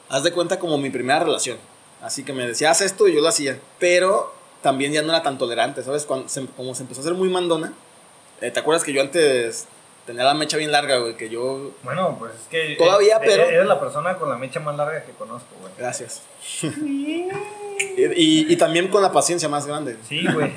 Haz 0.07 0.23
de 0.23 0.31
cuenta 0.31 0.59
como 0.59 0.77
mi 0.77 0.89
primera 0.89 1.19
relación. 1.19 1.57
Así 2.01 2.23
que 2.23 2.31
me 2.31 2.47
decía, 2.47 2.71
haz 2.71 2.79
esto 2.79 3.09
y 3.09 3.13
yo 3.13 3.19
lo 3.19 3.27
hacía. 3.27 3.59
Pero 3.77 4.33
también 4.61 4.91
ya 4.93 5.01
no 5.01 5.09
era 5.09 5.23
tan 5.23 5.37
tolerante, 5.37 5.83
¿sabes? 5.83 6.05
Cuando 6.05 6.27
se- 6.29 6.45
como 6.57 6.75
se 6.75 6.83
empezó 6.83 7.01
a 7.01 7.03
hacer 7.03 7.13
muy 7.13 7.29
mandona. 7.29 7.73
eh, 8.41 8.51
¿Te 8.51 8.59
acuerdas 8.59 8.83
que 8.83 8.93
yo 8.93 9.01
antes 9.01 9.67
tenía 10.05 10.23
la 10.23 10.33
mecha 10.33 10.57
bien 10.57 10.71
larga, 10.71 10.97
güey? 10.97 11.15
Que 11.15 11.29
yo... 11.29 11.71
Bueno, 11.83 12.15
pues 12.19 12.33
es 12.33 12.47
que. 12.49 12.75
Todavía, 12.77 13.17
eh, 13.17 13.21
pero- 13.25 13.43
Eres 13.43 13.67
la 13.67 13.79
persona 13.79 14.15
con 14.17 14.29
la 14.29 14.37
mecha 14.37 14.59
más 14.59 14.75
larga 14.75 15.03
que 15.03 15.11
conozco, 15.13 15.47
güey. 15.61 15.71
Gracias. 15.77 16.21
y, 17.97 18.51
y 18.53 18.55
también 18.57 18.87
con 18.89 19.01
la 19.01 19.11
paciencia 19.11 19.47
más 19.49 19.65
grande. 19.65 19.97
Sí, 20.07 20.25
güey. 20.33 20.53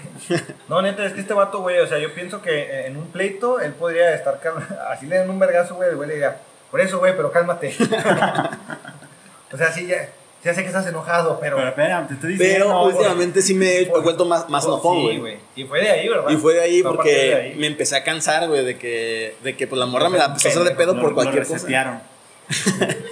No, 0.69 0.81
neta, 0.83 1.05
es 1.05 1.12
que 1.12 1.21
este 1.21 1.35
vato, 1.35 1.61
güey, 1.61 1.79
o 1.81 1.87
sea, 1.87 1.99
yo 1.99 2.15
pienso 2.15 2.41
que 2.43 2.51
eh, 2.62 2.87
en 2.87 2.97
un 2.97 3.07
pleito 3.09 3.61
él 3.61 3.73
podría 3.73 4.15
estar 4.15 4.41
calma. 4.41 4.67
Así 4.91 5.07
le 5.07 5.19
dan 5.19 5.31
un 5.31 5.38
vergazo, 5.38 5.75
güey, 5.77 5.91
el 5.91 5.97
güey 5.97 6.09
le 6.09 6.15
diría, 6.15 6.38
por 6.71 6.81
eso, 6.81 6.99
güey, 6.99 7.15
pero 7.17 7.31
cálmate. 7.33 7.75
o 9.53 9.57
sea, 9.57 9.73
sí, 9.73 9.87
ya, 9.87 10.09
ya 10.44 10.55
sé 10.55 10.62
que 10.62 10.68
estás 10.68 10.87
enojado, 10.87 11.38
pero. 11.40 11.57
Pero 11.57 11.68
espera, 11.68 12.07
te 12.09 12.14
estoy 12.14 12.33
diciendo. 12.35 12.66
Pero 12.66 12.83
últimamente 12.85 13.42
sí 13.42 13.55
me 13.55 13.78
he 13.81 13.85
vuelto 13.87 14.24
más, 14.24 14.48
más 14.48 14.64
enojón, 14.64 15.11
Sí, 15.11 15.18
güey. 15.18 15.37
Y 15.57 15.64
fue 15.64 15.81
de 15.81 15.90
ahí, 15.90 16.09
¿verdad? 16.09 16.31
Y 16.31 16.37
fue 16.37 16.55
de 16.55 16.61
ahí 16.62 16.83
Fue 16.83 16.90
porque 16.96 17.11
de 17.12 17.35
ahí. 17.35 17.55
me 17.57 17.66
empecé 17.68 17.96
a 17.96 18.02
cansar, 18.05 18.48
güey, 18.48 18.64
de 18.64 18.76
que, 18.78 19.35
de 19.42 19.57
que 19.57 19.66
pues 19.66 19.78
la 19.78 19.87
morra 19.87 20.09
me 20.09 20.18
la 20.18 20.26
empezó 20.26 20.48
a 20.48 20.50
hacer 20.50 20.62
de 20.64 20.70
pedo 20.72 20.94
Lo- 20.94 21.00
por 21.00 21.11
lo 21.11 21.14
cualquier 21.16 21.42
cosa. 21.42 21.55
resetearon. 21.55 22.00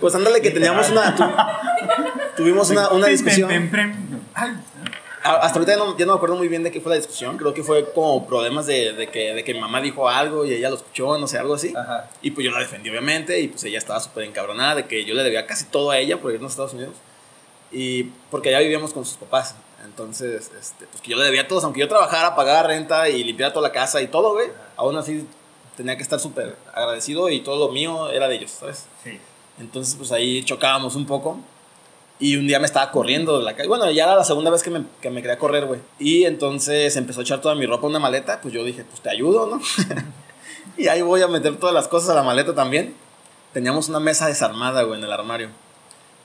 Pues 0.00 0.14
ándale 0.14 0.40
que 0.40 0.50
teníamos 0.50 0.88
una... 0.88 1.14
tu- 1.14 1.24
tuvimos 2.36 2.70
una, 2.70 2.88
una 2.88 3.06
discusión. 3.08 3.50
Ay, 4.32 4.52
Hasta 5.22 5.58
ahorita 5.58 5.72
ya 5.72 5.78
no, 5.78 5.96
ya 5.98 6.06
no 6.06 6.12
me 6.12 6.16
acuerdo 6.16 6.36
muy 6.36 6.48
bien 6.48 6.62
de 6.62 6.70
qué 6.70 6.80
fue 6.80 6.90
la 6.90 6.96
discusión. 6.96 7.36
Creo 7.36 7.52
que 7.52 7.62
fue 7.62 7.92
como 7.92 8.26
problemas 8.26 8.66
de, 8.66 8.92
de 8.92 9.08
que, 9.08 9.34
de 9.34 9.44
que 9.44 9.52
mi 9.52 9.60
mamá 9.60 9.80
dijo 9.80 10.08
algo 10.08 10.44
y 10.44 10.52
ella 10.52 10.70
lo 10.70 10.76
escuchó, 10.76 11.18
no 11.18 11.26
sé, 11.26 11.38
algo 11.38 11.54
así. 11.54 11.74
Ajá. 11.76 12.08
Y 12.22 12.30
pues 12.30 12.44
yo 12.44 12.50
la 12.50 12.60
defendí, 12.60 12.88
obviamente, 12.90 13.38
y 13.40 13.48
pues 13.48 13.62
ella 13.64 13.78
estaba 13.78 14.00
súper 14.00 14.24
encabronada 14.24 14.76
de 14.76 14.86
que 14.86 15.04
yo 15.04 15.14
le 15.14 15.22
debía 15.22 15.46
casi 15.46 15.66
todo 15.66 15.90
a 15.90 15.98
ella 15.98 16.20
por 16.20 16.32
irnos 16.32 16.50
a 16.50 16.52
Estados 16.52 16.74
Unidos. 16.74 16.94
Y 17.72 18.04
porque 18.30 18.48
allá 18.48 18.60
vivíamos 18.60 18.92
con 18.92 19.04
sus 19.04 19.16
papás. 19.16 19.54
Entonces, 19.84 20.50
este, 20.58 20.86
pues 20.86 21.02
que 21.02 21.10
yo 21.10 21.16
le 21.16 21.24
debía 21.24 21.42
a 21.42 21.48
todos, 21.48 21.64
aunque 21.64 21.80
yo 21.80 21.88
trabajara, 21.88 22.34
pagara 22.34 22.68
renta 22.68 23.08
y 23.08 23.22
limpiara 23.24 23.52
toda 23.52 23.68
la 23.68 23.72
casa 23.72 24.00
y 24.02 24.06
todo, 24.06 24.32
güey. 24.32 24.48
Aún 24.76 24.96
así 24.96 25.26
tenía 25.76 25.96
que 25.96 26.02
estar 26.02 26.20
súper 26.20 26.56
agradecido 26.74 27.28
y 27.28 27.40
todo 27.40 27.66
lo 27.66 27.72
mío 27.72 28.10
era 28.10 28.28
de 28.28 28.36
ellos, 28.36 28.50
¿sabes? 28.50 28.86
Sí. 29.04 29.18
Entonces, 29.58 29.94
pues 29.96 30.12
ahí 30.12 30.42
chocábamos 30.44 30.96
un 30.96 31.06
poco. 31.06 31.38
Y 32.20 32.36
un 32.36 32.46
día 32.46 32.60
me 32.60 32.66
estaba 32.66 32.90
corriendo 32.90 33.38
de 33.38 33.44
la 33.44 33.56
calle. 33.56 33.68
Bueno, 33.68 33.90
ya 33.90 34.04
era 34.04 34.14
la 34.14 34.24
segunda 34.24 34.50
vez 34.50 34.62
que 34.62 34.70
me, 34.70 34.84
que 35.00 35.08
me 35.08 35.22
quería 35.22 35.38
correr, 35.38 35.64
güey. 35.64 35.80
Y 35.98 36.24
entonces 36.24 36.94
empezó 36.96 37.20
a 37.20 37.22
echar 37.22 37.40
toda 37.40 37.54
mi 37.54 37.64
ropa 37.64 37.86
en 37.86 37.90
una 37.90 37.98
maleta. 37.98 38.40
Pues 38.42 38.52
yo 38.52 38.62
dije, 38.62 38.84
pues 38.84 39.00
te 39.00 39.08
ayudo, 39.08 39.46
¿no? 39.46 39.60
y 40.76 40.88
ahí 40.88 41.00
voy 41.00 41.22
a 41.22 41.28
meter 41.28 41.56
todas 41.56 41.74
las 41.74 41.88
cosas 41.88 42.10
a 42.10 42.14
la 42.14 42.22
maleta 42.22 42.54
también. 42.54 42.94
Teníamos 43.54 43.88
una 43.88 44.00
mesa 44.00 44.26
desarmada, 44.26 44.82
güey, 44.82 44.98
en 44.98 45.04
el 45.04 45.12
armario. 45.12 45.48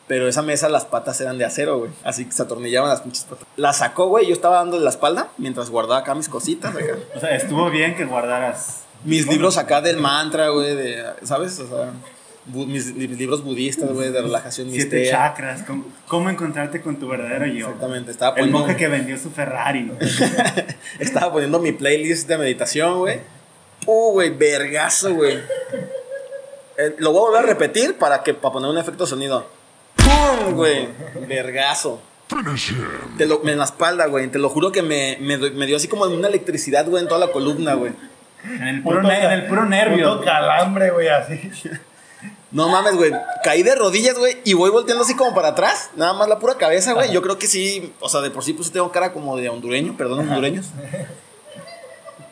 Pero 0.08 0.27
esa 0.27 0.41
mesa, 0.41 0.67
las 0.69 0.86
patas 0.86 1.19
eran 1.21 1.38
de 1.38 1.45
acero, 1.45 1.79
güey. 1.79 1.91
Así 2.03 2.25
que 2.25 2.31
se 2.34 2.43
atornillaban 2.43 2.89
las 2.89 3.01
pinches 3.01 3.23
patas. 3.23 3.47
La 3.55 3.71
sacó, 3.71 4.08
güey. 4.08 4.27
Yo 4.27 4.34
estaba 4.34 4.58
dándole 4.58 4.84
la 4.84 4.89
espalda 4.89 5.29
mientras 5.38 5.69
guardaba 5.69 6.01
acá 6.01 6.13
mis 6.13 6.29
cositas, 6.29 6.75
acá. 6.75 6.97
O 7.15 7.19
sea, 7.21 7.36
estuvo 7.36 7.69
bien 7.71 7.95
que 7.95 8.03
guardaras. 8.03 8.84
Mis 9.05 9.27
libros 9.27 9.58
acá 9.58 9.81
del 9.81 9.97
mantra, 9.97 10.49
güey, 10.49 10.75
de, 10.75 11.05
¿sabes? 11.23 11.58
O 11.60 11.67
sea, 11.67 11.93
mis, 12.45 12.95
libros 12.95 13.43
budistas, 13.43 13.91
güey, 13.91 14.12
de 14.12 14.21
relajación 14.21 14.69
Siete 14.71 15.10
chakras. 15.10 15.63
¿Cómo, 15.63 15.86
cómo 16.08 16.29
encontrarte 16.29 16.81
con 16.81 16.97
tu 16.97 17.08
verdadero 17.08 17.45
yo? 17.47 17.67
Exactamente, 17.67 18.12
estaba 18.12 18.31
El 18.31 18.41
poniendo, 18.41 18.60
monje 18.60 18.75
que 18.75 18.88
vendió 18.88 19.17
su 19.17 19.31
Ferrari. 19.31 19.91
estaba 20.99 21.31
poniendo 21.31 21.60
mi 21.60 21.71
playlist 21.71 22.27
de 22.27 22.38
meditación, 22.38 22.99
güey. 22.99 23.19
Uh, 23.86 24.12
güey, 24.13 24.29
vergazo, 24.31 25.13
güey. 25.13 25.39
Eh, 26.77 26.95
lo 26.99 27.12
voy 27.12 27.19
a 27.19 27.21
volver 27.29 27.43
a 27.43 27.47
repetir 27.47 27.97
para, 27.97 28.23
que, 28.23 28.34
para 28.34 28.53
poner 28.53 28.69
un 28.69 28.77
efecto 28.77 29.05
de 29.05 29.10
sonido. 29.10 29.47
¡Pum, 29.95 30.53
güey! 30.55 30.88
Vergazo. 31.27 32.01
Te 33.17 33.25
lo, 33.25 33.47
en 33.47 33.58
la 33.58 33.65
espalda, 33.65 34.08
güey. 34.08 34.27
Te 34.27 34.39
lo 34.39 34.49
juro 34.49 34.71
que 34.71 34.81
me, 34.81 35.17
me, 35.21 35.38
me 35.38 35.65
dio 35.67 35.77
así 35.77 35.88
como 35.88 36.05
una 36.05 36.27
electricidad, 36.27 36.88
güey, 36.88 37.03
en 37.03 37.08
toda 37.08 37.25
la 37.25 37.31
columna, 37.31 37.75
güey. 37.75 37.93
En 38.43 38.67
el 38.67 38.84
puro, 38.84 39.01
en 39.01 39.31
el 39.31 39.45
puro 39.45 39.65
nervio. 39.65 40.13
Puto 40.13 40.25
calambre, 40.25 40.91
güey, 40.91 41.08
así. 41.08 41.51
No 42.56 42.70
mames, 42.70 42.96
güey. 42.96 43.12
Caí 43.44 43.63
de 43.63 43.76
rodillas, 43.76 44.18
güey, 44.18 44.38
y 44.46 44.54
voy 44.54 44.70
volteando 44.70 45.04
así 45.04 45.13
como 45.13 45.36
para 45.36 45.50
atrás. 45.50 45.89
Nada 45.98 46.13
más 46.13 46.30
la 46.30 46.39
pura 46.39 46.56
cabeza, 46.56 46.94
güey. 46.94 47.12
Yo 47.12 47.22
creo 47.22 47.38
que 47.38 47.48
sí, 47.48 47.94
o 48.00 48.08
sea, 48.08 48.22
de 48.22 48.32
por 48.32 48.46
sí 48.46 48.54
pues 48.54 48.72
tengo 48.72 48.94
cara 48.94 49.12
como 49.12 49.36
de 49.36 49.50
hondureño, 49.50 49.98
perdón, 49.98 50.20
hondureños. 50.30 50.68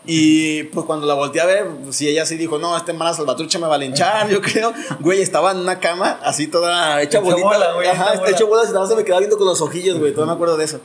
Y 0.05 0.63
pues 0.63 0.85
cuando 0.85 1.07
la 1.07 1.13
volteé 1.13 1.41
a 1.41 1.45
ver, 1.45 1.65
pues 1.85 1.95
sí, 1.95 2.09
ella 2.09 2.25
sí 2.25 2.35
dijo, 2.35 2.57
no, 2.57 2.75
este 2.75 2.91
mala 2.91 3.13
salvatrucha 3.13 3.57
me 3.57 3.67
va 3.67 3.75
a 3.75 3.77
linchar, 3.77 4.27
yo 4.27 4.41
creo. 4.41 4.73
Güey, 4.99 5.21
estaba 5.21 5.51
en 5.51 5.59
una 5.59 5.79
cama 5.79 6.19
así 6.23 6.47
toda 6.47 7.01
hecha 7.01 7.21
bolita. 7.21 7.47
bola, 7.47 7.71
güey, 7.73 7.87
Ajá, 7.87 8.15
hecha 8.15 8.31
hecha 8.31 8.43
bola, 8.43 8.63
y 8.63 8.67
nada 8.67 8.81
más 8.81 8.89
se 8.89 8.97
me 8.97 9.05
quedaba 9.05 9.19
viendo 9.19 9.37
con 9.37 9.47
los 9.47 9.61
ojillos, 9.61 9.97
güey. 9.99 10.11
Todavía 10.11 10.33
me 10.33 10.35
acuerdo 10.35 10.57
de 10.57 10.65
eso. 10.65 10.81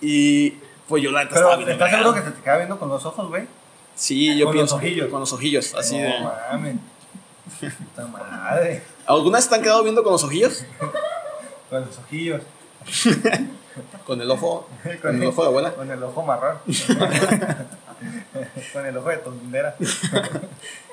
Y 0.00 0.54
pues 0.88 1.00
yo 1.00 1.12
la 1.12 1.22
neta 1.22 1.36
estaba 1.36 1.54
Pero, 1.58 1.66
bien. 1.66 1.78
¿estás 1.80 1.90
seguro 1.90 2.14
que 2.14 2.22
se 2.22 2.30
te 2.32 2.56
viendo 2.56 2.76
con 2.76 2.88
los 2.88 3.04
ojos, 3.06 3.28
güey? 3.28 3.44
Sí, 3.94 4.36
yo 4.36 4.46
con 4.46 4.56
los 4.56 4.62
pienso. 4.62 4.76
ojillos? 4.76 5.08
Con 5.10 5.20
los 5.20 5.32
ojillos, 5.32 5.74
así 5.76 5.96
no, 5.96 6.02
de. 6.04 6.14
mames. 6.20 6.76
Puta 7.58 8.06
madre. 8.06 8.82
¿Alguna 9.06 9.38
vez 9.38 9.48
te 9.48 9.54
han 9.54 9.62
quedado 9.62 9.82
viendo 9.82 10.02
con 10.02 10.12
los 10.12 10.24
ojillos? 10.24 10.64
Con 11.68 11.80
los 11.86 11.98
ojillos. 11.98 12.42
Con 14.06 14.20
el 14.20 14.30
ojo, 14.30 14.68
con 15.02 15.22
el 15.22 15.28
ojo 15.28 15.42
de 15.42 15.48
abuela. 15.48 15.72
Con 15.72 15.90
el 15.90 16.02
ojo 16.02 16.22
marrón. 16.22 16.58
con 18.72 18.86
el 18.86 18.96
ojo 18.96 19.08
de 19.08 19.16
tondera. 19.18 19.76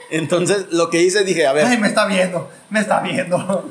Entonces, 0.10 0.68
lo 0.72 0.90
que 0.90 1.02
hice, 1.02 1.24
dije, 1.24 1.48
a 1.48 1.54
ver, 1.54 1.66
Ay, 1.66 1.78
me 1.78 1.88
está 1.88 2.06
viendo, 2.06 2.50
me 2.70 2.80
está 2.80 3.00
viendo. 3.02 3.70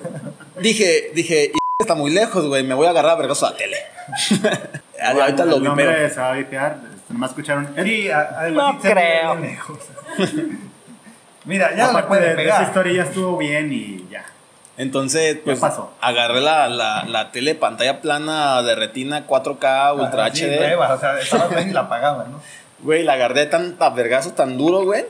dije, 0.60 1.10
dije, 1.14 1.52
y 1.54 1.58
está 1.82 1.94
muy 1.94 2.10
lejos, 2.10 2.46
güey, 2.46 2.62
me 2.62 2.74
voy 2.74 2.86
a 2.86 2.90
agarrar 2.90 3.12
a 3.12 3.16
vergazo 3.16 3.46
a 3.46 3.50
la 3.52 3.56
tele. 3.56 3.76
Ahorita 5.02 5.44
lo 5.44 5.60
vi, 5.60 5.68
pero... 5.76 6.08
se 6.14 6.20
va 6.20 6.30
a 6.30 6.34
vipear. 6.34 6.78
Nomás 7.08 7.30
escucharon. 7.30 7.68
Sí, 7.84 8.10
a- 8.10 8.40
a- 8.40 8.48
No 8.48 8.78
creo. 8.80 9.36
lejos. 9.36 9.78
Mira, 11.46 11.74
ya 11.76 11.86
Aparte 11.90 12.08
puede 12.08 12.20
de, 12.20 12.26
de 12.26 12.32
esa 12.32 12.56
pegar. 12.56 12.62
historia 12.68 12.92
ya 12.92 13.02
estuvo 13.08 13.36
bien 13.38 13.72
y 13.72 14.06
ya. 14.10 14.24
Entonces, 14.76 15.38
pues, 15.44 15.58
pasó? 15.58 15.90
agarré 16.02 16.40
la, 16.42 16.68
la, 16.68 17.04
la 17.04 17.32
tele 17.32 17.54
pantalla 17.54 18.02
plana 18.02 18.62
de 18.62 18.74
retina 18.74 19.26
4K 19.26 19.94
Ultra 19.98 20.26
Ah, 20.26 20.30
sí, 20.34 20.44
HD. 20.44 20.58
nueva, 20.58 20.92
o 20.94 21.00
sea, 21.00 21.18
estaba 21.18 21.46
bien 21.48 21.70
y 21.70 21.72
la 21.72 21.80
apagaba, 21.80 22.24
¿no? 22.24 22.40
Güey, 22.80 23.04
la 23.04 23.14
agarré 23.14 23.46
tanta 23.46 23.88
vergazo 23.88 24.32
tan 24.32 24.58
duro, 24.58 24.84
güey, 24.84 25.06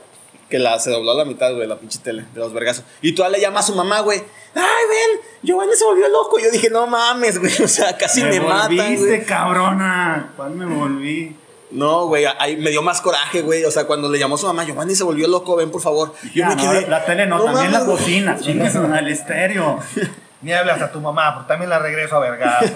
que 0.49 0.57
la 0.57 0.79
se 0.79 0.89
dobló 0.89 1.11
a 1.11 1.15
la 1.15 1.25
mitad, 1.25 1.53
güey, 1.53 1.67
la 1.67 1.75
pinche 1.75 1.99
tele 1.99 2.23
de 2.33 2.39
los 2.39 2.53
vergazos. 2.53 2.85
Y 3.01 3.13
tú 3.13 3.23
le 3.29 3.41
llama 3.41 3.59
a 3.59 3.63
su 3.63 3.75
mamá, 3.75 3.99
güey. 3.99 4.19
Ay, 4.55 4.61
ven, 4.63 5.19
Giovanni 5.43 5.73
se 5.75 5.83
volvió 5.83 6.07
loco. 6.07 6.39
Yo 6.39 6.49
dije, 6.49 6.69
no 6.69 6.87
mames, 6.87 7.37
güey, 7.37 7.51
o 7.63 7.67
sea, 7.67 7.97
casi 7.97 8.23
me, 8.23 8.39
matan, 8.39 8.67
volviste, 8.77 9.05
güey. 9.07 9.25
cabrona. 9.25 10.29
¿Cuál 10.37 10.51
me 10.51 10.65
volví? 10.65 11.35
No, 11.71 12.07
güey, 12.07 12.25
ahí 12.39 12.55
me 12.55 12.69
dio 12.69 12.81
más 12.81 13.01
coraje, 13.01 13.41
güey. 13.41 13.65
O 13.65 13.71
sea, 13.71 13.85
cuando 13.85 14.09
le 14.09 14.17
llamó 14.19 14.35
a 14.35 14.37
su 14.37 14.47
mamá, 14.47 14.63
Giovanni 14.63 14.95
se 14.95 15.03
volvió 15.03 15.27
loco, 15.27 15.55
ven, 15.55 15.69
por 15.69 15.81
favor. 15.81 16.13
Yo 16.23 16.29
Ya, 16.33 16.49
me 16.49 16.55
no, 16.55 16.61
quedé. 16.61 16.87
la 16.87 17.03
tele 17.05 17.25
no, 17.27 17.37
"No 17.39 17.43
también 17.45 17.71
la 17.71 17.79
mames, 17.79 17.85
güey". 17.87 17.97
bocina. 17.99 18.37
Chingas 18.41 18.75
el 18.75 19.07
estéreo. 19.09 19.79
Ni 20.41 20.53
hablas 20.53 20.81
a 20.81 20.91
tu 20.91 21.01
mamá, 21.01 21.33
porque 21.35 21.47
también 21.49 21.69
la 21.69 21.79
regreso 21.79 22.15
a 22.15 22.19
vergazos. 22.19 22.71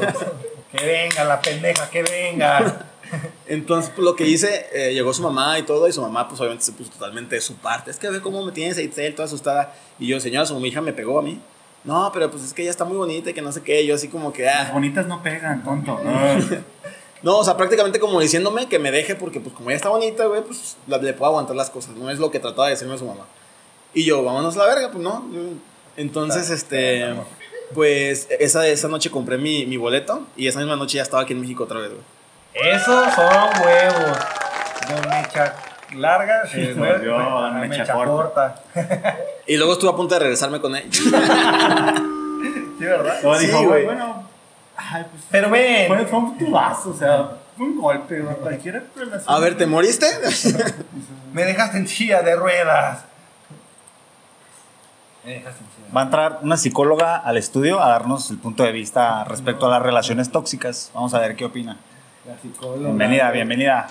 que 0.75 0.85
venga 0.85 1.23
la 1.23 1.39
pendeja, 1.41 1.89
que 1.89 2.03
venga. 2.03 2.87
Entonces, 3.47 3.91
pues, 3.95 4.03
lo 4.05 4.15
que 4.15 4.25
hice, 4.25 4.67
eh, 4.73 4.93
llegó 4.93 5.13
su 5.13 5.21
mamá 5.21 5.59
y 5.59 5.63
todo, 5.63 5.87
y 5.87 5.91
su 5.91 6.01
mamá, 6.01 6.27
pues 6.27 6.39
obviamente 6.39 6.63
se 6.65 6.71
puso 6.71 6.91
totalmente 6.91 7.35
de 7.35 7.41
su 7.41 7.55
parte. 7.55 7.91
Es 7.91 7.97
que 7.97 8.09
ve 8.09 8.21
cómo 8.21 8.43
me 8.45 8.51
tienes 8.51 8.77
Itzel, 8.77 9.13
toda 9.15 9.25
asustada. 9.25 9.73
Y 9.99 10.07
yo, 10.07 10.19
señora, 10.19 10.45
su 10.45 10.65
hija 10.65 10.79
me 10.81 10.93
pegó 10.93 11.19
a 11.19 11.21
mí. 11.21 11.39
No, 11.83 12.11
pero 12.13 12.29
pues 12.31 12.43
es 12.43 12.53
que 12.53 12.61
ella 12.61 12.71
está 12.71 12.85
muy 12.85 12.95
bonita 12.95 13.31
y 13.31 13.33
que 13.33 13.41
no 13.41 13.51
sé 13.51 13.63
qué. 13.63 13.85
Yo, 13.85 13.95
así 13.95 14.07
como 14.07 14.31
que, 14.31 14.43
Las 14.43 14.69
ah. 14.69 14.73
bonitas 14.73 15.07
no 15.07 15.21
pegan, 15.23 15.63
tonto. 15.63 15.99
No, 16.03 16.11
o 17.23 17.43
sea, 17.43 17.55
prácticamente 17.57 17.99
como 17.99 18.19
diciéndome 18.19 18.67
que 18.67 18.79
me 18.79 18.91
deje, 18.91 19.15
porque 19.15 19.39
pues 19.39 19.53
como 19.55 19.69
ella 19.69 19.77
está 19.77 19.89
bonita, 19.89 20.25
güey, 20.25 20.41
pues 20.43 20.75
la- 20.87 20.97
le 20.97 21.13
puedo 21.13 21.29
aguantar 21.31 21.55
las 21.55 21.69
cosas. 21.69 21.95
No 21.95 22.09
es 22.09 22.17
lo 22.19 22.31
que 22.31 22.39
trataba 22.39 22.65
de 22.67 22.71
decirme 22.73 22.97
su 22.97 23.05
mamá. 23.05 23.25
Y 23.93 24.03
yo, 24.05 24.23
vámonos 24.23 24.55
a 24.57 24.59
la 24.59 24.65
verga, 24.67 24.89
pues 24.91 25.03
no. 25.03 25.23
Entonces, 25.97 26.49
este. 26.49 27.13
Pues 27.73 28.27
esa, 28.39 28.67
esa 28.67 28.87
noche 28.89 29.09
compré 29.09 29.37
mi, 29.37 29.65
mi 29.65 29.77
boleto 29.77 30.23
y 30.35 30.47
esa 30.47 30.59
misma 30.59 30.75
noche 30.75 30.97
ya 30.97 31.03
estaba 31.03 31.23
aquí 31.23 31.31
en 31.33 31.39
México 31.41 31.63
otra 31.63 31.79
vez, 31.79 31.89
güey. 31.91 32.03
Esos 32.73 33.13
son 33.13 33.65
huevos. 33.65 34.17
Don 34.89 35.09
mecha 35.09 35.55
larga, 35.95 36.45
se 36.47 36.73
vuelve 36.73 36.97
volvió 37.09 37.17
a 37.17 37.51
mecha 37.51 37.81
mecha 37.83 37.93
corta. 37.93 38.61
corta. 38.73 39.17
Y 39.47 39.55
luego 39.57 39.73
estuve 39.73 39.89
a 39.91 39.95
punto 39.95 40.15
de 40.15 40.19
regresarme 40.19 40.59
con 40.59 40.75
ella. 40.75 40.89
Sí, 42.77 42.85
¿verdad? 42.87 43.19
Sí, 43.37 43.45
dijo, 43.45 43.63
güey. 43.67 43.85
bueno, 43.85 44.27
ay, 44.91 45.05
pues, 45.11 45.23
Pero 45.29 45.49
ven. 45.49 45.87
fue, 45.87 46.05
fue 46.05 46.19
un 46.19 46.37
tubazo, 46.37 46.89
o 46.91 46.93
sea, 46.93 47.31
fue 47.57 47.65
un 47.65 47.79
golpe, 47.79 48.19
güey, 48.19 48.35
cualquier 48.37 48.85
relación. 48.95 49.35
A 49.35 49.39
ver, 49.39 49.57
¿te 49.57 49.65
moriste? 49.65 50.05
Me 51.33 51.43
dejaste 51.43 51.77
en 51.77 51.87
silla 51.87 52.21
de 52.21 52.35
ruedas. 52.35 53.05
Me 55.23 55.33
dejaste 55.33 55.63
en 55.63 55.69
silla. 55.69 55.93
Va 55.95 56.01
a 56.01 56.03
entrar 56.05 56.39
una 56.41 56.57
psicóloga 56.57 57.17
al 57.17 57.37
estudio 57.37 57.81
a 57.81 57.89
darnos 57.89 58.31
el 58.31 58.37
punto 58.37 58.63
de 58.63 58.71
vista 58.71 59.23
respecto 59.25 59.67
a 59.67 59.69
las 59.69 59.81
relaciones 59.81 60.31
tóxicas. 60.31 60.91
Vamos 60.93 61.13
a 61.13 61.19
ver 61.19 61.35
qué 61.35 61.45
opina. 61.45 61.77
La 62.25 62.37
psicóloga. 62.37 62.87
Bienvenida, 62.87 63.31
bienvenida. 63.31 63.87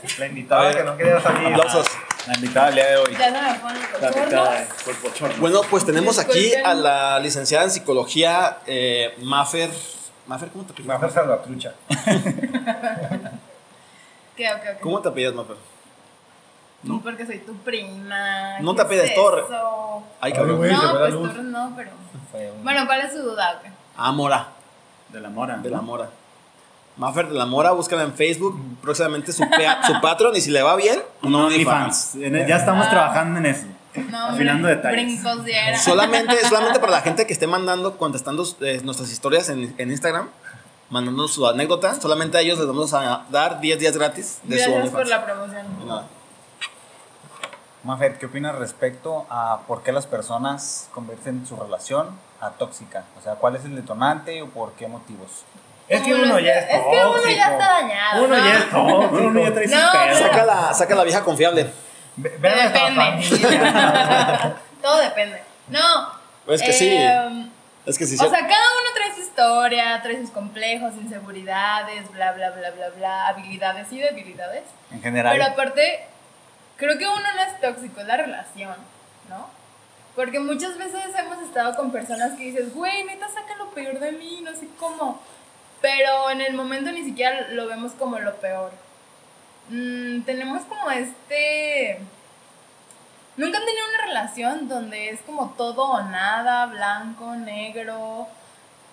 Gracias. 0.00 0.18
La 0.18 0.26
invitada 0.26 0.74
que 0.74 0.84
no 0.84 0.96
quería 0.96 1.20
salir. 1.20 1.48
Aplausos. 1.54 1.86
La 2.26 2.34
invitada 2.34 2.66
del 2.66 2.74
día 2.76 2.86
de 2.86 2.96
hoy. 2.96 3.16
Ya 3.18 3.30
no 3.30 3.42
me 3.42 3.54
ponen. 3.58 5.40
Bueno, 5.40 5.60
pues 5.68 5.84
tenemos 5.84 6.18
aquí 6.18 6.54
a 6.54 6.74
la 6.74 7.18
licenciada 7.20 7.64
en 7.64 7.70
psicología, 7.70 8.58
eh, 8.66 9.14
Maffer. 9.22 9.70
Maffer, 10.26 10.48
¿cómo 10.50 10.64
te 10.64 10.72
apellidas? 10.72 10.96
hacer 10.98 11.10
salvatrucha. 11.10 11.74
¿Qué, 14.36 14.50
ok, 14.52 14.60
ok. 14.76 14.80
¿Cómo 14.80 15.00
te 15.00 15.08
apellidas, 15.08 15.34
Maffer? 15.34 15.56
Tú 16.86 17.00
porque 17.02 17.26
soy 17.26 17.38
tu 17.38 17.54
prima. 17.58 18.58
No 18.60 18.72
¿qué 18.72 18.76
te 18.76 18.82
apellides 18.82 19.10
es 19.10 19.14
Torre. 19.14 19.42
Ay, 19.50 20.02
Ay, 20.20 20.32
cabrón. 20.32 20.58
fue 20.58 20.70
No, 20.72 20.98
pues 20.98 21.12
luz. 21.12 21.28
Torres 21.28 21.44
no, 21.44 21.72
pero. 21.76 21.90
Bueno, 22.62 22.86
¿cuál 22.86 23.00
es 23.02 23.12
su 23.12 23.18
duda? 23.22 23.60
Ah, 23.96 24.10
Mora, 24.12 24.48
De 25.10 25.20
la 25.20 25.28
mora. 25.28 25.58
de 25.58 25.70
la 25.70 25.80
Mora. 25.80 26.08
Maffer 26.96 27.28
de 27.28 27.34
la 27.34 27.46
Mora, 27.46 27.72
búscala 27.72 28.02
en 28.02 28.12
Facebook. 28.14 28.60
Próximamente 28.82 29.32
su, 29.32 29.48
pea- 29.48 29.82
su 29.86 30.00
Patreon 30.00 30.36
y 30.36 30.40
si 30.40 30.50
le 30.50 30.62
va 30.62 30.76
bien, 30.76 31.00
un 31.22 31.32
No, 31.32 31.46
OnlyFans. 31.46 32.16
En- 32.16 32.46
Ya 32.46 32.56
estamos 32.56 32.86
Ah. 32.86 32.90
trabajando 32.90 33.38
en 33.38 33.46
eso. 33.46 33.66
No, 34.10 34.26
Afinando 34.28 34.68
hombre, 34.68 34.76
detalles. 34.76 35.04
Brincos 35.22 35.44
diera. 35.44 35.78
Solamente, 35.78 36.36
solamente 36.48 36.80
para 36.80 36.92
la 36.92 37.00
gente 37.02 37.26
que 37.26 37.32
esté 37.32 37.46
mandando, 37.46 37.98
contestando 37.98 38.44
eh, 38.60 38.80
nuestras 38.84 39.10
historias 39.10 39.48
en, 39.50 39.74
en 39.76 39.90
Instagram, 39.90 40.28
mandando 40.90 41.28
su 41.28 41.46
anécdota, 41.46 41.94
solamente 42.00 42.38
a 42.38 42.40
ellos 42.40 42.58
les 42.58 42.66
vamos 42.66 42.92
a 42.94 43.24
dar 43.30 43.60
10 43.60 43.78
días 43.78 43.96
gratis 43.96 44.40
de 44.44 44.62
su 44.64 44.70
Gracias 44.70 44.90
por 44.90 45.00
OnlyFans. 45.02 45.08
la 45.10 45.24
promoción. 45.26 45.78
De 45.80 45.84
nada. 45.86 46.06
Mafer, 47.84 48.16
¿qué 48.18 48.26
opinas 48.26 48.54
respecto 48.54 49.26
a 49.28 49.60
por 49.66 49.82
qué 49.82 49.90
las 49.92 50.06
personas 50.06 50.88
convierten 50.94 51.44
su 51.46 51.56
relación 51.56 52.06
a 52.40 52.50
tóxica? 52.50 53.04
O 53.18 53.22
sea, 53.22 53.34
¿cuál 53.34 53.56
es 53.56 53.64
el 53.64 53.74
detonante 53.74 54.40
o 54.40 54.48
por 54.48 54.72
qué 54.74 54.86
motivos? 54.86 55.44
Es 55.88 56.00
que 56.02 56.14
uno 56.14 56.38
ya 56.38 56.52
es 56.54 56.64
Es 56.64 56.80
que 56.80 57.04
uno 57.06 57.28
ya 57.36 57.50
está 57.52 57.68
dañado. 57.80 58.24
Uno 58.24 58.36
¿no? 58.36 58.44
ya 58.44 58.54
es 58.54 58.70
tóxico. 58.70 59.16
Uno 59.26 59.40
ya 59.42 59.52
trae 59.54 59.66
No, 59.66 59.92
pedos. 59.92 60.18
Saca 60.18 60.44
la, 60.44 60.74
saca 60.74 60.94
la 60.94 61.04
vieja 61.04 61.22
confiable. 61.24 61.70
Ve- 62.16 62.36
Ve 62.38 62.50
Depende. 62.50 63.38
Todo 64.82 64.98
depende. 64.98 65.42
No. 65.68 66.12
Es 66.48 66.62
que 66.62 66.72
sí. 66.72 66.88
em, 66.92 67.50
Es 67.86 67.98
que 67.98 68.06
sí, 68.06 68.16
O 68.16 68.24
sí. 68.24 68.28
sea, 68.30 68.40
cada 68.40 68.48
uno 68.80 68.90
trae 68.94 69.14
su 69.14 69.20
historia, 69.22 70.00
trae 70.02 70.20
sus 70.20 70.30
complejos, 70.30 70.92
inseguridades, 70.94 72.10
bla, 72.12 72.32
bla, 72.32 72.50
bla, 72.50 72.70
bla, 72.70 72.88
bla, 72.96 73.28
habilidades 73.28 73.90
y 73.92 73.98
debilidades. 74.00 74.64
En 74.90 75.02
general. 75.02 75.32
Pero 75.36 75.50
aparte, 75.50 76.04
creo 76.76 76.98
que 76.98 77.06
uno 77.06 77.16
no 77.20 77.42
es 77.42 77.60
tóxico, 77.60 78.00
es 78.00 78.06
la 78.06 78.16
relación, 78.16 78.74
¿no? 79.28 79.48
Porque 80.14 80.38
muchas 80.40 80.76
veces 80.76 81.00
hemos 81.18 81.38
estado 81.42 81.74
con 81.74 81.90
personas 81.90 82.32
que 82.32 82.44
dices, 82.44 82.74
güey, 82.74 83.04
neta, 83.04 83.26
saca 83.28 83.56
lo 83.56 83.70
peor 83.70 83.98
de 83.98 84.12
mí, 84.12 84.40
no 84.44 84.52
sé 84.52 84.68
cómo. 84.78 85.20
Pero 85.82 86.30
en 86.30 86.40
el 86.40 86.54
momento 86.54 86.92
ni 86.92 87.04
siquiera 87.04 87.48
lo 87.50 87.66
vemos 87.66 87.92
como 87.92 88.18
lo 88.18 88.34
peor. 88.36 88.70
Mm, 89.68 90.22
tenemos 90.22 90.62
como 90.62 90.90
este... 90.90 91.98
Nunca 93.36 93.58
han 93.58 93.64
tenido 93.64 93.84
una 93.94 94.06
relación 94.06 94.68
donde 94.68 95.10
es 95.10 95.20
como 95.22 95.50
todo 95.56 95.84
o 95.84 96.02
nada, 96.02 96.66
blanco, 96.66 97.34
negro, 97.34 98.28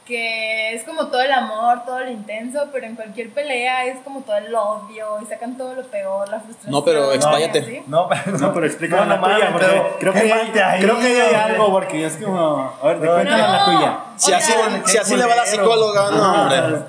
que 0.10 0.74
es 0.74 0.84
como 0.84 1.08
todo 1.08 1.22
el 1.22 1.32
amor, 1.32 1.86
todo 1.86 2.00
lo 2.00 2.10
intenso, 2.10 2.68
pero 2.74 2.88
en 2.88 2.96
cualquier 2.96 3.30
pelea 3.30 3.86
es 3.86 4.00
como 4.04 4.22
todo 4.22 4.36
el 4.38 4.54
odio 4.54 5.20
y 5.22 5.26
sacan 5.28 5.56
todo 5.56 5.76
lo 5.76 5.84
peor, 5.84 6.28
la 6.28 6.40
frustración. 6.40 6.72
No, 6.72 6.84
pero 6.84 7.14
y 7.14 7.16
expláyate. 7.16 7.60
así. 7.60 7.84
No, 7.86 8.10
pero, 8.26 8.38
No, 8.40 8.54
pero 8.54 8.66
explícame 8.66 9.06
la 9.06 9.18
mames, 9.18 9.38
tuya, 9.38 9.52
porque 9.52 9.68
pero 9.68 9.98
creo 10.00 10.14
que, 10.14 10.34
hay, 10.34 10.82
creo 10.82 11.00
que 11.00 11.22
hay 11.22 11.36
algo, 11.36 11.70
porque 11.72 12.06
es 12.06 12.18
como. 12.18 12.74
A 12.82 12.88
ver, 12.88 13.00
te 13.00 13.06
No, 13.06 13.14
cuéntame 13.14 13.42
la 13.42 13.66
tuya. 13.66 13.98
Si 14.18 14.32
o 14.32 14.36
así, 14.36 14.52
sea, 14.52 14.82
si 14.86 14.98
así 14.98 15.16
le 15.16 15.26
va 15.26 15.36
la 15.36 15.46
psicóloga, 15.46 16.12
no, 16.12 16.42
hombre. 16.42 16.86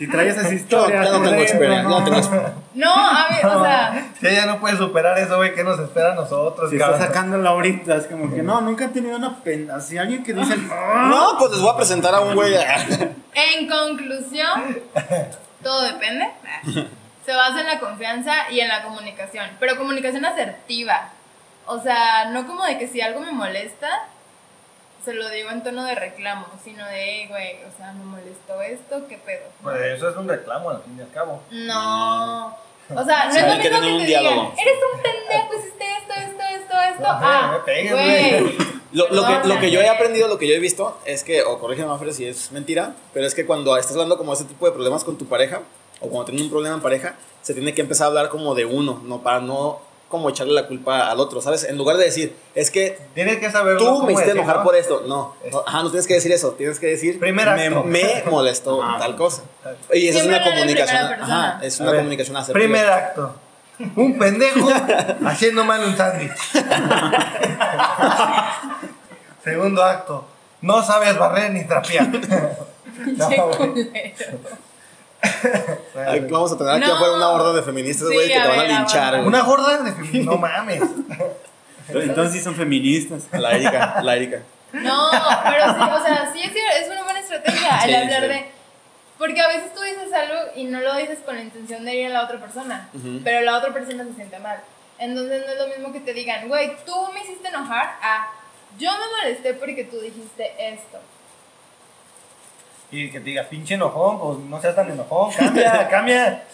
Si 0.00 0.08
traes 0.08 0.34
esas 0.34 0.48
Yo 0.50 0.56
historias. 0.56 1.04
ya 1.04 1.12
no 1.18 1.28
tengo 1.28 1.42
experiencia. 1.42 1.82
¿no? 1.82 2.02
Tengo 2.02 2.16
experiencia. 2.16 2.54
No, 2.72 2.90
a 2.90 3.28
ver, 3.28 3.44
o 3.44 3.62
sea, 3.62 4.08
Si 4.18 4.26
ella 4.28 4.46
no 4.46 4.58
puede 4.58 4.78
superar 4.78 5.18
eso, 5.18 5.36
güey, 5.36 5.54
¿qué 5.54 5.62
nos 5.62 5.78
espera 5.78 6.12
a 6.12 6.14
nosotros? 6.14 6.70
Si 6.70 6.76
está 6.76 6.96
sacándola 6.96 7.50
ahorita, 7.50 7.96
es 7.96 8.06
como 8.06 8.34
que 8.34 8.42
no, 8.42 8.62
nunca 8.62 8.86
he 8.86 8.88
tenido 8.88 9.18
una 9.18 9.36
pena. 9.40 9.78
Si 9.78 9.98
alguien 9.98 10.24
que 10.24 10.32
dice. 10.32 10.56
No, 10.56 11.36
pues 11.38 11.50
les 11.50 11.60
voy 11.60 11.74
a 11.74 11.76
presentar 11.76 12.14
a 12.14 12.20
un 12.20 12.34
güey. 12.34 12.54
en 12.54 13.68
conclusión, 13.68 14.78
todo 15.62 15.82
depende. 15.82 16.30
Se 17.26 17.34
basa 17.34 17.60
en 17.60 17.66
la 17.66 17.78
confianza 17.78 18.50
y 18.50 18.60
en 18.60 18.68
la 18.68 18.82
comunicación, 18.82 19.50
pero 19.60 19.76
comunicación 19.76 20.24
asertiva. 20.24 21.10
O 21.66 21.78
sea, 21.78 22.30
no 22.30 22.46
como 22.46 22.64
de 22.64 22.78
que 22.78 22.88
si 22.88 23.02
algo 23.02 23.20
me 23.20 23.32
molesta, 23.32 24.06
se 25.04 25.14
lo 25.14 25.28
digo 25.30 25.50
en 25.50 25.62
tono 25.62 25.84
de 25.84 25.94
reclamo, 25.94 26.46
sino 26.64 26.84
de, 26.86 27.02
"Ey, 27.22 27.28
güey, 27.28 27.56
o 27.64 27.76
sea, 27.76 27.92
me 27.92 28.04
molestó 28.04 28.60
esto, 28.62 29.06
¿qué 29.08 29.18
pedo? 29.18 29.44
Pues 29.62 29.80
eso 29.96 30.08
es 30.10 30.16
un 30.16 30.28
reclamo, 30.28 30.70
al 30.70 30.82
fin 30.82 30.96
y 30.98 31.02
al 31.02 31.10
cabo. 31.10 31.42
No. 31.50 32.46
O 32.48 33.04
sea, 33.04 33.26
no 33.26 33.32
Sí, 33.32 33.38
es 33.38 33.46
lo 33.56 33.62
que 33.62 33.68
que 33.70 33.76
un 33.76 33.98
te 34.00 34.06
diálogo. 34.06 34.34
digan, 34.34 34.58
eres 34.58 34.78
un 34.94 35.00
pendejo, 35.02 35.54
hiciste 35.58 35.84
esto, 36.00 36.12
esto, 36.14 36.42
esto, 36.54 36.74
esto. 36.90 37.02
No, 37.02 37.08
ah, 37.08 37.40
no 37.46 37.52
me 37.52 37.58
pegues, 37.60 37.92
güey. 37.92 38.40
güey. 38.40 38.56
Lo, 38.92 39.08
lo 39.10 39.24
que, 39.24 39.48
lo 39.48 39.60
que 39.60 39.70
yo 39.70 39.80
he 39.80 39.88
aprendido, 39.88 40.26
lo 40.26 40.36
que 40.38 40.48
yo 40.48 40.54
he 40.54 40.58
visto, 40.58 40.98
es 41.04 41.22
que, 41.22 41.42
o 41.44 41.60
corrígeme, 41.60 41.86
Mafre, 41.88 42.12
si 42.12 42.26
es 42.26 42.50
mentira, 42.50 42.94
pero 43.14 43.24
es 43.24 43.34
que 43.36 43.46
cuando 43.46 43.76
estás 43.76 43.92
hablando 43.92 44.18
como 44.18 44.32
ese 44.32 44.44
tipo 44.44 44.66
de 44.66 44.72
problemas 44.72 45.04
con 45.04 45.16
tu 45.16 45.26
pareja, 45.26 45.60
o 46.00 46.08
cuando 46.08 46.24
tienes 46.24 46.42
un 46.42 46.50
problema 46.50 46.74
en 46.74 46.82
pareja, 46.82 47.14
se 47.40 47.54
tiene 47.54 47.72
que 47.72 47.82
empezar 47.82 48.06
a 48.06 48.08
hablar 48.08 48.28
como 48.30 48.54
de 48.56 48.64
uno, 48.64 49.00
no 49.04 49.22
para 49.22 49.38
no 49.40 49.80
como 50.10 50.28
echarle 50.28 50.52
la 50.52 50.66
culpa 50.66 51.08
al 51.08 51.20
otro, 51.20 51.40
¿sabes? 51.40 51.62
En 51.62 51.78
lugar 51.78 51.96
de 51.96 52.04
decir, 52.04 52.34
es 52.56 52.72
que 52.72 52.98
Tienes 53.14 53.38
que 53.38 53.48
saber 53.50 53.78
tú 53.78 54.02
me 54.02 54.12
hiciste 54.12 54.32
enojar 54.32 54.64
por 54.64 54.74
esto. 54.74 55.04
No, 55.06 55.36
no, 55.50 55.62
ajá, 55.64 55.84
no 55.84 55.90
tienes 55.90 56.08
que 56.08 56.14
decir 56.14 56.32
eso. 56.32 56.50
Tienes 56.52 56.80
que 56.80 56.88
decir, 56.88 57.20
me, 57.20 58.24
molestó 58.28 58.82
Ajá. 58.82 58.98
tal 58.98 59.14
cosa. 59.16 59.42
Y 59.92 60.08
esa 60.08 60.18
es 60.18 60.26
una 60.26 60.42
comunicación. 60.42 61.12
Ajá, 61.12 61.60
es 61.62 61.78
una 61.78 61.94
comunicación 61.94 62.36
asertiva. 62.36 62.58
Primer 62.58 62.90
acto. 62.90 63.36
Un 63.96 64.18
pendejo 64.18 64.68
haciendo 65.24 65.64
mal 65.64 65.84
un 65.84 65.96
sándwich. 65.96 66.32
Segundo 69.44 69.84
acto. 69.84 70.26
No 70.60 70.82
sabes 70.82 71.16
barrer 71.16 71.52
ni 71.52 71.64
trapear. 71.64 72.10
No. 73.16 73.30
Ay, 76.06 76.20
Vamos 76.30 76.52
a 76.52 76.58
tener 76.58 76.74
aquí 76.74 76.86
No. 76.86 76.94
afuera 76.94 77.14
una 77.14 77.28
horda 77.30 77.52
de 77.52 77.62
feministas, 77.62 78.08
Sí, 78.08 78.14
güey, 78.14 78.28
que 78.28 78.36
a 78.36 78.42
te 78.42 78.48
van 78.48 78.58
a 78.58 78.62
ver, 78.62 78.70
linchar, 78.70 79.14
güey. 79.16 79.26
Una 79.26 79.42
gorda 79.42 79.78
de 79.82 80.20
No 80.24 80.36
mames. 80.36 80.82
Entonces 81.88 82.32
sí 82.34 82.40
son 82.40 82.54
feministas. 82.54 83.24
La 83.32 83.52
Erika, 83.52 84.00
la 84.02 84.16
Erika. 84.16 84.38
No, 84.72 85.10
pero 85.50 85.64
sí, 85.74 85.80
o 85.80 86.04
sea, 86.04 86.30
sí 86.32 86.42
es, 86.42 86.52
es 86.82 86.88
una 86.90 87.02
buena 87.02 87.18
estrategia 87.20 87.78
el 87.84 87.90
Sí, 87.90 87.94
hablar 87.96 88.22
sí. 88.22 88.28
de. 88.28 88.44
Porque 89.18 89.40
a 89.40 89.48
veces 89.48 89.74
tú 89.74 89.82
dices 89.82 90.10
algo 90.14 90.34
y 90.56 90.64
no 90.64 90.80
lo 90.80 90.96
dices 90.96 91.18
con 91.26 91.34
la 91.36 91.42
intención 91.42 91.84
de 91.84 91.94
ir 91.94 92.06
a 92.06 92.10
la 92.10 92.24
otra 92.24 92.38
persona, 92.40 92.88
Ujú. 92.94 93.20
pero 93.22 93.42
la 93.42 93.58
otra 93.58 93.72
persona 93.74 94.04
se 94.04 94.14
siente 94.14 94.38
mal. 94.38 94.60
Entonces 94.98 95.42
no 95.46 95.52
es 95.52 95.58
lo 95.58 95.66
mismo 95.66 95.92
que 95.92 96.00
te 96.00 96.14
digan, 96.14 96.48
güey, 96.48 96.70
tú 96.86 96.94
me 97.12 97.22
hiciste 97.22 97.48
enojar 97.48 97.98
a. 98.02 98.28
Yo 98.78 98.90
me 98.92 99.16
molesté 99.22 99.54
porque 99.54 99.84
tú 99.84 99.98
dijiste 100.00 100.52
esto. 100.72 100.98
Y 102.92 103.10
que 103.10 103.20
te 103.20 103.26
diga, 103.26 103.44
pinche 103.44 103.74
enojón, 103.74 104.18
pues 104.18 104.38
no 104.38 104.60
seas 104.60 104.74
tan 104.74 104.90
enojón, 104.90 105.32
cambia, 105.32 105.88
cambia. 105.90 106.44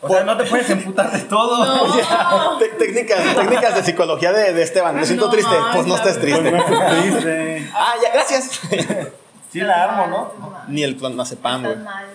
O 0.00 0.08
sea, 0.08 0.22
no 0.22 0.36
te 0.36 0.44
puedes 0.44 0.70
emputar 0.70 1.10
de 1.10 1.20
todo. 1.20 1.64
No. 1.64 2.58
Técnicas, 2.78 3.34
técnicas 3.34 3.74
de 3.74 3.82
psicología 3.82 4.32
de, 4.32 4.52
de 4.52 4.62
Esteban. 4.62 4.94
Me 4.94 5.04
siento 5.04 5.26
No, 5.26 5.30
triste. 5.32 5.54
Pues 5.74 5.86
no 5.86 5.96
estés 5.96 6.18
Pues 6.18 6.20
triste. 6.26 6.52
no 6.52 6.58
estés 6.58 7.02
triste. 7.02 7.70
Ah, 7.74 7.94
ya, 8.02 8.12
gracias. 8.12 8.60
Sí 9.50 9.60
la 9.60 9.82
armo, 9.84 10.06
¿no? 10.06 10.32
Ni 10.68 10.84
el 10.84 10.96
güey. 10.98 11.10
Estás 11.20 11.38
mal, 11.42 11.64
estás 11.66 11.84
mal. 11.84 12.06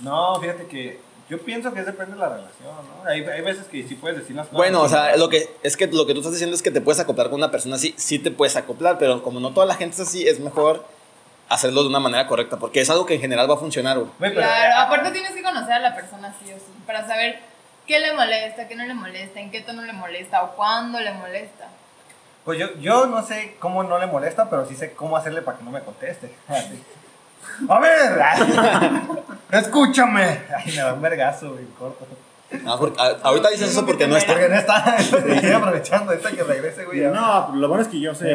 No, 0.00 0.40
fíjate 0.40 0.66
que 0.66 1.00
yo 1.28 1.38
pienso 1.42 1.72
que 1.74 1.82
depende 1.82 2.12
de 2.12 2.18
la 2.18 2.28
relación, 2.28 2.74
¿no? 3.04 3.08
Hay, 3.10 3.22
hay 3.22 3.42
veces 3.42 3.66
que 3.66 3.86
sí 3.86 3.96
puedes 3.96 4.18
decir 4.18 4.34
las 4.34 4.46
cosas. 4.46 4.56
Bueno, 4.56 4.80
o 4.80 4.88
sea, 4.88 5.16
lo 5.16 5.28
que 5.28 5.50
es 5.62 5.76
que 5.76 5.88
lo 5.88 6.06
que 6.06 6.14
tú 6.14 6.20
estás 6.20 6.32
diciendo 6.32 6.56
es 6.56 6.62
que 6.62 6.70
te 6.70 6.80
puedes 6.80 7.00
acoplar 7.00 7.28
con 7.28 7.34
una 7.40 7.50
persona 7.50 7.76
así, 7.76 7.94
sí 7.98 8.18
te 8.18 8.30
puedes 8.30 8.56
acoplar, 8.56 8.96
pero 8.98 9.22
como 9.22 9.40
no 9.40 9.50
toda 9.52 9.66
la 9.66 9.74
gente 9.74 9.94
es 9.94 10.00
así, 10.08 10.26
es 10.26 10.40
mejor 10.40 10.84
hacerlo 11.50 11.82
de 11.82 11.88
una 11.88 12.00
manera 12.00 12.26
correcta, 12.26 12.56
porque 12.56 12.80
es 12.80 12.88
algo 12.88 13.04
que 13.04 13.14
en 13.16 13.20
general 13.20 13.50
va 13.50 13.54
a 13.54 13.58
funcionar, 13.58 13.98
güey. 13.98 14.32
Claro, 14.32 14.76
aparte 14.78 15.10
tienes 15.10 15.32
que 15.32 15.42
conocer 15.42 15.72
a 15.74 15.78
la 15.80 15.94
persona 15.94 16.32
sí 16.42 16.50
o 16.52 16.56
sí, 16.56 16.72
para 16.86 17.06
saber 17.06 17.38
qué 17.86 17.98
le 18.00 18.14
molesta, 18.14 18.66
qué 18.68 18.76
no 18.76 18.84
le 18.84 18.94
molesta, 18.94 19.38
en 19.40 19.50
qué 19.50 19.60
tono 19.60 19.82
le 19.82 19.92
molesta 19.92 20.42
o 20.44 20.52
cuándo 20.56 20.98
le 21.00 21.12
molesta. 21.12 21.66
Pues 22.44 22.58
yo, 22.58 22.74
yo 22.80 23.06
no 23.06 23.22
sé 23.22 23.56
cómo 23.58 23.82
no 23.82 23.98
le 23.98 24.06
molesta, 24.06 24.48
pero 24.48 24.64
sí 24.64 24.74
sé 24.74 24.92
cómo 24.92 25.16
hacerle 25.16 25.42
para 25.42 25.58
que 25.58 25.64
no 25.64 25.70
me 25.70 25.80
conteste. 25.82 26.34
A 27.68 27.78
ver, 27.78 28.20
escúchame. 29.50 30.40
Ay, 30.56 30.66
me 30.72 30.76
da 30.76 30.94
un 30.94 31.02
vergazo, 31.02 31.52
güey, 31.52 31.64
corto. 31.78 32.06
Ah, 32.66 32.76
porque- 32.78 33.00
a- 33.00 33.18
ahorita 33.22 33.50
dices 33.50 33.70
eso 33.70 33.84
porque 33.86 34.06
no 34.06 34.16
está. 34.16 34.32
Porque 34.32 34.48
no 34.48 34.56
está. 34.56 34.96
Estoy 34.96 35.50
aprovechando 35.52 36.12
esta 36.12 36.30
que 36.30 36.42
regrese, 36.42 36.84
güey. 36.84 37.00
No, 37.00 37.50
lo 37.54 37.68
bueno 37.68 37.82
es 37.82 37.88
que 37.88 38.00
yo 38.00 38.12
voy 38.12 38.18
que 38.18 38.24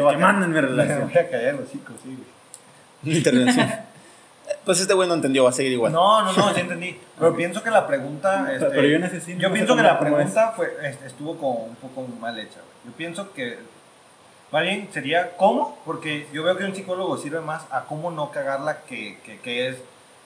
voy 1.04 1.18
a 1.18 1.30
callar 1.30 1.54
los 1.54 1.68
hocico, 1.68 1.92
sí, 2.02 2.14
güey. 2.14 2.35
Intervención. 3.04 3.70
Pues 4.64 4.80
este 4.80 4.94
güey 4.94 5.08
no 5.08 5.14
entendió, 5.14 5.44
va 5.44 5.50
a 5.50 5.52
seguir 5.52 5.72
igual. 5.72 5.92
No, 5.92 6.22
no, 6.22 6.32
no, 6.32 6.54
sí 6.54 6.60
entendí. 6.60 6.98
Pero 7.18 7.36
pienso 7.36 7.62
que 7.62 7.70
la 7.70 7.86
pregunta. 7.86 8.48
Este, 8.52 8.66
Pero 8.66 8.88
yo 8.88 8.98
necesito- 8.98 9.38
Yo 9.40 9.52
pienso 9.52 9.76
que 9.76 9.82
la 9.82 9.98
pregunta 9.98 10.52
fue, 10.56 10.76
este, 10.82 11.06
estuvo 11.06 11.36
como 11.36 11.64
un 11.64 11.76
poco 11.76 12.06
mal 12.20 12.38
hecha, 12.38 12.54
güey. 12.60 12.86
Yo 12.86 12.92
pienso 12.96 13.32
que. 13.32 13.58
Más 14.52 14.62
bien 14.62 14.88
sería 14.92 15.36
cómo, 15.36 15.78
porque 15.84 16.28
yo 16.32 16.44
veo 16.44 16.56
que 16.56 16.64
un 16.64 16.74
psicólogo 16.74 17.16
sirve 17.18 17.40
más 17.40 17.64
a 17.70 17.82
cómo 17.84 18.12
no 18.12 18.30
cagarla 18.30 18.78
que, 18.88 19.18
que, 19.24 19.38
que 19.40 19.68
es. 19.68 19.76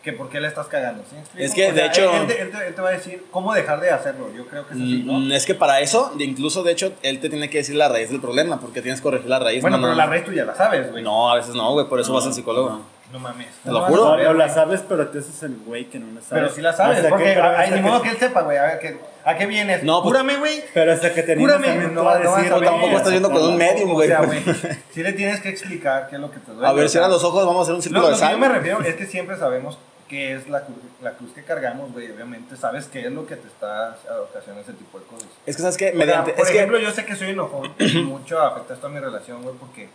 Que 0.02 0.12
por 0.14 0.28
qué 0.30 0.40
la 0.40 0.48
estás 0.48 0.66
cagando. 0.66 1.02
¿sí? 1.10 1.16
Es 1.36 1.52
que, 1.54 1.68
O 1.68 1.72
de 1.72 1.80
sea, 1.80 1.86
hecho- 1.86 2.10
Él, 2.16 2.26
te- 2.26 2.40
él 2.42 2.50
te, 2.50 2.66
él 2.68 2.74
te 2.74 2.80
va 2.82 2.88
a 2.88 2.92
decir 2.92 3.24
cómo 3.30 3.52
dejar 3.52 3.80
de 3.80 3.90
hacerlo. 3.90 4.28
Yo 4.34 4.46
creo 4.46 4.66
que 4.66 4.74
es 4.74 4.80
así, 4.80 5.02
¿no? 5.04 5.12
Mm, 5.20 5.32
Es 5.32 5.44
que 5.46 5.54
para 5.54 5.80
eso, 5.80 6.12
incluso 6.18 6.62
de 6.62 6.72
hecho, 6.72 6.92
él 7.02 7.20
te 7.20 7.28
tiene 7.28 7.50
que 7.50 7.58
decir 7.58 7.74
la 7.76 7.88
raíz 7.88 8.10
del 8.10 8.20
problema, 8.20 8.58
porque 8.60 8.80
tienes 8.82 9.00
que 9.00 9.04
corregir 9.04 9.28
la 9.28 9.38
raíz. 9.38 9.60
bueno, 9.60 9.76
no, 9.76 9.82
pero 9.82 9.92
no. 9.92 9.98
la 9.98 10.06
raíz 10.06 10.24
tú 10.24 10.32
ya 10.32 10.44
la 10.44 10.54
sabes, 10.54 10.90
güey. 10.90 11.02
No, 11.02 11.30
a 11.30 11.34
veces 11.36 11.54
no, 11.54 11.72
güey, 11.72 11.86
por 11.86 12.00
eso 12.00 12.12
vas 12.14 12.24
al 12.26 12.32
psicólogo. 12.34 12.80
No 13.12 13.18
mames. 13.18 13.48
Te 13.64 13.72
lo 13.72 13.80
No 13.80 13.86
juro. 13.86 14.02
O, 14.04 14.10
saber, 14.10 14.26
o 14.28 14.34
la 14.34 14.48
sabes, 14.48 14.82
pero 14.88 15.08
tú 15.08 15.18
haces 15.18 15.42
el 15.42 15.56
güey 15.66 15.86
que 15.86 15.98
no 15.98 16.06
la 16.14 16.20
sabe. 16.20 16.42
Pero 16.42 16.54
sí 16.54 16.60
la 16.62 16.72
sabes, 16.72 16.98
O 16.98 17.00
sea, 17.00 17.10
porque 17.10 17.34
hay 17.34 17.70
ni 17.72 17.80
modo 17.80 18.00
que- 18.02 18.08
que 18.10 18.14
él 18.14 18.20
sepa, 18.20 18.42
güey. 18.42 18.56
A 18.56 18.62
ver, 18.62 18.78
¿qué- 18.78 19.00
¿a 19.24 19.36
qué 19.36 19.46
vienes? 19.46 19.82
No, 19.82 20.00
pues- 20.00 20.12
Cúrame, 20.12 20.36
güey. 20.36 20.62
Pero 20.72 20.92
hasta 20.92 21.12
que 21.12 21.24
te 21.24 21.34
Cúrame, 21.36 21.74
no 21.88 22.02
tú 22.02 22.08
a 22.08 22.18
no 22.20 22.36
decir. 22.36 22.50
Tampoco 22.52 22.96
estás 22.96 23.12
yendo 23.12 23.28
con 23.32 23.42
un 23.42 23.56
medium, 23.56 23.90
O 23.90 23.94
güey. 23.94 24.06
sea, 24.08 24.20
güey, 24.22 24.40
sí 24.94 25.02
le 25.02 25.12
tienes 25.12 25.40
que 25.40 25.48
explicar 25.48 26.06
qué 26.08 26.14
es 26.14 26.20
lo 26.20 26.30
que 26.30 26.38
te 26.38 26.52
duele. 26.52 26.68
A 26.68 26.72
ver, 26.72 26.84
o 26.84 26.88
cierra 26.88 27.08
los 27.08 27.24
ojos, 27.24 27.44
vamos 27.44 27.58
a 27.58 27.62
hacer 27.62 27.74
un 27.74 27.78
Lo, 27.78 27.82
círculo 27.82 28.00
lo 28.02 28.06
de 28.10 28.14
que 28.14 28.20
yo 28.20 28.26
sal. 28.28 28.38
me 28.38 28.48
refiero 28.48 28.80
es 28.82 28.94
que 28.94 29.06
siempre 29.06 29.36
sabemos 29.36 29.76
qué 30.10 30.34
es 30.34 30.48
la 30.48 30.64
cruz, 30.66 30.76
la 31.00 31.12
cruz 31.12 31.30
que 31.32 31.44
cargamos, 31.44 31.92
güey. 31.92 32.10
Obviamente 32.10 32.56
sabes 32.56 32.86
qué 32.86 33.06
es 33.06 33.12
lo 33.12 33.26
que 33.26 33.36
te 33.36 33.46
está 33.46 33.96
ocasionando 34.28 34.62
ese 34.62 34.72
tipo 34.72 34.98
de 34.98 35.06
cosas. 35.06 35.28
Es 35.46 35.54
que, 35.56 35.62
¿sabes? 35.62 35.76
O 35.76 35.78
sea, 35.78 35.94
Mediante. 35.94 36.32
por 36.32 36.44
es 36.44 36.50
ejemplo, 36.50 36.78
que. 36.78 36.84
yo 36.84 36.90
sé 36.90 37.06
que 37.06 37.14
soy 37.14 37.30
enojón 37.30 37.72
y 37.78 37.98
mucho 38.02 38.40
afecta 38.40 38.74
esto 38.74 38.88
a 38.88 38.90
mi 38.90 38.98
relación, 38.98 39.42
güey, 39.42 39.54
porque, 39.54 39.88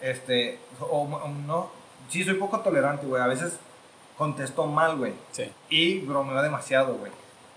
este, 0.00 0.58
o, 0.80 1.02
o 1.02 1.28
no, 1.46 1.70
sí 2.10 2.24
soy 2.24 2.34
poco 2.34 2.58
tolerante, 2.60 3.06
güey. 3.06 3.22
A 3.22 3.28
veces 3.28 3.52
contesto 4.18 4.66
mal, 4.66 4.96
güey. 4.96 5.12
Sí. 5.30 5.50
Y 5.68 6.00
bromeo 6.00 6.42
demasiado, 6.42 6.96
güey. 6.96 7.12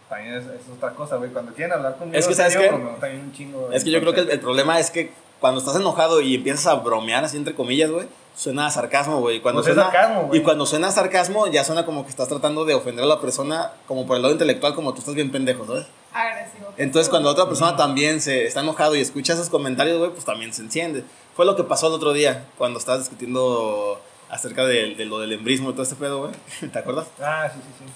También 0.07 0.35
es, 0.35 0.45
es 0.45 0.69
otra 0.77 0.91
cosa, 0.91 1.15
güey. 1.15 1.31
Cuando 1.31 1.53
quieren 1.53 1.73
hablar 1.73 1.97
conmigo, 1.97 2.19
Es 2.19 2.27
que, 2.27 2.35
¿sabes 2.35 2.53
serio, 2.53 2.95
también 2.99 3.21
un 3.23 3.33
chingo. 3.33 3.71
Es 3.71 3.83
que 3.83 3.89
yo 3.89 3.99
creo 3.99 4.13
que 4.13 4.21
el, 4.21 4.29
el 4.29 4.39
problema 4.39 4.79
es 4.79 4.91
que 4.91 5.11
cuando 5.43 5.59
estás 5.59 5.75
enojado 5.75 6.21
y 6.21 6.35
empiezas 6.35 6.67
a 6.67 6.75
bromear 6.75 7.25
así 7.25 7.35
entre 7.35 7.53
comillas, 7.53 7.91
güey, 7.91 8.07
suena 8.33 8.65
a 8.65 8.71
sarcasmo, 8.71 9.19
güey. 9.19 9.41
Cuando 9.41 9.59
Pues 9.59 9.67
es 9.67 9.75
suena, 9.75 9.91
sarcasmo, 9.91 10.27
güey. 10.27 10.39
Y 10.39 10.41
cuando 10.41 10.65
suena 10.65 10.87
a 10.87 10.91
sarcasmo, 10.93 11.47
ya 11.47 11.65
suena 11.65 11.83
como 11.83 12.05
que 12.05 12.11
estás 12.11 12.29
tratando 12.29 12.63
de 12.63 12.73
ofender 12.73 13.03
a 13.03 13.07
la 13.09 13.19
persona, 13.19 13.73
como 13.85 14.07
por 14.07 14.15
el 14.15 14.21
lado 14.21 14.31
intelectual, 14.31 14.73
como 14.73 14.93
tú 14.93 14.99
estás 14.99 15.15
bien 15.15 15.33
pendejo, 15.33 15.67
¿sabes? 15.67 15.85
Agresivo. 16.13 16.73
Entonces, 16.77 17.09
cuando 17.09 17.29
otra 17.29 17.45
persona 17.45 17.75
también 17.75 18.21
se 18.21 18.45
está 18.45 18.61
enojado 18.61 18.95
y 18.95 19.01
escucha 19.01 19.33
esos 19.33 19.49
comentarios, 19.49 19.97
güey, 19.97 20.11
pues 20.11 20.23
también 20.23 20.53
se 20.53 20.61
enciende. 20.61 21.03
Fue 21.35 21.45
lo 21.45 21.57
que 21.57 21.65
pasó 21.65 21.87
el 21.87 21.93
otro 21.93 22.13
día, 22.13 22.45
cuando 22.57 22.79
estabas 22.79 23.01
discutiendo 23.01 23.99
acerca 24.29 24.63
de, 24.63 24.95
de 24.95 25.03
lo 25.03 25.19
del 25.19 25.33
embrismo 25.33 25.71
y 25.71 25.73
todo 25.73 25.83
este 25.83 25.95
pedo, 25.95 26.19
güey. 26.19 26.31
¿Te 26.71 26.79
acuerdas? 26.79 27.07
Ah, 27.21 27.49
sí, 27.53 27.59
sí, 27.59 27.83
sí. 27.85 27.91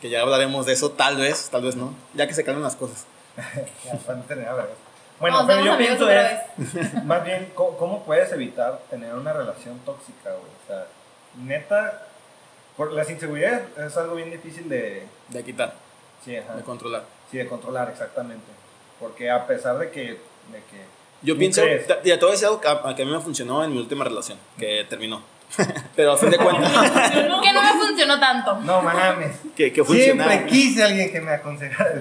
Que 0.00 0.08
ya 0.08 0.20
hablaremos 0.20 0.66
de 0.66 0.74
eso, 0.74 0.92
tal 0.92 1.16
vez, 1.16 1.48
tal 1.50 1.62
vez 1.62 1.74
no, 1.74 1.94
ya 2.14 2.28
que 2.28 2.34
se 2.34 2.44
calmen 2.44 2.62
las 2.62 2.76
cosas. 2.76 3.06
Ya, 3.84 3.98
para 3.98 4.18
no 4.18 4.24
tener 4.24 4.44
vergas. 4.44 4.91
Bueno, 5.22 5.40
No, 5.42 5.46
pero 5.46 5.64
yo 5.64 5.78
pienso 5.78 6.10
es, 6.10 6.34
más 7.04 7.24
bien, 7.24 7.50
¿cómo, 7.54 7.76
cómo 7.78 8.04
puedes 8.04 8.30
evitar 8.32 8.80
tener 8.90 9.14
una 9.14 9.32
relación 9.32 9.78
tóxica, 9.86 10.30
güey? 10.30 10.42
O 10.42 10.66
sea, 10.66 10.86
neta, 11.42 12.02
por 12.76 12.92
las 12.92 13.08
inseguridades 13.08 13.62
es 13.78 13.96
algo 13.96 14.16
bien 14.16 14.30
difícil 14.30 14.68
de, 14.68 15.06
De 15.28 15.42
quitar, 15.44 15.72
sí, 16.24 16.36
ajá, 16.36 16.54
de 16.56 16.62
controlar. 16.62 17.04
sí, 17.30 17.38
de 17.38 17.46
controlar, 17.48 17.88
exactamente. 17.90 18.44
Porque 19.00 19.30
a 19.30 19.46
pesar 19.46 19.78
de 19.78 19.90
que, 19.90 20.02
de 20.02 20.58
que 20.70 20.84
Yo 21.22 21.34
¿Tú 21.34 21.38
pienso, 21.38 21.62
crees? 21.62 21.86
te, 21.86 21.94
te 21.94 22.16
voy 22.16 22.28
a 22.28 22.32
decir 22.32 22.46
algo 22.48 22.60
que 22.60 22.68
a, 22.68 22.94
que 22.94 23.02
a 23.02 23.06
mí 23.06 23.10
me 23.12 23.20
funcionó 23.20 23.64
en 23.64 23.72
mi 23.72 23.78
última 23.78 24.04
relación, 24.04 24.38
que 24.58 24.84
terminó. 24.90 25.22
Pero 25.96 26.12
a 26.12 26.16
fin 26.16 26.30
de 26.30 26.38
cuentas, 26.38 26.70
que 27.12 27.52
no 27.52 27.62
me 27.62 27.80
funcionó 27.86 28.18
tanto. 28.18 28.54
no 28.60 28.82
mames. 28.82 29.36
que, 29.54 29.72
que. 29.72 29.84
Siempre 29.84 30.46
quise 30.46 30.82
a 30.82 30.86
alguien 30.86 31.12
que 31.12 31.20
me 31.20 31.30
aconsejara. 31.32 31.92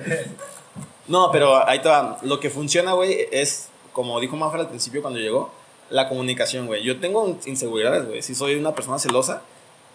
No, 1.12 1.30
pero 1.30 1.68
ahí 1.68 1.80
te 1.82 1.90
va. 1.90 2.18
Lo 2.22 2.40
que 2.40 2.50
funciona, 2.50 2.94
güey, 2.94 3.28
es, 3.34 3.68
como 3.92 4.18
dijo 4.22 4.38
Mafra 4.38 4.62
al 4.62 4.70
principio 4.70 5.02
cuando 5.02 5.20
llegó, 5.20 5.52
la 5.90 6.08
comunicación, 6.08 6.68
güey. 6.68 6.84
Yo 6.84 7.02
tengo 7.02 7.38
inseguridades, 7.46 8.08
güey. 8.08 8.22
Sí 8.22 8.34
soy 8.34 8.56
una 8.56 8.74
persona 8.74 8.98
celosa, 8.98 9.42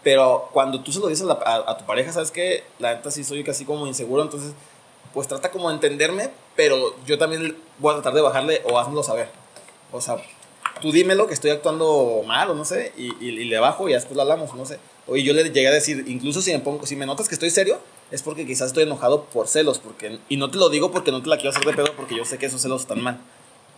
pero 0.03 0.51
cuando 0.53 0.83
tú 0.83 0.93
se 0.93 1.01
lo 1.01 1.09
dices 1.09 1.27
a, 1.27 1.79
tu 1.79 1.87
pareja, 1.87 2.13
¿sabes 2.13 2.31
qué? 2.31 2.65
La 2.79 2.95
neta 2.95 3.11
sí 3.11 3.25
soy 3.25 3.43
casi 3.45 3.65
como 3.65 3.87
inseguro, 3.87 4.23
entonces, 4.23 4.53
pues 5.15 5.27
trata 5.27 5.51
como 5.51 5.71
de 5.71 5.77
entenderme, 5.77 6.29
pero 6.55 6.95
yo 7.07 7.17
también 7.17 7.57
voy 7.79 7.93
a 7.93 7.95
tratar 7.95 8.13
de 8.13 8.21
bajarle 8.21 8.61
o 8.71 8.79
házmelo 8.79 9.03
saber. 9.03 9.31
O 9.93 10.03
sea, 10.03 10.19
tú 10.83 10.93
dímelo 10.93 11.27
que 11.27 11.33
estoy 11.33 11.51
actuando 11.51 12.25
mal 12.27 12.51
o 12.51 12.55
no 12.55 12.67
sé, 12.67 12.93
y, 12.99 13.07
y- 13.25 13.45
le 13.47 13.59
bajo 13.59 13.89
y 13.89 13.95
después 13.95 14.17
lo 14.17 14.21
hablamos, 14.21 14.55
no 14.55 14.67
sé. 14.67 14.79
Oye, 15.07 15.23
yo 15.23 15.33
le 15.33 15.45
llegué 15.45 15.69
a 15.69 15.73
decir, 15.73 16.05
incluso 16.09 16.43
si 16.43 16.53
me 16.53 16.59
pongo, 16.59 16.85
si 16.85 16.95
me 16.95 17.07
notas 17.07 17.27
que 17.27 17.35
estoy 17.35 17.49
serio, 17.49 17.79
es 18.11 18.23
porque 18.23 18.47
quizás 18.47 18.69
estoy 18.69 18.85
enojado 18.85 19.25
por 19.25 19.49
celos, 19.49 19.79
porque, 19.79 20.19
y 20.29 20.37
no 20.37 20.51
te 20.51 20.59
lo 20.59 20.69
digo 20.69 20.91
porque 20.91 21.11
no 21.13 21.23
te 21.23 21.29
la 21.29 21.37
quiero 21.37 21.51
hacer 21.51 21.65
de 21.65 21.73
pedo, 21.73 21.93
porque 21.97 22.17
yo 22.17 22.25
sé 22.25 22.39
que 22.39 22.47
esos 22.47 22.61
celos 22.63 22.83
están 22.83 23.03
mal. 23.03 23.19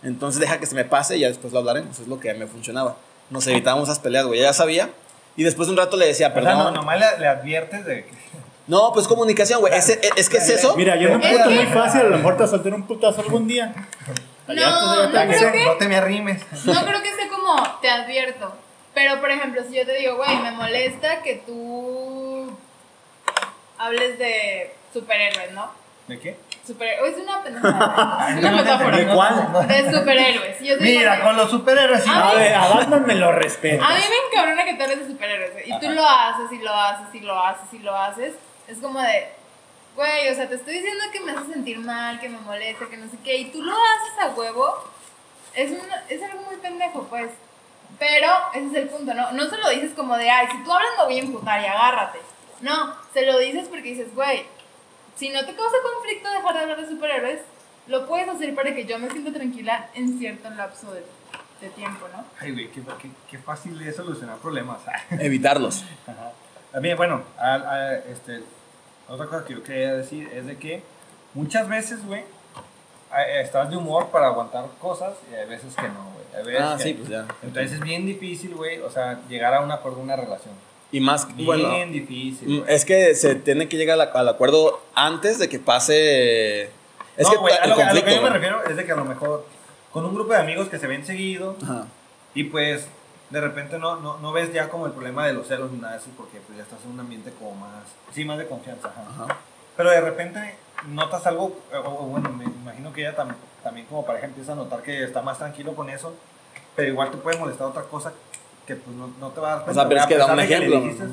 Entonces 0.03 0.39
deja 0.39 0.59
que 0.59 0.65
se 0.65 0.75
me 0.75 0.85
pase 0.85 1.17
y 1.17 1.21
ya 1.21 1.27
después 1.27 1.51
lo 1.51 1.59
hablaremos, 1.59 1.99
es 1.99 2.07
lo 2.07 2.19
que 2.19 2.29
a 2.29 2.33
mí 2.33 2.39
me 2.39 2.47
funcionaba. 2.47 2.95
Nos 3.29 3.45
evitábamos 3.47 3.89
esas 3.89 3.99
peleas, 3.99 4.25
güey, 4.25 4.39
ya 4.41 4.53
sabía. 4.53 4.89
Y 5.35 5.43
después 5.43 5.67
de 5.67 5.73
un 5.73 5.77
rato 5.77 5.97
le 5.97 6.05
decía, 6.07 6.27
O 6.27 6.31
sea, 6.31 6.35
perdón. 6.41 6.57
no, 6.57 6.63
no, 6.65 6.71
nomás 6.71 6.99
le, 6.99 7.19
le 7.19 7.27
adviertes 7.27 7.85
de 7.85 8.05
que... 8.05 8.11
pues 8.93 9.07
comunicación, 9.07 9.59
güey. 9.61 9.73
Es, 9.73 9.89
es, 9.89 9.99
es 10.15 10.29
que 10.29 10.37
es 10.37 10.49
eso. 10.49 10.75
Mira, 10.75 10.95
yo 10.95 11.09
me 11.09 11.29
puto 11.29 11.49
que- 11.49 11.55
muy 11.55 11.65
fácil, 11.67 12.01
a 12.01 12.03
lo 12.05 12.17
mejor 12.17 12.37
te 12.37 12.47
soltar 12.47 12.73
un 12.73 12.85
putazo 12.87 13.21
algún 13.21 13.47
día. 13.47 13.73
No, 14.47 14.55
no 15.05 15.11
te- 15.11 15.27
creo 15.27 15.51
que 15.51 15.65
No 15.65 15.77
te 15.77 15.87
me 15.87 15.95
arrimes. 15.95 16.41
No 16.65 16.85
creo 16.85 17.01
que 17.03 17.13
sea 17.15 17.29
como 17.29 17.55
te 17.81 17.89
advierto. 17.89 18.51
Pero, 18.93 19.19
por 19.21 19.29
ejemplo, 19.31 19.61
si 19.69 19.75
yo 19.77 19.85
te 19.85 19.93
digo, 19.97 20.17
güey, 20.17 20.35
me 20.41 20.51
molesta 20.51 21.21
que 21.21 21.35
tú 21.45 22.18
hables 23.79 24.19
de 24.19 24.75
superhéroes, 24.93 25.51
¿no? 25.53 25.71
¿De 26.07 26.19
qué? 26.19 26.37
superhéroes. 26.65 27.15
Es 27.17 27.23
una 27.23 27.41
pendejada. 27.43 28.27
Es 28.29 28.37
una 28.37 28.51
metáfora. 28.51 28.97
¿De 28.97 29.07
cuál? 29.07 29.67
De 29.67 29.91
superhéroes. 29.91 30.59
Yo 30.59 30.77
digo, 30.77 30.99
Mira, 30.99 31.23
con 31.23 31.35
los 31.35 31.49
superhéroes 31.49 32.03
sí. 32.03 32.09
A 32.13 32.33
ver, 32.35 32.53
a 32.53 32.67
Batman 32.67 33.05
me 33.07 33.15
lo 33.15 33.31
respeto. 33.31 33.83
A 33.83 33.89
mí 33.89 33.99
me 33.99 34.15
encabrona 34.31 34.65
que 34.65 34.73
tú 34.75 34.83
hables 34.83 34.99
de 34.99 35.07
superhéroes. 35.07 35.51
güey, 35.53 35.71
Y 35.71 35.79
tú 35.79 35.89
lo 35.89 36.07
haces 36.07 36.51
y 36.51 36.59
lo 36.59 36.71
haces 36.73 37.07
y 37.13 37.19
lo 37.21 37.39
haces 37.43 37.73
y 37.73 37.79
lo 37.79 37.95
haces. 37.95 38.33
Es 38.67 38.77
como 38.79 39.01
de, 39.01 39.29
güey, 39.95 40.29
o 40.29 40.35
sea, 40.35 40.47
te 40.47 40.55
estoy 40.55 40.75
diciendo 40.75 41.03
que 41.11 41.19
me 41.21 41.31
hace 41.31 41.53
sentir 41.53 41.79
mal, 41.79 42.19
que 42.19 42.29
me 42.29 42.37
molesta, 42.39 42.85
que 42.87 42.97
no 42.97 43.09
sé 43.09 43.17
qué. 43.23 43.37
Y 43.37 43.45
tú 43.51 43.63
lo 43.63 43.73
haces 43.73 44.19
a 44.23 44.27
huevo. 44.35 44.75
Es, 45.55 45.71
una- 45.71 46.03
es 46.07 46.21
algo 46.21 46.43
muy 46.43 46.57
pendejo, 46.57 47.03
pues. 47.09 47.31
Pero 47.97 48.27
ese 48.53 48.67
es 48.67 48.73
el 48.75 48.89
punto, 48.89 49.13
¿no? 49.15 49.31
No 49.31 49.49
se 49.49 49.57
lo 49.57 49.69
dices 49.69 49.91
como 49.95 50.15
de, 50.17 50.29
ay, 50.29 50.47
si 50.51 50.63
tú 50.63 50.71
hablas 50.71 50.91
me 50.99 51.05
voy 51.05 51.17
a 51.17 51.23
empujar 51.23 51.61
y 51.61 51.65
agárrate. 51.65 52.19
No, 52.61 52.93
se 53.13 53.25
lo 53.25 53.37
dices 53.39 53.67
porque 53.67 53.89
dices, 53.89 54.13
güey, 54.15 54.43
si 55.15 55.29
no 55.29 55.39
te 55.45 55.55
causa 55.55 55.75
conflicto 55.93 56.29
dejar 56.31 56.53
de 56.53 56.59
hablar 56.61 56.81
de 56.81 56.87
superhéroes, 56.87 57.39
lo 57.87 58.07
puedes 58.07 58.27
hacer 58.29 58.53
para 58.55 58.73
que 58.75 58.85
yo 58.85 58.99
me 58.99 59.09
sienta 59.09 59.33
tranquila 59.33 59.89
en 59.95 60.17
cierto 60.19 60.49
lapso 60.51 60.93
de, 60.93 61.03
de 61.61 61.69
tiempo, 61.69 62.07
¿no? 62.15 62.23
Ay, 62.39 62.51
güey, 62.51 62.67
qué, 62.71 62.81
qué, 63.01 63.09
qué 63.29 63.37
fácil 63.39 63.81
es 63.81 63.95
solucionar 63.95 64.37
problemas. 64.37 64.79
Evitarlos. 65.11 65.83
Ajá. 66.07 66.31
También, 66.71 66.95
bueno, 66.97 67.23
a- 67.37 67.55
a- 67.55 67.95
este, 67.95 68.43
otra 69.07 69.25
cosa 69.25 69.43
que 69.45 69.53
yo 69.55 69.63
quería 69.63 69.93
decir 69.95 70.29
es 70.31 70.45
de 70.45 70.57
que 70.57 70.83
muchas 71.33 71.67
veces, 71.67 72.05
güey, 72.05 72.23
a- 73.11 73.25
estás 73.41 73.71
de 73.71 73.77
humor 73.77 74.09
para 74.09 74.27
aguantar 74.27 74.65
cosas 74.79 75.15
y 75.31 75.35
hay 75.35 75.47
veces 75.47 75.75
que 75.75 75.87
no, 75.87 76.11
güey. 76.13 76.55
Ah, 76.57 76.75
que- 76.77 76.83
sí, 76.83 76.93
pues 76.93 77.09
ya. 77.09 77.25
Entonces 77.41 77.73
es 77.73 77.79
bien 77.79 78.05
difícil, 78.05 78.53
güey, 78.53 78.79
o 78.81 78.89
sea, 78.91 79.19
llegar 79.27 79.53
a 79.55 79.61
un 79.61 79.71
acuerdo 79.71 79.97
en 79.97 80.03
una 80.03 80.15
relación. 80.15 80.53
Y 80.91 80.99
más, 81.01 81.27
Bien 81.35 81.45
bueno, 81.45 81.69
difícil. 81.91 82.61
mm, 82.61 82.63
es 82.67 82.83
que 82.85 83.13
se 83.15 83.35
tiene 83.35 83.67
que 83.69 83.77
llegar 83.77 83.99
al, 83.99 84.09
al 84.13 84.29
acuerdo 84.29 84.81
antes 84.95 85.37
de 85.37 85.47
que 85.47 85.59
pase. 85.59 86.63
Es 87.15 87.25
no, 87.25 87.29
que 87.31 87.37
güey, 87.37 87.53
a, 87.53 87.67
lo, 87.67 87.75
que- 87.75 87.83
a 87.83 87.87
lo 87.93 87.93
que 87.93 88.01
conflicto. 88.01 88.15
yo 88.15 88.21
me 88.23 88.29
refiero 88.29 88.63
es 88.63 88.75
de 88.75 88.85
que 88.85 88.91
a 88.91 88.95
lo 88.95 89.05
mejor 89.05 89.45
con 89.91 90.05
un 90.05 90.15
grupo 90.15 90.33
de 90.33 90.39
amigos 90.39 90.67
que 90.69 90.79
se 90.79 90.87
ven 90.87 91.05
seguido 91.05 91.55
Ajá. 91.63 91.85
y 92.33 92.45
pues 92.45 92.87
de 93.29 93.41
repente 93.41 93.77
no, 93.77 93.97
no, 93.97 94.17
no 94.17 94.31
ves 94.31 94.51
ya 94.53 94.69
como 94.69 94.85
el 94.87 94.91
problema 94.93 95.27
de 95.27 95.33
los 95.33 95.47
celos 95.47 95.71
ni 95.71 95.79
nada 95.79 95.93
de 95.93 95.99
eso 95.99 96.09
porque 96.17 96.39
pues 96.45 96.57
ya 96.57 96.63
estás 96.63 96.79
en 96.85 96.91
un 96.91 96.99
ambiente 97.01 97.31
como 97.37 97.55
más, 97.55 97.83
sí, 98.13 98.23
más 98.25 98.37
de 98.37 98.47
confianza. 98.47 98.87
ajá. 98.87 99.23
Ajá. 99.25 99.37
Pero 99.77 99.89
de 99.91 100.01
repente 100.01 100.55
notas 100.87 101.25
algo, 101.27 101.57
o, 101.73 101.77
o 101.77 102.05
bueno, 102.07 102.29
me 102.31 102.45
imagino 102.45 102.91
que 102.93 103.01
ella 103.01 103.15
tam- 103.15 103.35
también 103.63 103.85
como 103.87 104.05
pareja 104.05 104.25
empieza 104.27 104.53
a 104.53 104.55
notar 104.55 104.81
que 104.81 105.03
está 105.03 105.21
más 105.21 105.37
tranquilo 105.37 105.75
con 105.75 105.89
eso, 105.89 106.13
pero 106.75 106.87
igual 106.89 107.11
te 107.11 107.17
puede 107.17 107.37
molestar 107.37 107.67
otra 107.67 107.83
cosa 107.83 108.13
que 108.69 108.75
pues 108.75 108.95
no, 108.95 109.09
no 109.19 109.29
te 109.29 109.41
va 109.41 109.47
a 109.47 109.51
dar 109.51 109.59
O 109.61 109.63
cuenta. 109.65 109.81
sea, 109.81 109.89
pero 109.89 110.01
es 110.01 110.07
que 110.07 110.17
da 110.17 110.25
un 110.27 110.39
ejemplo. 110.39 110.79
dijiste, 110.81 111.03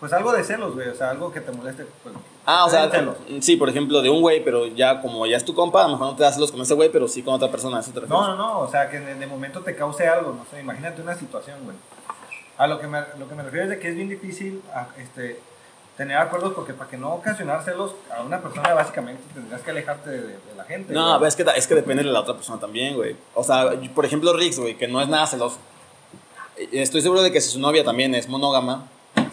pues 0.00 0.12
algo 0.12 0.32
de 0.32 0.42
celos, 0.44 0.74
güey, 0.74 0.88
o 0.88 0.94
sea, 0.94 1.10
algo 1.10 1.30
que 1.32 1.40
te 1.40 1.52
moleste. 1.52 1.86
Pues, 2.02 2.14
Ah, 2.46 2.64
o 2.64 2.70
sea, 2.70 2.88
celos. 2.90 3.16
sí, 3.40 3.56
por 3.56 3.68
ejemplo, 3.68 4.00
de 4.02 4.08
un 4.10 4.20
güey, 4.20 4.42
pero 4.44 4.66
ya 4.66 5.00
como 5.02 5.26
ya 5.26 5.36
es 5.36 5.44
tu 5.44 5.54
compa, 5.54 5.80
a 5.84 5.88
lo 5.88 5.92
mejor 5.94 6.06
no 6.08 6.16
te 6.16 6.22
das 6.22 6.34
celos 6.34 6.52
con 6.52 6.60
ese 6.60 6.74
güey, 6.74 6.90
pero 6.90 7.08
sí 7.08 7.22
con 7.22 7.34
otra 7.34 7.50
persona, 7.50 7.78
¿a 7.78 7.80
eso 7.80 7.90
te 7.92 8.00
refieres? 8.00 8.10
No, 8.26 8.28
no, 8.28 8.36
no, 8.36 8.58
o 8.60 8.70
sea, 8.70 8.88
que 8.90 9.00
de, 9.00 9.14
de 9.16 9.26
momento 9.26 9.60
te 9.60 9.74
cause 9.76 10.06
algo, 10.08 10.32
no 10.32 10.44
sé, 10.50 10.60
imagínate 10.60 11.02
una 11.02 11.14
situación, 11.14 11.58
güey. 11.64 11.76
A 12.58 12.66
lo 12.66 12.78
que 12.80 12.86
me, 12.86 13.00
lo 13.18 13.28
que 13.28 13.34
me 13.34 13.42
refiero 13.42 13.64
es 13.64 13.70
de 13.70 13.78
que 13.78 13.88
es 13.90 13.94
bien 13.96 14.08
difícil 14.08 14.62
a- 14.74 14.86
este, 14.98 15.40
tener 15.96 16.16
acuerdos 16.18 16.52
porque 16.54 16.72
para 16.74 16.88
que 16.90 16.96
no 16.98 17.14
ocasionar 17.14 17.62
celos 17.64 17.92
a 18.16 18.22
una 18.22 18.40
persona 18.40 18.72
básicamente 18.74 19.22
tendrías 19.34 19.60
que 19.62 19.70
alejarte 19.70 20.10
de, 20.10 20.20
de 20.20 20.54
la 20.56 20.64
gente. 20.64 20.92
No, 20.94 21.18
güey. 21.18 21.28
es 21.28 21.36
que, 21.36 21.44
es 21.56 21.66
que 21.66 21.74
depende 21.74 22.02
de 22.04 22.10
la 22.10 22.20
otra 22.20 22.34
persona 22.34 22.60
también, 22.60 22.94
güey. 22.96 23.16
O 23.34 23.42
sea, 23.42 23.72
por 23.94 24.04
ejemplo, 24.04 24.32
Rix, 24.34 24.58
güey, 24.58 24.76
que 24.76 24.86
no 24.88 25.00
es 25.02 25.08
nada 25.08 25.26
celoso. 25.26 25.56
Eh, 26.56 26.68
Estoy 26.72 27.02
seguro 27.02 27.22
de 27.22 27.32
que 27.32 27.40
si 27.40 27.50
su 27.50 27.60
novia 27.60 27.84
también 27.84 28.14
es 28.14 28.28
monógama. 28.28 28.88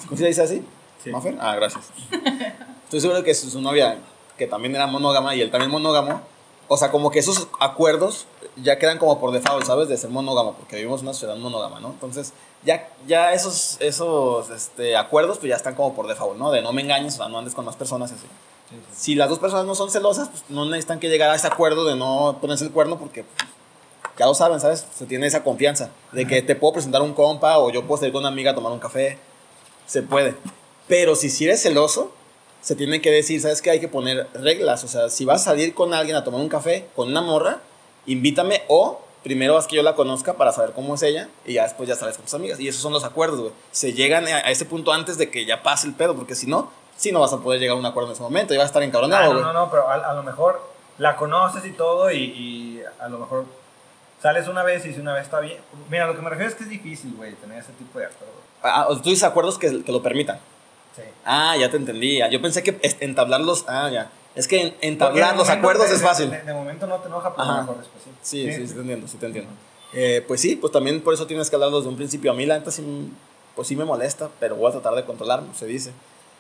¿Cómo 0.07 0.17
se 0.17 0.27
dice 0.27 0.41
así? 0.41 0.63
Sí. 1.03 1.09
¿Mafer? 1.09 1.37
Ah, 1.39 1.55
gracias. 1.55 1.85
Estoy 2.85 3.01
seguro 3.01 3.19
de 3.19 3.23
que 3.23 3.33
si 3.33 3.49
su 3.49 3.61
novia, 3.61 3.97
que 4.37 4.47
también 4.47 4.75
era 4.75 4.87
monógama 4.87 5.35
y 5.35 5.41
él 5.41 5.51
también 5.51 5.71
monógamo, 5.71 6.21
o 6.67 6.77
sea, 6.77 6.91
como 6.91 7.11
que 7.11 7.19
esos 7.19 7.47
acuerdos 7.59 8.25
ya 8.55 8.79
quedan 8.79 8.97
como 8.97 9.19
por 9.19 9.31
default, 9.31 9.65
¿sabes? 9.65 9.89
De 9.89 9.97
ser 9.97 10.09
monógamo, 10.09 10.53
porque 10.53 10.77
vivimos 10.77 11.01
en 11.01 11.07
una 11.07 11.13
sociedad 11.13 11.35
monógama, 11.35 11.79
¿no? 11.79 11.89
Entonces, 11.89 12.33
ya, 12.63 12.89
ya 13.07 13.33
esos, 13.33 13.77
esos 13.81 14.49
este, 14.49 14.95
acuerdos, 14.95 15.39
pues 15.39 15.49
ya 15.49 15.55
están 15.55 15.75
como 15.75 15.93
por 15.93 16.07
default, 16.07 16.37
¿no? 16.37 16.51
De 16.51 16.61
no 16.61 16.71
me 16.71 16.81
engañes, 16.81 17.15
o 17.15 17.17
sea, 17.17 17.27
no 17.27 17.39
andes 17.39 17.53
con 17.53 17.65
más 17.65 17.75
personas 17.75 18.11
y 18.11 18.15
así. 18.15 18.27
Sí, 18.69 18.75
sí. 18.75 18.95
Si 18.95 19.15
las 19.15 19.29
dos 19.29 19.39
personas 19.39 19.65
no 19.65 19.75
son 19.75 19.91
celosas, 19.91 20.29
pues 20.29 20.43
no 20.49 20.65
necesitan 20.65 20.99
que 20.99 21.09
llegar 21.09 21.29
a 21.29 21.35
ese 21.35 21.47
acuerdo 21.47 21.85
de 21.85 21.95
no 21.95 22.37
ponerse 22.39 22.63
el 22.63 22.71
cuerno 22.71 22.97
porque 22.97 23.23
pues, 23.23 23.49
ya 24.17 24.25
lo 24.25 24.33
saben, 24.33 24.59
¿sabes? 24.59 24.85
Se 24.95 25.05
tiene 25.05 25.27
esa 25.27 25.43
confianza 25.43 25.89
de 26.11 26.27
que 26.27 26.41
te 26.41 26.55
puedo 26.55 26.73
presentar 26.73 27.01
un 27.01 27.13
compa 27.13 27.57
o 27.59 27.69
yo 27.71 27.83
puedo 27.85 27.99
salir 27.99 28.13
con 28.13 28.19
una 28.21 28.29
amiga 28.29 28.51
a 28.51 28.55
tomar 28.55 28.71
un 28.71 28.79
café. 28.79 29.17
Se 29.87 30.01
puede. 30.03 30.35
Pero 30.87 31.15
si 31.15 31.29
si 31.29 31.45
eres 31.45 31.61
celoso, 31.61 32.11
se 32.61 32.75
tiene 32.75 33.01
que 33.01 33.11
decir, 33.11 33.41
¿sabes 33.41 33.61
qué? 33.61 33.71
Hay 33.71 33.79
que 33.79 33.87
poner 33.87 34.27
reglas. 34.33 34.83
O 34.83 34.87
sea, 34.87 35.09
si 35.09 35.25
vas 35.25 35.41
a 35.41 35.45
salir 35.45 35.73
con 35.73 35.93
alguien 35.93 36.15
a 36.15 36.23
tomar 36.23 36.39
un 36.41 36.49
café, 36.49 36.87
con 36.95 37.09
una 37.09 37.21
morra, 37.21 37.59
invítame 38.05 38.63
o 38.67 38.99
primero 39.23 39.57
haz 39.57 39.67
que 39.67 39.77
yo 39.77 39.83
la 39.83 39.95
conozca 39.95 40.33
para 40.33 40.51
saber 40.51 40.71
cómo 40.73 40.95
es 40.95 41.01
ella 41.03 41.29
y 41.45 41.53
ya 41.53 41.63
después 41.63 41.87
ya 41.87 41.95
sales 41.95 42.15
con 42.17 42.25
tus 42.25 42.33
amigas. 42.33 42.59
Y 42.59 42.67
esos 42.67 42.81
son 42.81 42.91
los 42.93 43.03
acuerdos, 43.05 43.39
güey. 43.39 43.51
Se 43.71 43.93
llegan 43.93 44.27
a, 44.27 44.39
ese 44.51 44.65
punto 44.65 44.91
antes 44.91 45.17
de 45.17 45.29
que 45.29 45.45
ya 45.45 45.63
pase 45.63 45.87
el 45.87 45.93
pedo, 45.93 46.15
porque 46.15 46.35
si 46.35 46.45
no, 46.47 46.69
sí 46.97 47.11
no 47.11 47.21
vas 47.21 47.31
a 47.33 47.37
poder 47.39 47.59
llegar 47.59 47.75
a 47.77 47.79
un 47.79 47.85
acuerdo 47.85 48.09
en 48.09 48.13
ese 48.13 48.21
momento 48.21 48.53
y 48.53 48.57
vas 48.57 48.65
a 48.65 48.67
estar 48.67 48.81
Ah, 48.81 48.85
encabronado, 48.85 49.23
no, 49.25 49.39
güey. 49.39 49.43
no, 49.43 49.53
no, 49.53 49.69
pero 49.71 49.89
a, 49.89 49.93
a 49.93 50.13
lo 50.13 50.23
mejor 50.23 50.61
la 50.97 51.15
conoces 51.15 51.65
y 51.65 51.71
todo 51.71 52.11
y, 52.11 52.17
y 52.17 52.81
a 52.99 53.07
lo 53.07 53.19
mejor 53.19 53.45
sales 54.23 54.47
una 54.47 54.63
vez 54.63 54.83
y 54.87 54.93
si 54.93 54.99
una 55.01 55.13
vez 55.13 55.25
está 55.25 55.39
bien. 55.39 55.57
Mira, 55.91 56.07
lo 56.07 56.15
que 56.15 56.21
me 56.23 56.29
refiero 56.31 56.49
es 56.49 56.55
que 56.55 56.63
es 56.63 56.69
difícil, 56.69 57.13
güey, 57.15 57.33
tener 57.35 57.59
ese 57.59 57.73
tipo 57.73 57.99
de 57.99 58.05
acuerdos. 58.05 58.35
Ah, 58.63 58.87
o 58.89 58.97
tú 58.97 59.09
dices 59.09 59.23
acuerdos 59.25 59.59
que, 59.59 59.83
que 59.83 59.91
lo 59.91 60.01
permitan. 60.01 60.39
Sí. 60.95 61.01
Ah, 61.25 61.55
ya 61.59 61.69
te 61.69 61.77
entendí. 61.77 62.17
ya. 62.17 62.29
Yo 62.29 62.41
pensé 62.41 62.63
que 62.63 62.79
entablarlos. 63.01 63.65
Ah, 63.67 63.89
ya. 63.91 64.09
Es 64.35 64.47
que 64.47 64.61
en- 64.61 64.75
entablar 64.81 65.35
los 65.37 65.47
de 65.47 65.53
acuerdos 65.53 65.89
de- 65.89 65.95
es 65.97 66.01
fácil. 66.01 66.31
De, 66.31 66.41
de 66.41 66.53
momento 66.53 66.87
no 66.87 66.95
te 66.97 67.07
enoja, 67.07 67.31
pero 67.35 67.43
Ajá. 67.43 67.61
mejor 67.61 67.77
después 67.77 68.03
sí. 68.03 68.09
Sí, 68.23 68.51
sí, 68.53 68.67
sí, 68.67 68.73
te 68.73 68.79
entiendo, 68.79 69.07
sí 69.07 69.17
te 69.17 69.25
entiendo. 69.27 69.51
Eh, 69.93 70.23
pues 70.27 70.41
sí, 70.41 70.55
pues 70.55 70.71
también 70.73 71.01
por 71.01 71.13
eso 71.13 71.27
tienes 71.27 71.49
que 71.51 71.55
hablarlos 71.55 71.83
de 71.83 71.89
un 71.89 71.97
principio. 71.97 72.31
A 72.31 72.33
mí 72.33 72.45
la 72.47 72.57
neta 72.57 72.71
sí, 72.71 73.11
pues 73.55 73.67
sí 73.67 73.75
me 73.75 73.85
molesta, 73.85 74.29
pero 74.39 74.55
voy 74.55 74.69
a 74.69 74.71
tratar 74.71 74.95
de 74.95 75.03
controlarlo, 75.05 75.53
se 75.53 75.65
dice. 75.67 75.91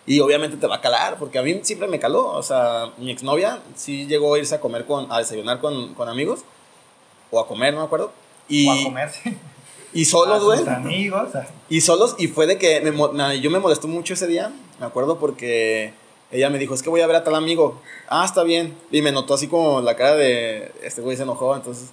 Y 0.07 0.19
obviamente 0.21 0.57
te 0.57 0.65
va 0.67 0.77
a 0.77 0.81
calar, 0.81 1.17
porque 1.19 1.37
a 1.37 1.41
mí 1.43 1.59
siempre 1.63 1.87
me 1.87 1.99
caló. 1.99 2.27
O 2.27 2.41
sea, 2.43 2.89
mi 2.97 3.11
exnovia 3.11 3.59
sí 3.75 4.07
llegó 4.07 4.33
a 4.33 4.39
irse 4.39 4.55
a 4.55 4.59
comer 4.61 4.85
con, 4.85 5.11
a 5.11 5.19
desayunar 5.19 5.59
con, 5.59 5.93
con 5.93 6.09
amigos, 6.09 6.39
o 7.33 7.39
a 7.39 7.47
comer, 7.47 7.73
no 7.73 7.79
me 7.79 7.85
acuerdo. 7.85 8.11
Y, 8.47 8.67
O 8.67 8.71
a 8.71 8.83
comerse. 8.83 9.37
y 9.93 10.05
solos, 10.05 10.43
güey. 10.43 10.67
amigos. 10.67 11.29
Y 11.69 11.81
solos, 11.81 12.15
y 12.19 12.27
fue 12.27 12.45
de 12.45 12.57
que 12.57 12.79
me 12.81 13.41
yo 13.41 13.49
me 13.49 13.59
molestó 13.59 13.87
mucho 13.87 14.13
ese 14.13 14.27
día, 14.27 14.53
me 14.79 14.85
acuerdo, 14.85 15.17
porque 15.17 15.93
ella 16.31 16.49
me 16.49 16.59
dijo, 16.59 16.73
es 16.73 16.83
que 16.83 16.89
voy 16.89 17.01
a 17.01 17.07
ver 17.07 17.15
a 17.15 17.23
tal 17.23 17.35
amigo. 17.35 17.81
Ah, 18.07 18.23
está 18.25 18.43
bien. 18.43 18.75
Y 18.91 19.01
me 19.01 19.11
notó 19.11 19.33
así 19.33 19.47
como 19.47 19.81
la 19.81 19.95
cara 19.95 20.15
de, 20.15 20.71
este 20.83 21.01
güey 21.01 21.17
se 21.17 21.23
enojó, 21.23 21.55
entonces, 21.55 21.89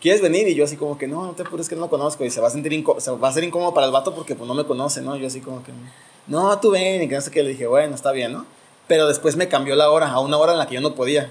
¿quieres 0.00 0.22
venir? 0.22 0.48
Y 0.48 0.54
yo 0.54 0.64
así 0.64 0.76
como 0.76 0.96
que, 0.96 1.06
no, 1.06 1.26
no 1.26 1.32
te 1.32 1.42
apures 1.42 1.68
que 1.68 1.74
no 1.74 1.82
lo 1.82 1.90
conozco. 1.90 2.24
Y 2.24 2.30
se 2.30 2.40
va 2.40 2.48
a 2.48 2.50
sentir 2.50 2.72
se 2.98 3.10
va 3.10 3.28
a 3.28 3.32
ser 3.32 3.44
incómodo 3.44 3.74
para 3.74 3.86
el 3.86 3.92
vato 3.92 4.14
porque 4.14 4.34
pues 4.34 4.48
no 4.48 4.54
me 4.54 4.64
conoce, 4.64 5.02
¿no? 5.02 5.16
Yo 5.16 5.26
así 5.26 5.40
como 5.40 5.62
que, 5.62 5.72
no, 6.26 6.58
tú 6.58 6.70
ven, 6.70 7.02
y 7.02 7.08
que 7.08 7.14
no 7.14 7.20
sé 7.20 7.30
qué. 7.30 7.42
Le 7.42 7.50
dije, 7.50 7.66
bueno, 7.66 7.94
está 7.94 8.12
bien, 8.12 8.32
¿no? 8.32 8.46
Pero 8.86 9.06
después 9.06 9.36
me 9.36 9.48
cambió 9.48 9.76
la 9.76 9.90
hora, 9.90 10.10
a 10.10 10.20
una 10.20 10.38
hora 10.38 10.52
en 10.52 10.58
la 10.58 10.66
que 10.66 10.74
yo 10.74 10.80
no 10.80 10.94
podía. 10.94 11.30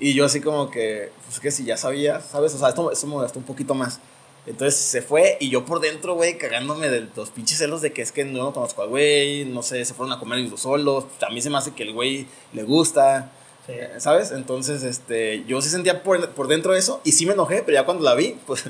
Y 0.00 0.14
yo 0.14 0.24
así 0.24 0.40
como 0.40 0.70
que, 0.70 1.10
pues 1.26 1.40
que 1.40 1.50
si 1.50 1.64
ya 1.64 1.76
sabía, 1.76 2.20
¿sabes? 2.20 2.54
O 2.54 2.58
sea, 2.58 2.68
esto, 2.68 2.90
esto 2.92 3.06
me 3.06 3.14
molestó 3.14 3.38
un 3.38 3.44
poquito 3.44 3.74
más. 3.74 4.00
Entonces 4.46 4.76
se 4.80 5.02
fue 5.02 5.36
y 5.40 5.50
yo 5.50 5.64
por 5.66 5.80
dentro, 5.80 6.14
güey, 6.14 6.38
cagándome 6.38 6.88
de 6.88 7.06
los 7.16 7.30
pinches 7.30 7.58
celos 7.58 7.82
de 7.82 7.92
que 7.92 8.00
es 8.02 8.12
que 8.12 8.24
no 8.24 8.44
lo 8.44 8.52
conozco 8.52 8.80
al 8.82 8.88
güey, 8.88 9.44
no 9.44 9.62
sé, 9.62 9.84
se 9.84 9.92
fueron 9.94 10.12
a 10.12 10.18
comer 10.18 10.38
ellos 10.38 10.60
solos. 10.60 11.04
A 11.26 11.30
mí 11.30 11.42
se 11.42 11.50
me 11.50 11.58
hace 11.58 11.72
que 11.72 11.82
el 11.82 11.92
güey 11.92 12.26
le 12.52 12.62
gusta, 12.62 13.32
Sí. 13.66 13.72
eh, 13.74 13.90
¿sabes? 13.98 14.30
Entonces, 14.30 14.82
este, 14.84 15.44
yo 15.46 15.60
sí 15.60 15.68
sentía 15.68 16.02
por, 16.02 16.30
por 16.30 16.48
dentro 16.48 16.74
eso 16.74 17.02
y 17.04 17.12
sí 17.12 17.26
me 17.26 17.34
enojé, 17.34 17.62
pero 17.62 17.74
ya 17.74 17.84
cuando 17.84 18.02
la 18.04 18.14
vi, 18.14 18.38
pues, 18.46 18.64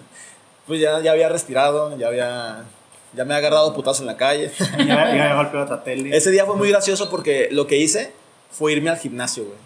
pues 0.67 0.81
ya, 0.81 1.01
ya 1.01 1.13
había 1.13 1.29
respirado, 1.29 1.97
ya 1.97 2.09
había, 2.09 2.65
ya 3.15 3.25
me 3.25 3.35
había 3.35 3.47
agarrado 3.47 3.73
putazo 3.75 4.03
en 4.03 4.07
la 4.09 4.17
calle. 4.17 4.51
Ya, 4.79 4.87
ya 4.87 5.29
me 5.29 5.35
golpeó 5.37 5.63
otra 5.63 5.85
tele. 5.85 6.17
Ese 6.17 6.33
día 6.33 6.45
fue 6.47 6.57
muy 6.57 6.71
gracioso 6.71 7.09
porque 7.11 7.49
lo 7.53 7.69
que 7.69 7.77
hice 7.77 8.13
fue 8.51 8.73
irme 8.73 8.91
al 8.91 8.99
gimnasio, 8.99 9.45
güey. 9.45 9.57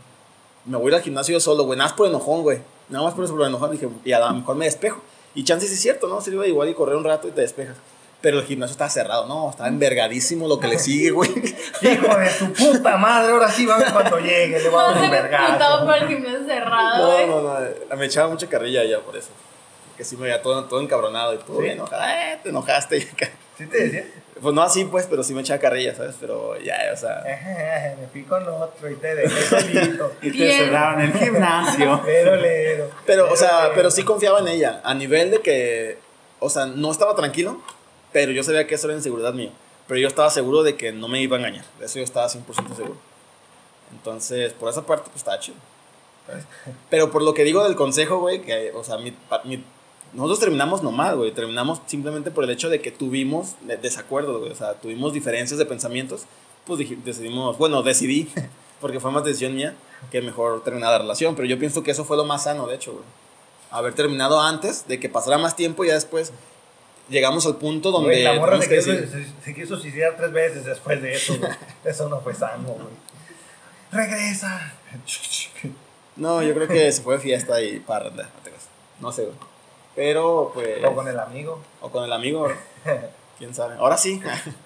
Me 0.64 0.76
voy 0.76 0.86
a 0.86 0.88
ir 0.90 0.94
al 0.96 1.02
gimnasio 1.02 1.32
yo 1.32 1.40
solo, 1.40 1.64
güey. 1.64 1.76
Nada 1.76 1.90
más 1.90 1.96
por 1.96 2.06
enojón, 2.08 2.42
güey. 2.42 2.58
Nada 2.88 3.04
más 3.04 3.14
por 3.14 3.24
eso 3.24 3.34
por 3.36 3.46
enojón. 3.46 3.70
Dije, 3.72 3.88
y 4.04 4.12
a 4.12 4.20
lo 4.20 4.32
mejor 4.34 4.56
me 4.56 4.64
despejo. 4.66 5.00
Y 5.34 5.44
chance 5.44 5.66
sí 5.66 5.74
es 5.74 5.80
cierto, 5.80 6.08
¿no? 6.08 6.20
Sirve 6.20 6.46
igual 6.48 6.68
y 6.68 6.74
correr 6.74 6.96
un 6.96 7.04
rato 7.04 7.26
y 7.28 7.30
te 7.30 7.40
despejas. 7.40 7.76
Pero 8.20 8.38
el 8.38 8.44
gimnasio 8.44 8.72
estaba 8.72 8.88
cerrado, 8.88 9.26
no, 9.26 9.50
estaba 9.50 9.68
envergadísimo 9.68 10.46
lo 10.46 10.60
que 10.60 10.68
le 10.68 10.78
sigue, 10.78 11.10
güey. 11.10 11.28
Hijo 11.82 12.16
de 12.16 12.30
tu 12.38 12.52
puta 12.52 12.96
madre, 12.96 13.32
ahora 13.32 13.50
sí 13.50 13.66
va 13.66 13.74
a 13.74 13.78
ver 13.78 13.92
cuando 13.92 14.18
llegue, 14.20 14.60
le 14.60 14.68
va 14.68 14.90
a 14.90 14.92
dar 14.94 15.02
un 15.04 15.10
vergazo. 15.10 15.84
por 15.84 15.96
el 15.96 16.06
gimnasio 16.06 16.44
cerrado, 16.46 16.98
No, 17.06 17.12
güey. 17.14 17.26
no, 17.26 17.40
no. 17.90 17.96
Me 17.96 18.06
echaba 18.06 18.28
mucha 18.28 18.46
carrilla 18.48 18.84
ya 18.84 19.00
por 19.00 19.16
eso. 19.16 19.30
Que 20.03 20.09
sí 20.09 20.16
me 20.16 20.24
veía 20.24 20.42
todo, 20.42 20.64
todo 20.64 20.80
encabronado 20.80 21.32
y 21.32 21.38
todo 21.38 21.59
¿Sí? 21.59 21.62
bien 21.62 21.74
enojado. 21.74 22.03
Eh, 22.03 22.36
te 22.42 22.48
enojaste. 22.48 23.00
¿Sí 23.57 23.66
te 23.66 23.84
decía? 23.84 24.05
Pues 24.40 24.53
no 24.53 24.61
así, 24.61 24.84
pues, 24.86 25.07
pero 25.07 25.22
sí 25.22 25.32
me 25.32 25.42
echaba 25.42 25.61
carrilla, 25.61 25.94
¿sabes? 25.94 26.16
Pero 26.20 26.59
ya, 26.61 26.76
o 26.92 26.96
sea. 26.96 27.22
Me 28.00 28.09
fui 28.09 28.24
con 28.24 28.42
otro 28.48 28.90
y 28.90 28.96
te 28.96 29.14
dejé 29.14 29.42
solito. 29.42 30.12
Y 30.22 30.36
te 30.36 30.59
cerraron 30.59 31.03
el 31.03 31.12
gimnasio. 31.12 32.00
Pero 32.05 32.34
ledo. 32.34 32.90
Pero, 33.07 33.32
o 33.32 33.36
sea, 33.36 33.70
pero 33.76 33.92
sí 33.92 34.03
confiaba 34.03 34.40
en 34.40 34.48
ella. 34.48 34.80
A 34.82 34.92
nivel 34.94 35.30
de 35.30 35.38
que, 35.40 35.98
o 36.40 36.50
sea, 36.50 36.66
no 36.66 36.90
estaba 36.90 37.14
tranquilo, 37.14 37.62
pero 38.12 38.32
yo 38.32 38.42
sabía 38.42 38.66
que 38.66 38.74
eso 38.74 38.88
era 38.88 38.96
inseguridad 38.96 39.32
mía. 39.34 39.53
Pero 39.86 40.00
yo 40.00 40.09
estaba 40.09 40.30
seguro 40.30 40.64
de 40.64 40.74
que 40.76 40.90
no 40.90 41.07
me 41.07 41.20
iba 41.20 41.36
a 41.36 41.38
engañar. 41.38 41.64
De 41.78 41.86
eso 41.86 41.98
yo 42.00 42.05
estaba 42.05 42.26
100% 42.28 42.74
seguro. 42.74 42.96
Entonces, 43.92 44.53
por 44.55 44.68
esa 44.68 44.82
parte, 44.84 45.05
pues 45.12 45.18
está 45.18 45.38
chido. 45.38 45.59
¿sabes? 46.26 46.44
Pero 46.90 47.11
por 47.12 47.22
lo 47.22 47.34
que 47.34 47.44
digo 47.44 47.62
del 47.64 47.76
consejo, 47.76 48.18
güey, 48.18 48.42
que, 48.42 48.72
o 48.74 48.82
sea, 48.84 48.96
mi- 48.98 49.11
pa- 49.12 49.42
mi- 49.44 49.64
nosotros 50.12 50.40
terminamos 50.40 50.82
nomás, 50.82 51.14
güey. 51.14 51.32
Terminamos 51.32 51.80
simplemente 51.86 52.30
por 52.30 52.44
el 52.44 52.50
hecho 52.50 52.68
de 52.68 52.80
que 52.80 52.90
tuvimos 52.90 53.54
de- 53.62 53.76
desacuerdos, 53.76 54.38
güey. 54.40 54.52
O 54.52 54.56
sea, 54.56 54.74
tuvimos 54.74 55.12
diferencias 55.12 55.58
de 55.58 55.66
pensamientos. 55.66 56.22
Pues 56.66 56.80
decidimos, 57.04 57.58
bueno, 57.58 57.82
decidí, 57.82 58.30
porque 58.80 59.00
fue 59.00 59.10
más 59.10 59.24
decisión 59.24 59.54
mía, 59.54 59.74
que 60.10 60.20
mejor 60.22 60.62
terminar 60.64 60.90
la 60.92 60.98
relación. 60.98 61.34
Pero 61.34 61.48
yo 61.48 61.58
pienso 61.58 61.82
que 61.82 61.90
eso 61.90 62.04
fue 62.04 62.16
lo 62.16 62.24
más 62.24 62.44
sano, 62.44 62.66
de 62.66 62.76
hecho, 62.76 62.92
güey. 62.92 63.04
Haber 63.70 63.94
terminado 63.94 64.40
antes, 64.40 64.86
de 64.86 65.00
que 65.00 65.08
pasara 65.08 65.38
más 65.38 65.56
tiempo 65.56 65.82
y 65.84 65.88
ya 65.88 65.94
después 65.94 66.30
llegamos 67.08 67.46
al 67.46 67.56
punto 67.56 67.90
donde. 67.90 68.08
Güey, 68.10 68.22
la 68.24 68.34
morra 68.34 68.60
se 68.60 68.68
que 68.68 68.76
quiso, 68.76 68.90
decidir. 68.92 69.26
se, 69.40 69.44
se 69.44 69.54
quiso 69.54 69.78
suicidar 69.78 70.14
tres 70.18 70.30
veces 70.32 70.64
después 70.66 71.00
de 71.00 71.14
eso, 71.14 71.38
güey. 71.38 71.50
Eso 71.84 72.08
no 72.10 72.20
fue 72.20 72.34
sano, 72.34 72.68
güey. 72.68 72.86
Regresa. 73.90 74.74
No, 76.16 76.42
yo 76.42 76.54
creo 76.54 76.68
que 76.68 76.92
se 76.92 77.00
fue 77.02 77.14
de 77.16 77.20
fiesta 77.22 77.60
y 77.62 77.78
parranda. 77.80 78.28
No 79.00 79.10
sé, 79.10 79.22
güey. 79.24 79.36
Pero, 79.95 80.51
pues. 80.55 80.84
O 80.84 80.95
con 80.95 81.09
el 81.09 81.18
amigo. 81.18 81.61
O 81.80 81.90
con 81.90 82.05
el 82.05 82.12
amigo, 82.12 82.49
quién 83.38 83.55
sabe. 83.55 83.76
Ahora 83.76 83.97
sí. 83.97 84.20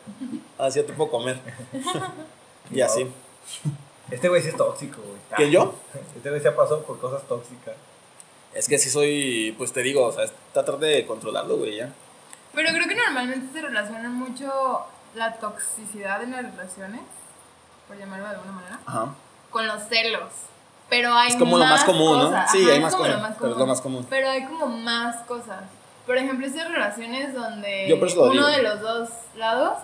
Ahora 0.58 0.70
sí 0.70 0.80
ya 0.80 0.86
te 0.86 0.92
puedo 0.92 1.10
comer. 1.10 1.38
Y 2.70 2.80
así. 2.80 3.08
Este 4.10 4.28
güey 4.28 4.42
sí 4.42 4.48
es 4.48 4.56
tóxico, 4.56 5.00
güey. 5.00 5.18
¿Quién, 5.36 5.50
yo? 5.52 5.72
Este 6.16 6.30
güey 6.30 6.42
se 6.42 6.48
ha 6.48 6.56
pasado 6.56 6.82
por 6.82 6.98
cosas 6.98 7.22
tóxicas. 7.28 7.76
Es 8.54 8.66
que 8.66 8.76
sí 8.76 8.90
soy, 8.90 9.54
pues 9.56 9.72
te 9.72 9.82
digo, 9.82 10.04
o 10.04 10.10
sea, 10.12 10.24
es 10.24 10.32
tratar 10.52 10.78
de 10.78 11.06
controlarlo, 11.06 11.58
güey, 11.58 11.76
ya. 11.76 11.92
Pero 12.54 12.70
creo 12.70 12.88
que 12.88 12.96
normalmente 12.96 13.52
se 13.52 13.64
relaciona 13.64 14.08
mucho 14.08 14.50
la 15.14 15.34
toxicidad 15.34 16.22
en 16.24 16.32
las 16.32 16.42
relaciones, 16.42 17.02
por 17.86 17.96
llamarlo 17.96 18.24
de 18.24 18.34
alguna 18.34 18.52
manera, 18.52 18.80
Ajá. 18.86 19.14
con 19.50 19.66
los 19.66 19.82
celos. 19.84 20.30
Pero 20.88 21.12
hay 21.12 21.30
Es 21.30 21.36
como 21.36 21.58
lo 21.58 21.64
más 21.64 21.84
común, 21.84 22.18
¿no? 22.18 22.26
cosas. 22.26 22.50
Sí, 22.52 22.62
Ajá, 22.62 22.72
hay 22.72 22.80
más 22.80 22.94
cosas, 22.94 23.20
más 23.20 23.34
pero 23.38 23.52
es 23.52 23.58
lo 23.58 23.66
más 23.66 23.80
común. 23.80 24.06
Pero 24.08 24.30
hay 24.30 24.44
como 24.44 24.66
más 24.68 25.16
cosas. 25.22 25.62
Por 26.06 26.16
ejemplo, 26.16 26.46
esas 26.46 26.70
relaciones 26.70 27.34
donde 27.34 27.88
Yo 27.88 27.96
uno 27.96 28.30
digo. 28.30 28.46
de 28.46 28.62
los 28.62 28.80
dos 28.80 29.08
lados 29.34 29.78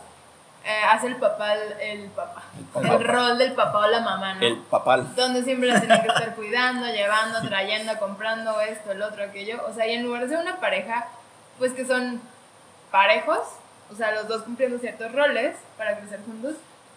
eh, 0.64 0.80
hace 0.88 1.08
el 1.08 1.16
papá, 1.16 1.54
el, 1.54 1.72
el 1.80 2.10
papá. 2.10 2.42
El, 2.56 2.64
papá. 2.66 2.98
rol 2.98 3.38
del 3.38 3.52
papá 3.52 3.78
o 3.80 3.86
la 3.88 4.00
mamá, 4.00 4.34
¿no? 4.34 4.40
El 4.46 4.58
papal. 4.58 5.12
Donde 5.16 5.42
siempre 5.42 5.68
la 5.70 5.80
tienen 5.80 6.02
que 6.02 6.06
estar 6.14 6.36
cuidando, 6.36 6.86
llevando, 6.86 7.42
trayendo, 7.42 7.98
comprando 7.98 8.60
esto, 8.60 8.92
el 8.92 9.02
otro, 9.02 9.24
aquello. 9.24 9.60
O 9.68 9.74
sea, 9.74 9.88
y 9.88 9.94
en 9.94 10.04
lugar 10.04 10.22
de 10.22 10.28
ser 10.28 10.38
una 10.38 10.60
pareja, 10.60 11.08
pues 11.58 11.72
que 11.72 11.84
son 11.84 12.20
parejos, 12.92 13.40
o 13.90 13.96
sea, 13.96 14.12
los 14.12 14.28
dos 14.28 14.42
cumpliendo 14.44 14.78
ciertos 14.78 15.10
roles 15.10 15.56
para 15.76 15.98
crecer 15.98 16.20
juntos, 16.24 16.54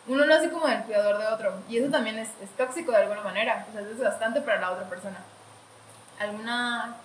uno 0.08 0.26
lo 0.26 0.34
hace 0.36 0.50
como 0.52 0.68
el 0.68 0.84
cuidador 0.84 1.18
de 1.18 1.28
otro. 1.28 1.54
Y 1.70 1.78
eso 1.78 1.90
también 1.92 2.18
es, 2.20 2.30
es 2.42 2.50
tóxico 2.58 2.92
de 2.92 2.98
alguna 2.98 3.22
manera. 3.22 3.66
O 3.70 3.72
sea, 3.74 3.82
es 3.82 3.90
desgastante 3.90 4.42
para 4.42 4.62
la 4.62 4.72
otra 4.72 4.90
persona. 4.90 5.18
¿Alguna... 6.20 6.96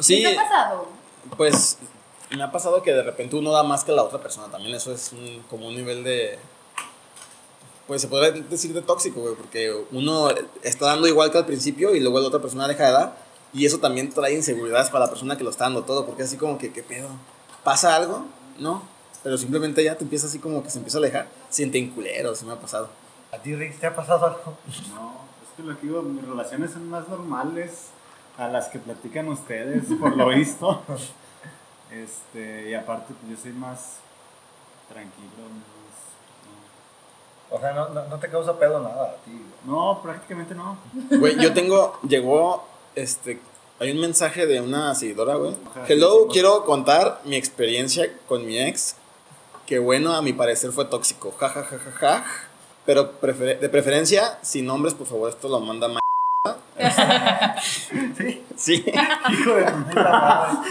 Sí, 0.00 0.22
¿Qué 0.22 0.30
te 0.34 0.38
ha 0.38 0.42
pasado? 0.42 0.88
pues 1.36 1.78
me 2.30 2.42
ha 2.42 2.52
pasado 2.52 2.82
que 2.82 2.92
de 2.92 3.02
repente 3.02 3.36
uno 3.36 3.50
da 3.52 3.62
más 3.62 3.84
que 3.84 3.92
la 3.92 4.02
otra 4.02 4.18
persona. 4.20 4.48
También 4.50 4.74
eso 4.74 4.92
es 4.92 5.12
un- 5.12 5.42
como 5.50 5.66
un 5.68 5.74
nivel 5.74 6.04
de. 6.04 6.38
Pues 7.86 8.02
se 8.02 8.08
podría 8.08 8.30
decir 8.32 8.74
de 8.74 8.82
tóxico, 8.82 9.20
güey, 9.20 9.34
porque 9.34 9.74
uno 9.92 10.28
está 10.62 10.86
dando 10.86 11.06
igual 11.08 11.30
que 11.32 11.38
al 11.38 11.46
principio 11.46 11.94
y 11.94 12.00
luego 12.00 12.20
la 12.20 12.28
otra 12.28 12.40
persona 12.40 12.68
deja 12.68 12.84
de 12.86 12.92
dar. 12.92 13.12
Y 13.54 13.64
eso 13.64 13.78
también 13.78 14.12
trae 14.12 14.34
inseguridades 14.34 14.90
para 14.90 15.06
la 15.06 15.10
persona 15.10 15.38
que 15.38 15.44
lo 15.44 15.48
está 15.50 15.64
dando 15.64 15.84
todo, 15.84 16.04
porque 16.04 16.22
así 16.24 16.36
como 16.36 16.58
que, 16.58 16.70
¿qué 16.70 16.82
pedo? 16.82 17.08
¿Pasa 17.64 17.96
algo? 17.96 18.26
No. 18.58 18.82
Pero 19.22 19.38
simplemente 19.38 19.82
ya 19.82 19.96
te 19.96 20.04
empieza 20.04 20.26
así 20.26 20.38
como 20.38 20.62
que 20.62 20.68
se 20.70 20.78
empieza 20.78 20.98
a 20.98 21.00
alejar. 21.00 21.26
Siente 21.50 21.88
culero, 21.90 22.34
se 22.34 22.44
me 22.44 22.52
ha 22.52 22.56
pasado. 22.56 22.88
¿A 23.32 23.38
ti, 23.38 23.54
Rick, 23.54 23.78
te 23.78 23.86
ha 23.86 23.94
pasado 23.96 24.26
algo? 24.26 24.56
No, 24.94 25.12
es 25.42 25.48
que 25.56 25.62
lo 25.62 25.78
que 25.78 25.86
digo, 25.86 26.02
mis 26.02 26.26
relaciones 26.26 26.72
son 26.72 26.88
más 26.90 27.08
normales 27.08 27.88
a 28.36 28.48
las 28.48 28.68
que 28.68 28.78
platican 28.78 29.28
ustedes, 29.28 29.84
por 30.00 30.16
lo 30.16 30.28
visto. 30.28 30.82
Este, 31.90 32.68
y 32.68 32.74
aparte, 32.74 33.14
pues 33.18 33.34
yo 33.34 33.42
soy 33.42 33.52
más 33.54 33.94
tranquilo. 34.92 35.48
más- 35.50 35.62
O 37.50 37.58
sea, 37.60 37.72
no, 37.72 37.88
no, 37.88 38.04
no 38.08 38.18
te 38.18 38.28
causa 38.28 38.58
pedo 38.58 38.78
nada 38.82 39.04
a 39.04 39.14
ti, 39.24 39.30
no. 39.64 39.94
no, 39.94 40.02
prácticamente 40.02 40.54
no. 40.54 40.76
Güey, 41.18 41.40
yo 41.40 41.54
tengo, 41.54 41.98
llegó, 42.06 42.68
este, 42.94 43.40
hay 43.80 43.92
un 43.92 44.00
mensaje 44.02 44.44
de 44.46 44.60
una 44.60 44.94
seguidora, 44.94 45.36
güey. 45.36 45.56
Hello, 45.88 46.28
quiero 46.30 46.66
contar 46.66 47.22
mi 47.24 47.36
experiencia 47.36 48.12
con 48.28 48.44
mi 48.44 48.58
ex, 48.58 48.96
que 49.68 49.78
bueno, 49.78 50.14
a 50.14 50.22
mi 50.22 50.32
parecer 50.32 50.72
fue 50.72 50.86
tóxico, 50.86 51.30
ja, 51.38 51.48
ja, 51.50 51.62
ja, 51.62 51.78
ja, 51.78 51.90
ja. 52.00 52.24
Pero 52.86 53.20
prefer- 53.20 53.58
de 53.58 53.68
preferencia, 53.68 54.38
sin 54.40 54.64
nombres, 54.64 54.94
por 54.94 55.06
favor, 55.06 55.28
esto 55.28 55.48
lo 55.48 55.60
manda 55.60 55.88
ma... 55.88 56.00
Sí. 58.16 58.44
Sí. 58.56 58.84
Hijo 59.30 59.54
de 59.54 59.64
puta 59.64 60.02
madre. 60.10 60.70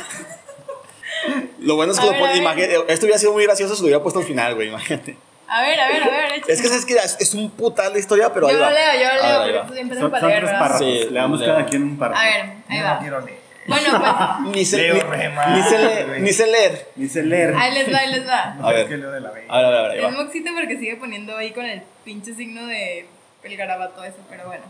Lo 1.59 1.75
bueno 1.75 1.91
es 1.93 1.99
que 1.99 2.07
A 2.09 2.11
lo 2.17 2.23
ver, 2.23 2.35
imagínate, 2.37 2.75
esto 2.91 3.05
hubiera 3.05 3.19
sido 3.19 3.33
muy 3.33 3.43
gracioso 3.43 3.75
si 3.75 3.81
lo 3.81 3.85
hubiera 3.87 4.01
puesto 4.01 4.19
al 4.19 4.25
final, 4.25 4.55
güey, 4.55 4.69
imagínate. 4.69 5.17
A 5.47 5.61
ver, 5.61 5.79
a 5.79 5.87
ver, 5.89 6.03
a 6.03 6.09
ver. 6.09 6.31
échale. 6.33 6.53
Es 6.53 6.61
que 6.61 6.67
sabes 6.67 6.85
que 6.85 6.95
es, 6.95 7.17
es 7.19 7.33
un 7.33 7.49
putal 7.51 7.93
de 7.93 7.99
historia, 7.99 8.33
pero 8.33 8.47
ahí 8.47 8.53
Yo 8.53 8.59
va. 8.59 8.69
lo 8.69 8.75
leo, 8.75 8.93
yo 8.93 8.99
lo 8.99 9.23
Ahí 9.23 9.29
leo, 9.31 9.41
ahí 9.41 9.51
porque 9.53 9.67
tú 9.67 9.73
siempre 9.75 9.99
Son, 9.99 10.11
para 10.11 10.19
son 10.21 10.29
leer, 10.29 10.41
tres 10.41 10.51
¿verdad? 10.51 10.67
párrafos. 10.67 10.87
Sí, 10.87 11.07
Le 11.09 11.19
damos 11.19 11.41
cada 11.41 11.65
quien 11.65 11.83
un 11.83 11.97
párrafo. 11.97 12.21
A 12.21 12.25
ver, 12.25 12.41
ahí 12.67 12.77
Yo 12.79 12.83
va. 12.83 12.93
no 12.95 12.99
quiero 12.99 13.21
leer. 13.21 13.39
Bueno, 13.67 13.99
pues 13.99 14.55
Ni 14.55 14.65
sé, 14.65 14.77
Leo 14.77 14.95
ni, 14.95 15.35
mal, 15.35 15.53
ni 15.55 15.63
sé 15.63 15.77
leer, 15.77 16.21
ni 16.21 16.33
sé 16.33 16.47
leer. 16.47 16.87
Dice 16.95 17.23
leer. 17.23 17.53
ahí 17.55 17.73
les 17.73 17.93
va, 17.93 17.97
ahí 17.99 18.11
les 18.11 18.27
va. 18.27 18.57
A 18.61 18.71
ver. 18.71 18.79
Es 18.81 18.85
que 18.87 18.97
leo 18.97 19.11
de 19.11 19.19
la 19.19 19.31
B. 19.31 19.45
A 19.47 19.57
ver, 19.57 19.65
a 19.65 19.69
ver, 19.69 19.79
a 19.79 19.81
ver, 19.83 19.91
ahí 19.91 20.05
Es 20.05 20.11
moxito 20.17 20.51
porque 20.55 20.77
sigue 20.77 20.95
poniendo 20.95 21.35
ahí 21.35 21.51
con 21.51 21.65
el 21.65 21.81
pinche 22.03 22.33
signo 22.33 22.65
de 22.65 23.07
el 23.43 23.57
garabato 23.57 24.03
ese, 24.03 24.17
pero 24.29 24.45
bueno. 24.47 24.63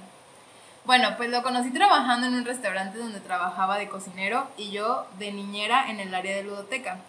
Bueno, 0.85 1.15
pues 1.17 1.29
lo 1.29 1.43
conocí 1.43 1.71
trabajando 1.71 2.27
en 2.27 2.35
un 2.35 2.45
restaurante 2.45 2.97
donde 2.97 3.19
trabajaba 3.19 3.77
de 3.77 3.89
cocinero 3.89 4.47
y 4.55 4.71
yo 4.71 5.05
de 5.19 5.31
niñera 5.31 5.89
en 5.89 5.99
el 5.99 6.13
área 6.13 6.35
de 6.35 6.43
ludoteca. 6.43 6.99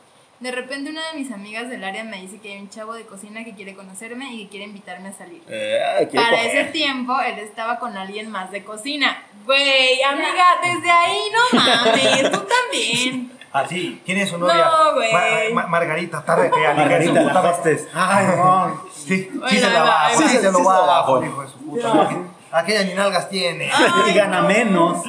De 0.40 0.52
repente 0.52 0.90
una 0.90 1.00
de 1.12 1.18
mis 1.18 1.32
amigas 1.32 1.68
del 1.68 1.82
área 1.82 2.04
me 2.04 2.20
dice 2.20 2.38
que 2.38 2.52
hay 2.52 2.60
un 2.60 2.70
chavo 2.70 2.92
de 2.94 3.04
cocina 3.06 3.42
que 3.44 3.54
quiere 3.54 3.74
conocerme 3.74 4.32
y 4.32 4.44
que 4.44 4.50
quiere 4.50 4.66
invitarme 4.66 5.08
a 5.08 5.12
salir. 5.12 5.42
Eh, 5.48 6.08
Para 6.14 6.30
coger. 6.30 6.46
ese 6.56 6.64
tiempo 6.72 7.18
él 7.20 7.38
estaba 7.40 7.78
con 7.80 7.96
alguien 7.96 8.30
más 8.30 8.50
de 8.52 8.62
cocina. 8.62 9.20
Güey, 9.44 10.00
amiga, 10.02 10.44
desde 10.62 10.90
ahí 10.90 11.18
no 11.32 11.58
mames, 11.58 12.30
tú 12.30 12.46
también. 12.46 13.32
Ah, 13.52 13.64
sí. 13.68 14.00
¿Quién 14.04 14.18
es 14.18 14.28
su 14.28 14.38
novia? 14.38 14.64
No, 14.64 14.94
güey. 14.94 15.12
Ma- 15.54 15.62
Ma- 15.62 15.66
Margarita, 15.68 16.22
tarde 16.24 16.50
que 16.50 16.74
Margarita, 16.74 17.20
la 17.22 17.40
hostess. 17.40 17.88
Ay, 17.94 18.26
no. 18.36 18.84
Sí, 18.94 19.30
sí 19.48 19.58
se 19.58 19.70
la 19.70 19.82
va, 19.82 20.10
sí 20.14 20.28
se 20.28 20.52
lo 20.52 20.62
va, 20.62 21.04
hijo 21.26 21.42
de 21.42 21.48
su 21.48 21.58
puta. 21.58 22.10
Aquella 22.52 22.84
ni 22.84 22.94
nalgas 22.94 23.28
tiene. 23.28 23.70
y 24.08 24.12
gana 24.14 24.42
menos. 24.42 25.02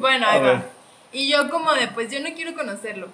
Bueno, 0.00 0.26
ahí 0.28 0.40
va. 0.42 0.62
Y 1.12 1.30
yo 1.30 1.48
como 1.50 1.72
de, 1.74 1.86
pues 1.88 2.10
yo 2.10 2.18
no 2.20 2.34
quiero 2.34 2.54
conocerlo. 2.54 3.08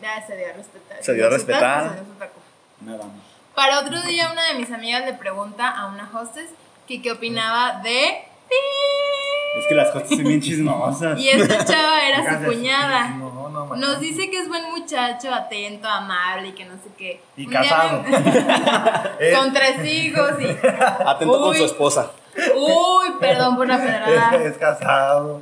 Ya 0.00 0.26
se 0.26 0.36
dio 0.36 0.46
a 0.48 0.52
respetar. 0.52 1.02
Se 1.02 1.12
dio 1.14 1.26
a 1.26 1.30
respetar. 1.30 1.82
taco, 1.84 1.88
se 1.94 1.94
dio 2.04 2.04
su 2.12 2.18
taco. 2.18 2.40
Nada 2.80 2.98
más. 3.04 3.16
Para 3.54 3.80
otro 3.80 4.00
día 4.02 4.30
una 4.30 4.44
de 4.48 4.54
mis 4.54 4.70
amigas 4.70 5.04
le 5.06 5.14
pregunta 5.14 5.68
a 5.70 5.86
una 5.86 6.10
hostess 6.12 6.50
que 6.86 7.00
qué 7.00 7.12
opinaba 7.12 7.80
de... 7.82 8.24
Es 9.58 9.66
que 9.66 9.74
las 9.74 9.90
cosas 9.90 10.10
son 10.10 10.24
bien 10.24 10.40
chismosas. 10.42 11.18
Y 11.18 11.30
esta 11.30 11.64
chava 11.64 12.02
era 12.06 12.38
su 12.38 12.44
cuñada. 12.44 13.08
No, 13.08 13.32
no, 13.32 13.48
no, 13.48 13.66
man. 13.66 13.80
Nos 13.80 13.98
dice 14.00 14.28
que 14.28 14.40
es 14.40 14.48
buen 14.48 14.70
muchacho, 14.70 15.32
atento, 15.32 15.88
amable 15.88 16.48
y 16.48 16.52
que 16.52 16.66
no 16.66 16.74
sé 16.74 16.90
qué. 16.98 17.22
Y 17.38 17.44
Un 17.46 17.50
día 17.50 17.60
casado. 17.62 18.02
me- 18.02 18.16
Eh. 19.30 19.32
Con 19.34 19.52
tres 19.54 19.82
hijos 19.86 20.32
y... 20.38 20.66
Atento 21.06 21.40
con 21.40 21.54
su 21.56 21.64
esposa. 21.64 22.10
Uy, 22.54 23.12
perdón 23.18 23.56
por 23.56 23.66
la 23.66 23.78
pedrada. 23.78 24.36
Es, 24.36 24.52
es 24.52 24.58
casado. 24.58 25.40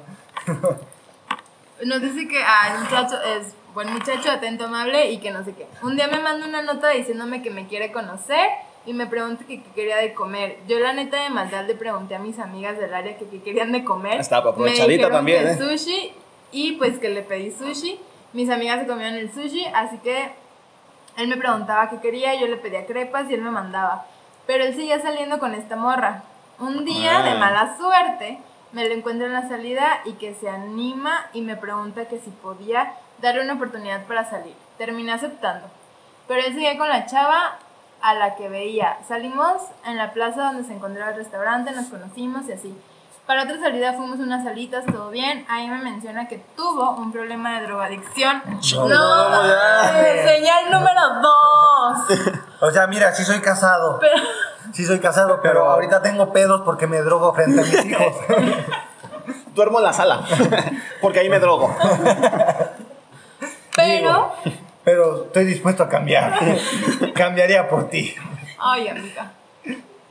Nos 1.84 2.00
dice 2.00 2.28
que 2.28 2.40
ah, 2.42 2.72
el 2.76 2.84
muchacho 2.84 3.20
es 3.20 3.48
buen 3.74 3.92
muchacho, 3.92 4.30
atento, 4.30 4.64
amable 4.66 5.10
y 5.10 5.18
que 5.18 5.30
no 5.30 5.44
sé 5.44 5.52
qué. 5.54 5.66
Un 5.82 5.96
día 5.96 6.06
me 6.08 6.20
manda 6.20 6.46
una 6.46 6.62
nota 6.62 6.90
diciéndome 6.90 7.42
que 7.42 7.50
me 7.50 7.66
quiere 7.66 7.90
conocer 7.92 8.48
y 8.86 8.92
me 8.92 9.06
pregunta 9.06 9.44
que 9.46 9.62
qué 9.62 9.70
quería 9.74 9.96
de 9.96 10.14
comer. 10.14 10.58
Yo 10.68 10.78
la 10.78 10.92
neta 10.92 11.22
de 11.22 11.30
maldad 11.30 11.66
le 11.66 11.74
pregunté 11.74 12.14
a 12.14 12.18
mis 12.18 12.38
amigas 12.38 12.78
del 12.78 12.94
área 12.94 13.16
que 13.18 13.26
qué 13.26 13.42
querían 13.42 13.72
de 13.72 13.84
comer. 13.84 14.20
Estaba 14.20 14.50
aprovechadita 14.50 15.10
también, 15.10 15.44
que 15.44 15.50
¿eh? 15.52 15.58
sushi 15.58 16.12
y 16.52 16.72
pues 16.72 16.98
que 16.98 17.08
le 17.08 17.22
pedí 17.22 17.50
sushi. 17.52 17.98
Mis 18.32 18.48
amigas 18.50 18.80
se 18.80 18.86
comieron 18.86 19.14
el 19.14 19.32
sushi, 19.32 19.64
así 19.74 19.98
que 19.98 20.30
él 21.16 21.28
me 21.28 21.36
preguntaba 21.36 21.88
qué 21.90 22.00
quería, 22.00 22.34
yo 22.34 22.46
le 22.46 22.56
pedía 22.56 22.86
crepas 22.86 23.30
y 23.30 23.34
él 23.34 23.42
me 23.42 23.50
mandaba. 23.50 24.06
Pero 24.46 24.64
él 24.64 24.74
seguía 24.74 25.00
saliendo 25.00 25.38
con 25.38 25.54
esta 25.54 25.76
morra. 25.76 26.24
Un 26.58 26.84
día 26.84 27.22
de 27.22 27.30
Ah. 27.30 27.36
mala 27.38 27.76
suerte 27.76 28.38
me 28.72 28.88
lo 28.88 28.94
encuentro 28.94 29.26
en 29.26 29.32
la 29.32 29.48
salida 29.48 30.00
y 30.04 30.12
que 30.14 30.34
se 30.34 30.48
anima 30.48 31.26
y 31.32 31.42
me 31.42 31.56
pregunta 31.56 32.06
que 32.06 32.18
si 32.18 32.30
podía 32.30 32.92
darle 33.20 33.42
una 33.42 33.54
oportunidad 33.54 34.04
para 34.04 34.28
salir. 34.28 34.54
Terminé 34.78 35.12
aceptando. 35.12 35.66
Pero 36.26 36.40
él 36.40 36.52
seguía 36.54 36.78
con 36.78 36.88
la 36.88 37.06
chava 37.06 37.58
a 38.00 38.14
la 38.14 38.34
que 38.36 38.48
veía. 38.48 38.98
Salimos 39.06 39.62
en 39.86 39.96
la 39.96 40.12
plaza 40.12 40.44
donde 40.44 40.64
se 40.64 40.74
encontraba 40.74 41.10
el 41.10 41.16
restaurante, 41.16 41.72
nos 41.72 41.86
conocimos 41.86 42.48
y 42.48 42.52
así. 42.52 42.78
Para 43.26 43.44
otra 43.44 43.58
salida 43.58 43.94
fuimos 43.94 44.20
a 44.20 44.22
unas 44.22 44.44
salitas, 44.44 44.84
todo 44.84 45.08
bien. 45.08 45.46
Ahí 45.48 45.66
me 45.68 45.78
menciona 45.78 46.28
que 46.28 46.44
tuvo 46.56 46.90
un 46.90 47.10
problema 47.10 47.58
de 47.58 47.66
drogadicción. 47.66 48.42
No, 48.74 48.88
no, 48.88 49.42
señal 50.26 50.70
número 50.70 51.00
dos. 51.22 52.18
O 52.60 52.70
sea, 52.70 52.86
mira, 52.86 53.14
sí 53.14 53.24
soy 53.24 53.40
casado. 53.40 53.98
Pero, 53.98 54.16
Sí 54.74 54.84
soy 54.84 54.98
casado, 54.98 55.38
pero 55.40 55.70
ahorita 55.70 56.02
tengo 56.02 56.32
pedos 56.32 56.62
porque 56.64 56.88
me 56.88 57.00
drogo 57.00 57.32
frente 57.32 57.60
a 57.60 57.64
mis 57.64 57.84
hijos. 57.84 58.16
Duermo 59.54 59.78
en 59.78 59.84
la 59.84 59.92
sala. 59.92 60.24
Porque 61.00 61.20
ahí 61.20 61.28
me 61.28 61.38
drogo. 61.38 61.74
Pero, 63.74 64.32
Pero 64.84 65.24
estoy 65.24 65.44
dispuesto 65.44 65.82
a 65.82 65.88
cambiar. 65.88 66.38
Cambiaría 67.14 67.68
por 67.68 67.88
ti. 67.90 68.14
ay, 68.58 68.88
amiga. 68.88 69.32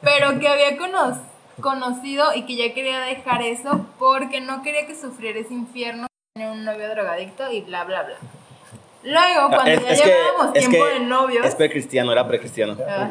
Pero 0.01 0.39
que 0.39 0.47
había 0.47 0.77
cono- 0.77 1.17
conocido 1.61 2.33
y 2.35 2.45
que 2.45 2.55
ya 2.55 2.73
quería 2.73 2.99
dejar 3.01 3.41
eso 3.41 3.85
porque 3.99 4.41
no 4.41 4.63
quería 4.63 4.85
que 4.87 4.95
sufriera 4.95 5.39
ese 5.39 5.53
infierno 5.53 6.07
tener 6.35 6.51
un 6.51 6.65
novio 6.65 6.89
drogadicto 6.89 7.49
y 7.51 7.61
bla, 7.61 7.83
bla, 7.85 8.03
bla. 8.03 8.15
Luego, 9.03 9.49
cuando 9.49 9.71
Es- 9.71 9.81
ya 9.83 9.89
es 9.91 10.01
que- 10.01 10.07
llevábamos 10.09 10.55
es 10.55 10.67
tiempo 10.69 10.85
que 10.87 10.93
de 10.93 10.99
novios, 11.01 11.45
Es 11.45 11.55
precristiano, 11.55 12.11
era 12.11 12.27
precristiano. 12.27 12.77
Ah, 12.87 13.09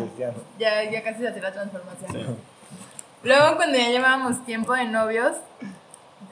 ya, 0.59 0.91
ya 0.91 1.03
casi 1.03 1.21
se 1.21 1.29
hacía 1.29 1.43
la 1.43 1.53
transformación. 1.53 2.37
Luego, 3.23 3.57
cuando 3.57 3.79
ya 3.79 3.89
llevábamos 3.91 4.45
tiempo 4.45 4.75
de 4.75 4.85
novios, 4.87 5.33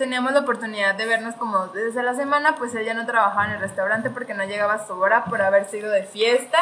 teníamos 0.00 0.32
la 0.32 0.40
oportunidad 0.40 0.94
de 0.94 1.04
vernos 1.04 1.34
como 1.34 1.66
desde 1.66 2.02
la 2.02 2.14
semana, 2.14 2.54
pues 2.56 2.74
él 2.74 2.86
ya 2.86 2.94
no 2.94 3.04
trabajaba 3.04 3.44
en 3.44 3.50
el 3.52 3.60
restaurante 3.60 4.08
porque 4.08 4.32
no 4.32 4.44
llegaba 4.44 4.74
a 4.74 4.86
su 4.86 4.98
hora 4.98 5.26
por 5.26 5.42
haber 5.42 5.66
sido 5.66 5.90
de 5.90 6.04
fiesta 6.04 6.58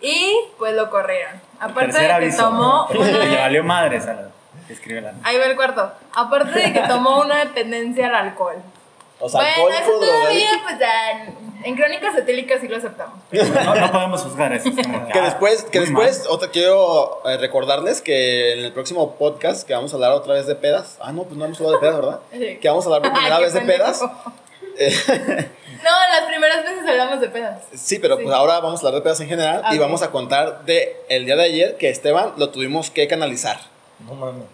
y 0.00 0.34
pues 0.56 0.74
lo 0.74 0.88
corrieron. 0.88 1.34
Aparte 1.60 2.00
de 2.00 2.08
que 2.20 2.32
tomó 2.32 2.88
Le 2.92 2.98
una... 3.00 3.40
valió 3.40 3.62
la. 3.64 4.30
Escribe 4.66 5.02
la. 5.02 5.12
Ahí 5.24 5.36
va 5.36 5.44
el 5.44 5.56
cuarto. 5.56 5.92
Aparte 6.14 6.58
de 6.58 6.72
que 6.72 6.80
tomó 6.88 7.20
una 7.20 7.36
dependencia 7.36 8.06
al 8.06 8.14
alcohol. 8.14 8.56
O 9.20 9.28
sea, 9.28 9.40
bueno, 9.40 9.68
eso 9.76 9.78
alcohólico, 9.78 10.06
todavía, 10.06 10.48
drogadicto. 10.50 10.64
pues 10.64 10.78
ya, 10.78 11.24
en- 11.64 11.74
crónicas 11.76 12.16
etílicas 12.16 12.60
sí 12.60 12.68
lo 12.68 12.76
aceptamos. 12.76 13.18
No, 13.32 13.74
no 13.74 13.92
podemos 13.92 14.22
juzgar 14.22 14.52
eso. 14.52 14.70
Que 14.74 15.18
ah, 15.18 15.22
después, 15.24 15.64
que 15.64 15.80
después 15.80 16.24
otra, 16.28 16.50
quiero 16.50 17.20
eh, 17.28 17.36
recordarles 17.36 18.00
que 18.00 18.52
en 18.52 18.64
el 18.64 18.72
próximo 18.72 19.16
podcast 19.16 19.66
que 19.66 19.74
vamos 19.74 19.92
a 19.92 19.96
hablar 19.96 20.12
otra 20.12 20.34
vez 20.34 20.46
de 20.46 20.54
pedas. 20.54 20.96
Ah, 21.00 21.10
no, 21.12 21.24
pues 21.24 21.36
no 21.36 21.44
hemos 21.46 21.58
hablado 21.60 21.74
de 21.74 21.80
pedas, 21.80 21.96
¿verdad? 21.96 22.20
Sí. 22.32 22.58
Que 22.60 22.68
vamos 22.68 22.84
a 22.84 22.88
hablar 22.88 23.02
por 23.02 23.12
primera 23.18 23.36
Ay, 23.36 23.42
vez 23.42 23.52
de 23.54 23.60
pedas. 23.62 24.00
No, 25.82 25.90
las 26.12 26.28
primeras 26.28 26.64
veces 26.64 26.86
hablamos 26.88 27.20
de 27.20 27.28
pedas. 27.28 27.62
sí, 27.74 27.98
pero 28.00 28.16
Sí. 28.16 28.24
pues 28.24 28.34
ahora 28.34 28.58
vamos 28.60 28.82
a 28.82 28.86
hablar 28.86 29.00
de 29.00 29.04
pedas 29.04 29.20
en 29.20 29.28
general 29.28 29.62
y 29.72 29.78
vamos 29.78 30.02
a 30.02 30.10
contar 30.10 30.64
de 30.64 30.96
el 31.08 31.24
día 31.24 31.36
de 31.36 31.44
ayer 31.44 31.76
que 31.76 31.88
Esteban 31.88 32.32
lo 32.36 32.50
tuvimos 32.50 32.90
que 32.90 33.06
canalizar. 33.06 33.58
No 34.06 34.14
mames. 34.14 34.44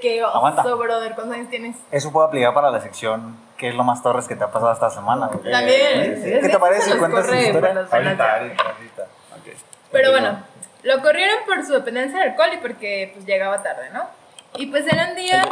Qué 0.00 0.20
Aguanta. 0.22 0.62
oso, 0.62 0.76
brother. 0.76 1.14
¿Cuántos 1.14 1.36
años 1.36 1.50
tienes? 1.50 1.76
Eso 1.92 2.10
puede 2.10 2.26
aplicar 2.28 2.52
para 2.54 2.70
la 2.70 2.80
sección 2.80 3.36
¿Qué 3.60 3.68
es 3.68 3.74
lo 3.74 3.84
más 3.84 4.02
torres 4.02 4.26
que 4.26 4.36
te 4.36 4.42
ha 4.42 4.50
pasado 4.50 4.72
esta 4.72 4.88
semana? 4.88 5.26
güey? 5.26 5.52
También. 5.52 6.22
¿Qué 6.22 6.48
te 6.48 6.58
parece? 6.58 6.96
¿Cuentas 6.96 7.26
tu 7.26 7.34
historia? 7.34 7.86
Ahorita, 7.90 8.36
ahorita, 8.38 8.64
ahorita. 8.64 9.06
Pero 9.92 10.12
bueno, 10.12 10.42
lo 10.82 11.02
corrieron 11.02 11.44
por 11.44 11.62
su 11.66 11.74
dependencia 11.74 12.20
de 12.20 12.30
alcohol 12.30 12.48
y 12.54 12.56
porque 12.56 13.10
pues 13.12 13.26
llegaba 13.26 13.62
tarde, 13.62 13.90
¿no? 13.92 14.04
Y 14.56 14.68
pues 14.68 14.86
eran 14.86 15.14
días 15.14 15.46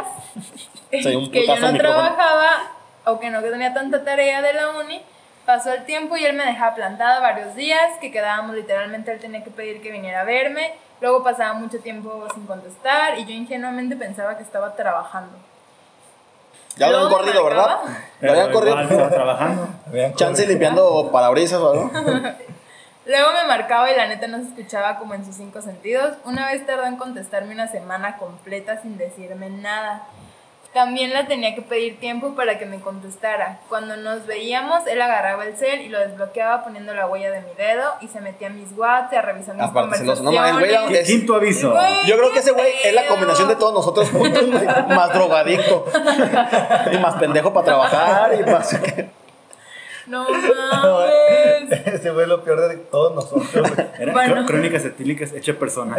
que 0.89 1.45
yo 1.45 1.55
no 1.57 1.77
trabajaba 1.77 2.71
o 3.05 3.19
que 3.19 3.29
no 3.29 3.43
tenía 3.43 3.75
tanta 3.75 4.03
tarea 4.03 4.41
de 4.41 4.53
la 4.53 4.69
uni. 4.69 5.03
Pasó 5.45 5.71
el 5.71 5.85
tiempo 5.85 6.17
y 6.17 6.25
él 6.25 6.35
me 6.35 6.47
dejaba 6.47 6.73
plantada 6.73 7.19
varios 7.19 7.53
días, 7.53 7.91
que 8.01 8.11
quedábamos 8.11 8.55
literalmente, 8.55 9.11
él 9.11 9.19
tenía 9.19 9.43
que 9.43 9.51
pedir 9.51 9.83
que 9.83 9.91
viniera 9.91 10.21
a 10.21 10.23
verme. 10.23 10.73
Luego 10.99 11.23
pasaba 11.23 11.53
mucho 11.53 11.79
tiempo 11.79 12.27
sin 12.33 12.47
contestar 12.47 13.19
y 13.19 13.25
yo 13.25 13.33
ingenuamente 13.33 13.95
pensaba 13.95 14.35
que 14.35 14.41
estaba 14.41 14.75
trabajando. 14.75 15.37
Ya 16.79 16.87
lo 16.89 16.97
habían 16.97 17.09
Luego 17.09 17.17
corrido, 17.17 17.43
me 17.43 17.49
¿verdad? 17.49 17.67
marcaba. 17.67 17.97
Lo 18.21 18.31
habían 18.31 18.45
Pero 18.47 18.53
corrido. 18.59 18.75
igual 18.81 18.91
estaba 18.91 19.09
trabajando. 19.09 19.69
Chance 20.15 20.47
limpiando 20.47 21.09
parabrisas 21.11 21.59
o 21.59 21.71
algo. 21.71 21.91
Luego 23.05 23.29
me 23.33 23.47
marcaba 23.47 23.91
y 23.91 23.95
la 23.97 24.07
neta 24.07 24.27
no 24.27 24.37
se 24.37 24.43
escuchaba 24.49 24.97
como 24.99 25.13
en 25.15 25.25
sus 25.25 25.35
cinco 25.35 25.61
sentidos. 25.61 26.13
Una 26.25 26.45
vez 26.47 26.65
tardó 26.65 26.85
en 26.85 26.95
contestarme 26.97 27.53
una 27.53 27.67
semana 27.67 28.17
completa 28.17 28.81
sin 28.81 28.97
decirme 28.97 29.49
nada. 29.49 30.03
También 30.73 31.11
le 31.13 31.23
tenía 31.23 31.55
que 31.55 31.63
pedir 31.63 31.99
tiempo 31.99 32.35
para 32.35 32.59
que 32.59 32.67
me 32.67 32.79
contestara. 32.79 33.59
Cuando 33.69 33.97
nos 33.97 34.27
veíamos, 34.27 34.85
él 34.85 35.01
agarraba 35.01 35.43
el 35.45 35.57
cel 35.57 35.81
y 35.81 35.89
lo 35.89 35.99
desbloqueaba 35.99 36.63
poniendo 36.63 36.93
la 36.93 37.07
huella 37.07 37.31
de 37.31 37.41
mi 37.41 37.53
dedo 37.57 37.91
y 38.01 38.07
se 38.07 38.21
metía 38.21 38.47
a 38.47 38.51
mis 38.51 38.71
WhatsApp, 38.77 39.13
a 39.17 39.21
revisar 39.23 39.55
mis 39.55 39.63
Aparte, 39.63 39.97
conversaciones. 39.97 40.21
no, 40.21 40.45
el 40.45 40.53
güey 40.53 40.69
era- 40.69 40.85
es- 40.99 41.07
Quinto 41.07 41.35
aviso. 41.35 41.71
Güey, 41.71 42.05
Yo 42.05 42.17
creo 42.17 42.31
que 42.31 42.39
ese 42.39 42.51
güey 42.51 42.71
es 42.83 42.93
la 42.93 43.07
combinación 43.07 43.47
de 43.47 43.55
todos 43.55 43.73
nosotros 43.73 44.11
juntos, 44.11 44.45
güey. 44.51 44.63
Más 44.89 45.11
drogadicto. 45.11 45.85
Y 46.91 46.97
más 46.99 47.15
pendejo 47.15 47.51
para 47.51 47.65
trabajar 47.65 48.31
y 48.39 48.43
más... 48.49 48.79
No 50.05 50.23
mames. 50.27 51.71
Ese 51.87 52.11
fue 52.11 52.25
lo 52.25 52.43
peor 52.43 52.67
de 52.67 52.77
todos 52.77 53.13
nosotros. 53.15 53.51
güey. 53.53 53.87
Era 53.99 54.11
Bueno. 54.13 54.35
cr- 54.41 54.45
crónicas 54.47 54.83
etílicas 54.85 55.33
hecha 55.33 55.53
persona. 55.53 55.95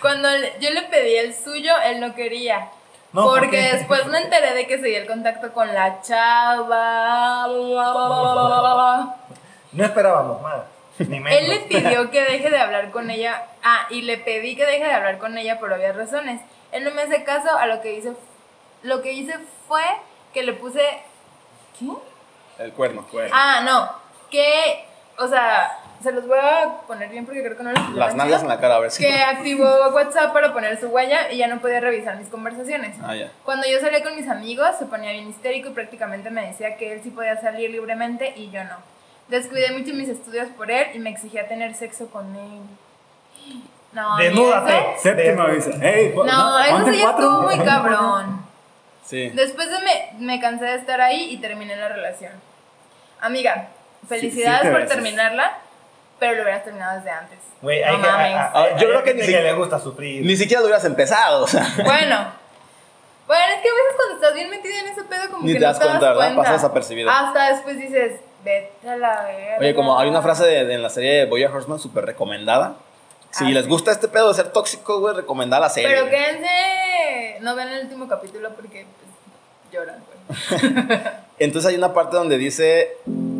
Cuando 0.00 0.28
yo 0.60 0.70
le 0.70 0.82
pedí 0.82 1.16
el 1.16 1.34
suyo, 1.34 1.72
él 1.86 2.00
no 2.00 2.14
quería. 2.14 2.68
No, 3.16 3.24
¿por 3.24 3.40
porque 3.40 3.72
después 3.72 4.06
me 4.08 4.18
enteré 4.18 4.52
de 4.52 4.66
que 4.66 4.78
seguía 4.78 4.98
el 4.98 5.06
contacto 5.06 5.50
con 5.54 5.72
la 5.72 6.02
chava. 6.02 7.46
No 9.72 9.84
esperábamos 9.86 10.42
más. 10.42 10.64
Ni 10.98 11.18
menos. 11.18 11.40
Él 11.40 11.48
le 11.48 11.60
pidió 11.60 12.10
que 12.10 12.22
deje 12.22 12.50
de 12.50 12.58
hablar 12.58 12.90
con 12.90 13.10
ella. 13.10 13.46
Ah, 13.64 13.86
y 13.88 14.02
le 14.02 14.18
pedí 14.18 14.54
que 14.54 14.66
deje 14.66 14.84
de 14.84 14.92
hablar 14.92 15.16
con 15.16 15.38
ella 15.38 15.58
por 15.58 15.72
obvias 15.72 15.96
razones. 15.96 16.42
Él 16.72 16.84
no 16.84 16.90
me 16.90 17.00
hace 17.00 17.24
caso 17.24 17.56
a 17.56 17.64
lo 17.64 17.80
que 17.80 17.94
hice. 17.94 18.12
Lo 18.82 19.00
que 19.00 19.12
hice 19.12 19.38
fue 19.66 19.80
que 20.34 20.42
le 20.42 20.52
puse. 20.52 20.86
¿Qué? 21.78 21.86
El 22.62 22.72
cuerno. 22.74 23.06
Ah, 23.32 23.62
no. 23.64 23.92
Que. 24.30 24.84
O 25.16 25.26
sea, 25.26 25.74
se 26.02 26.12
los 26.12 26.26
voy 26.26 26.38
a 26.38 26.78
poner 26.86 27.08
bien 27.08 27.24
porque 27.26 27.42
creo 27.42 27.56
que 27.56 27.62
no 27.62 27.72
les 27.72 27.90
Las 27.90 28.14
nalgas 28.14 28.42
en 28.42 28.48
la 28.48 28.60
cara, 28.60 28.76
a 28.76 28.80
ver 28.80 28.90
si... 28.90 29.02
Que 29.02 29.14
activó 29.22 29.68
WhatsApp 29.92 30.32
para 30.32 30.52
poner 30.52 30.78
su 30.78 30.88
huella 30.88 31.30
y 31.32 31.38
ya 31.38 31.46
no 31.48 31.60
podía 31.60 31.80
revisar 31.80 32.16
mis 32.16 32.28
conversaciones. 32.28 32.96
Ah, 33.02 33.14
ya. 33.14 33.30
Cuando 33.44 33.66
yo 33.68 33.80
salía 33.80 34.02
con 34.02 34.14
mis 34.16 34.28
amigos, 34.28 34.68
se 34.78 34.86
ponía 34.86 35.12
bien 35.12 35.28
histérico 35.28 35.68
y 35.70 35.72
prácticamente 35.72 36.30
me 36.30 36.46
decía 36.46 36.76
que 36.76 36.92
él 36.92 37.00
sí 37.02 37.10
podía 37.10 37.40
salir 37.40 37.70
libremente 37.70 38.32
y 38.36 38.50
yo 38.50 38.62
no. 38.64 38.76
Descuidé 39.28 39.72
mucho 39.72 39.92
mis 39.94 40.08
estudios 40.08 40.48
por 40.56 40.70
él 40.70 40.86
y 40.94 40.98
me 40.98 41.10
exigía 41.10 41.48
tener 41.48 41.74
sexo 41.74 42.08
con 42.10 42.34
él. 42.36 42.60
No, 43.92 44.16
Desnúdate. 44.18 44.76
eso. 44.76 45.02
Séptimo 45.02 45.42
aviso. 45.42 45.70
Ey, 45.80 46.14
No, 46.14 46.60
eso 46.60 46.92
sí 46.92 47.02
estuvo 47.02 47.42
muy 47.42 47.58
cabrón. 47.64 48.44
Sí. 49.04 49.30
Después 49.30 49.70
de 49.70 49.78
me, 49.80 50.26
me 50.26 50.40
cansé 50.40 50.64
de 50.66 50.74
estar 50.74 51.00
ahí 51.00 51.30
y 51.32 51.38
terminé 51.38 51.76
la 51.76 51.88
relación. 51.88 52.32
Amiga, 53.20 53.68
felicidades 54.08 54.62
por 54.70 54.80
veces. 54.82 54.90
terminarla, 54.90 55.58
pero 56.18 56.34
lo 56.36 56.42
hubieras 56.42 56.64
terminado 56.64 56.96
desde 56.96 57.10
antes. 57.10 57.38
Güey, 57.62 57.80
No 57.80 57.86
hay 57.88 57.96
que- 57.96 58.02
mames. 58.02 58.34
a- 58.34 58.40
a- 58.44 58.50
Ah, 58.54 58.62
hay- 58.64 58.80
yo 58.80 58.88
creo 58.88 59.02
que 59.02 59.14
ni 59.14 59.20
que 59.20 59.26
si- 59.26 59.32
le 59.32 59.52
gusta 59.54 59.78
sufrir. 59.78 60.24
Ni 60.24 60.36
siquiera 60.36 60.60
lo 60.60 60.66
hubieras 60.66 60.84
empezado, 60.84 61.44
o 61.44 61.46
sea. 61.48 61.66
Bueno. 61.84 62.32
Bueno, 63.26 63.42
es 63.56 63.60
que 63.60 63.68
a 63.68 63.72
veces 63.72 63.96
cuando 63.96 64.14
estás 64.14 64.34
bien 64.34 64.50
metida 64.50 64.78
en 64.82 64.86
ese 64.86 65.02
pedo 65.02 65.28
como 65.32 65.42
Ni 65.44 65.54
que 65.54 65.58
te 65.58 65.64
no 65.64 65.72
das 65.72 65.80
cuenta, 65.80 66.12
¿verdad? 66.12 66.36
Pasa 66.36 66.52
desapercibido. 66.52 67.10
Hasta 67.10 67.50
después 67.54 67.76
dices, 67.76 68.20
vete 68.44 68.88
a 68.88 68.96
la 68.96 69.22
verga. 69.24 69.56
Oye, 69.58 69.74
como 69.74 69.98
hay 69.98 70.08
una 70.08 70.22
frase 70.22 70.46
de, 70.46 70.64
de 70.64 70.74
en 70.74 70.82
la 70.84 70.90
serie 70.90 71.12
de 71.12 71.24
Boya 71.24 71.50
Horseman 71.52 71.80
súper 71.80 72.06
recomendada. 72.06 72.76
Si 73.32 73.44
Ah, 73.44 73.48
les 73.48 73.64
sí. 73.64 73.68
gusta 73.68 73.90
este 73.90 74.06
pedo 74.06 74.28
de 74.28 74.34
ser 74.34 74.52
tóxico, 74.52 75.00
güey, 75.00 75.16
recomendada 75.16 75.62
la 75.62 75.68
serie. 75.70 75.88
Pero 75.90 76.08
quédense, 76.08 77.38
no 77.40 77.56
ven 77.56 77.66
el 77.66 77.82
último 77.86 78.06
capítulo 78.06 78.50
porque 78.54 78.86
pues, 78.86 79.72
lloran, 79.72 79.96
güey. 80.06 81.00
Entonces 81.40 81.68
hay 81.68 81.76
una 81.76 81.92
parte 81.92 82.14
donde 82.14 82.38
dice, 82.38 82.96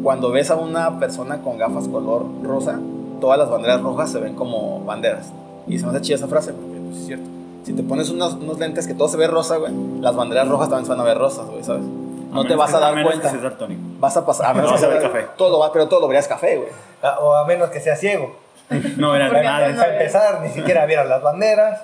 cuando 0.07 0.31
ves 0.31 0.53
a 0.53 0.55
una 0.55 1.01
persona 1.01 1.43
con 1.43 1.59
gafas 1.59 1.89
color 1.89 2.27
rosa, 2.45 2.79
todas 3.21 3.41
las 3.41 3.51
banderas 3.51 3.81
rojas 3.83 4.09
se 4.13 4.21
ven 4.21 4.37
como 4.37 4.79
banderas. 4.85 5.33
Y 5.67 5.81
se 5.81 5.85
me 5.85 5.91
hace 5.91 6.01
chida 6.03 6.15
esa 6.15 6.29
frase, 6.29 6.53
porque 6.53 6.79
pues, 6.79 6.99
es 7.01 7.07
cierto. 7.07 7.27
Si 7.65 7.73
te 7.73 7.83
pones 7.83 8.09
unos, 8.11 8.35
unos 8.35 8.57
lentes 8.61 8.87
que 8.87 8.95
todo 8.95 9.09
se 9.09 9.17
ve 9.17 9.27
rosa, 9.27 9.57
güey, 9.57 9.73
las 10.01 10.15
banderas 10.15 10.47
rojas 10.47 10.69
también 10.69 10.85
se 10.85 10.91
van 10.93 11.01
a 11.01 11.03
ver 11.03 11.19
rosas, 11.19 11.47
güey, 11.49 11.65
¿sabes? 11.65 11.83
No 12.31 12.47
te 12.47 12.55
vas 12.55 12.73
a 12.73 12.79
dar 12.79 13.03
cuenta. 13.03 13.23
Que 13.23 13.31
seas 13.31 13.43
daltónico. 13.43 13.81
Vas 13.99 14.17
a 14.17 14.25
pasar, 14.25 14.47
a 14.47 14.55
menos 14.55 14.71
No, 14.71 14.77
que 14.77 14.81
se 14.81 14.87
ve 14.87 15.01
sea- 15.01 15.11
café. 15.11 15.27
Todo 15.37 15.59
va, 15.59 15.73
pero 15.73 15.89
todo 15.89 15.99
lo 15.99 16.07
verías 16.07 16.29
café, 16.29 16.57
güey. 16.57 16.69
Ah, 17.03 17.19
O 17.21 17.35
a 17.35 17.45
menos 17.45 17.71
que 17.71 17.81
sea 17.81 17.97
ciego. 17.97 18.31
No, 18.97 19.13
era 19.17 19.27
no 19.27 19.33
Para 19.33 19.71
empezar, 19.73 20.41
ni 20.41 20.51
siquiera 20.51 20.87
vieras 20.87 21.09
las 21.09 21.21
banderas 21.21 21.81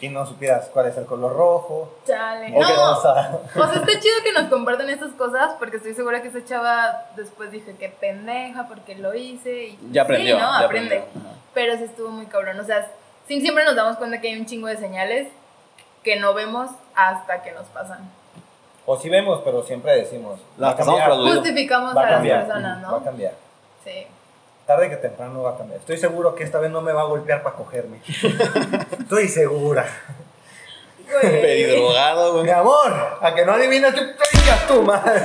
y 0.00 0.08
no 0.08 0.24
supieras 0.26 0.68
cuál 0.72 0.86
es 0.86 0.96
el 0.96 1.06
color 1.06 1.34
rojo. 1.36 1.92
Chale. 2.06 2.46
Ok, 2.56 2.62
no, 2.68 2.92
o 2.98 3.02
sea- 3.02 3.38
o 3.54 3.66
sea, 3.66 3.74
está 3.74 4.00
chido 4.00 4.14
que 4.22 4.32
nos 4.32 4.44
compartan 4.44 4.88
estas 4.90 5.10
cosas 5.12 5.54
porque 5.58 5.78
estoy 5.78 5.94
segura 5.94 6.22
que 6.22 6.28
esa 6.28 6.44
chava 6.44 7.04
después 7.16 7.50
dije 7.50 7.74
que 7.76 7.88
pendeja 7.88 8.68
porque 8.68 8.94
lo 8.94 9.14
hice 9.14 9.64
y 9.68 9.78
Ya 9.90 10.02
aprendió. 10.02 10.36
Sí, 10.36 10.42
¿no? 10.42 10.48
ya 10.60 10.64
Aprende. 10.66 10.98
aprendió. 10.98 11.30
Pero 11.54 11.76
sí 11.76 11.84
estuvo 11.84 12.10
muy 12.10 12.26
cabrón. 12.26 12.60
O 12.60 12.64
sea, 12.64 12.86
sí, 13.26 13.40
siempre 13.40 13.64
nos 13.64 13.74
damos 13.74 13.96
cuenta 13.96 14.20
que 14.20 14.28
hay 14.28 14.38
un 14.38 14.46
chingo 14.46 14.68
de 14.68 14.76
señales 14.76 15.28
que 16.04 16.16
no 16.20 16.32
vemos 16.34 16.70
hasta 16.94 17.42
que 17.42 17.50
nos 17.52 17.66
pasan. 17.66 18.08
O 18.86 18.96
si 18.96 19.10
vemos, 19.10 19.40
pero 19.44 19.62
siempre 19.64 19.96
decimos. 19.96 20.38
Las 20.56 20.74
a 20.74 20.76
pasamos. 20.78 21.34
Justificamos 21.34 21.94
Va 21.96 22.02
a 22.02 22.06
a 22.06 22.10
las 22.12 22.20
personas, 22.22 22.84
Va 22.84 22.88
a 22.88 22.90
¿no? 22.92 23.04
cambiar. 23.04 23.32
Sí. 23.84 24.06
Tarde 24.68 24.90
que 24.90 24.96
temprano 24.96 25.42
va 25.42 25.52
a 25.52 25.56
cambiar. 25.56 25.80
Estoy 25.80 25.96
seguro 25.96 26.34
que 26.34 26.44
esta 26.44 26.58
vez 26.58 26.70
no 26.70 26.82
me 26.82 26.92
va 26.92 27.00
a 27.00 27.06
golpear 27.06 27.42
para 27.42 27.56
cogerme. 27.56 28.00
Estoy 29.00 29.26
segura. 29.26 29.86
Güey. 31.10 31.40
Pedidrogado, 31.40 32.34
Mi 32.34 32.40
güey. 32.40 32.50
amor, 32.50 32.92
a 33.22 33.34
que 33.34 33.46
no 33.46 33.52
adivinas 33.52 33.94
que 33.94 34.02
tengas 34.02 34.66
tú, 34.68 34.82
madre. 34.82 35.22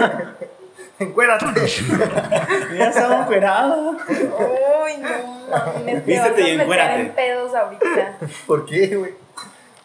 Encuérate. 0.98 1.46
Ya 2.78 2.86
estaba 2.88 3.20
encuerado. 3.24 3.92
Uy, 3.92 4.98
no 5.02 5.48
mames. 5.52 6.06
te 6.06 6.12
Vístete 6.12 6.42
y 6.42 6.52
encuérate. 6.62 7.02
en 7.02 7.10
pedos 7.12 7.54
ahorita. 7.54 8.18
¿Por 8.48 8.66
qué, 8.66 8.96
güey? 8.96 9.14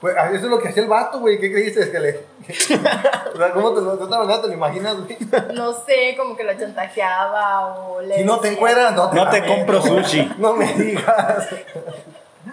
Pues, 0.01 0.15
ah, 0.17 0.27
eso 0.29 0.45
es 0.45 0.51
lo 0.51 0.61
que 0.61 0.69
hacía 0.69 0.83
el 0.85 0.89
vato, 0.89 1.19
güey. 1.19 1.41
¿Qué 1.41 1.51
creíste? 1.51 1.91
Que 1.91 1.99
le... 1.99 2.11
o 3.35 3.37
sea, 3.37 3.53
¿cómo 3.53 3.75
te 3.75 3.81
lo, 3.81 3.97
de 3.97 4.05
otra 4.05 4.19
manera 4.19 4.41
te 4.41 4.47
lo 4.49 4.55
imaginas, 4.55 4.97
güey? 4.97 5.17
No 5.55 5.73
sé, 5.73 6.15
como 6.17 6.37
que 6.37 6.45
lo 6.45 6.55
chantajeaba 6.57 7.67
o 7.67 8.01
le. 8.01 8.19
Si 8.19 8.25
no 8.25 8.39
te 8.39 8.49
encueras, 8.49 8.95
no 8.95 9.11
te 9.11 9.17
No 9.17 9.29
te 9.29 9.41
mames, 9.41 9.57
compro 9.57 9.83
sushi. 9.83 10.35
No 10.39 10.53
me 10.55 10.73
digas. 10.75 11.49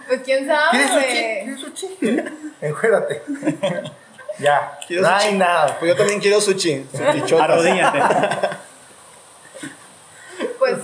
Pues 0.08 0.22
quién 0.24 0.46
sabe. 0.46 0.70
¿Quieres 0.72 0.90
sushi? 0.90 1.44
¿Quieres 1.44 1.60
sushi? 1.60 2.24
Encuérate. 2.60 3.22
ya. 4.38 4.78
¿Quieres 4.86 5.06
No 5.06 5.14
hay 5.14 5.26
sushi? 5.26 5.38
nada. 5.38 5.76
Pues 5.78 5.92
yo 5.92 5.96
también 5.96 6.20
quiero 6.20 6.40
sushi. 6.40 6.84
sushi 6.92 7.34
Arrodíllate. 7.36 8.00
Pues 10.58 10.78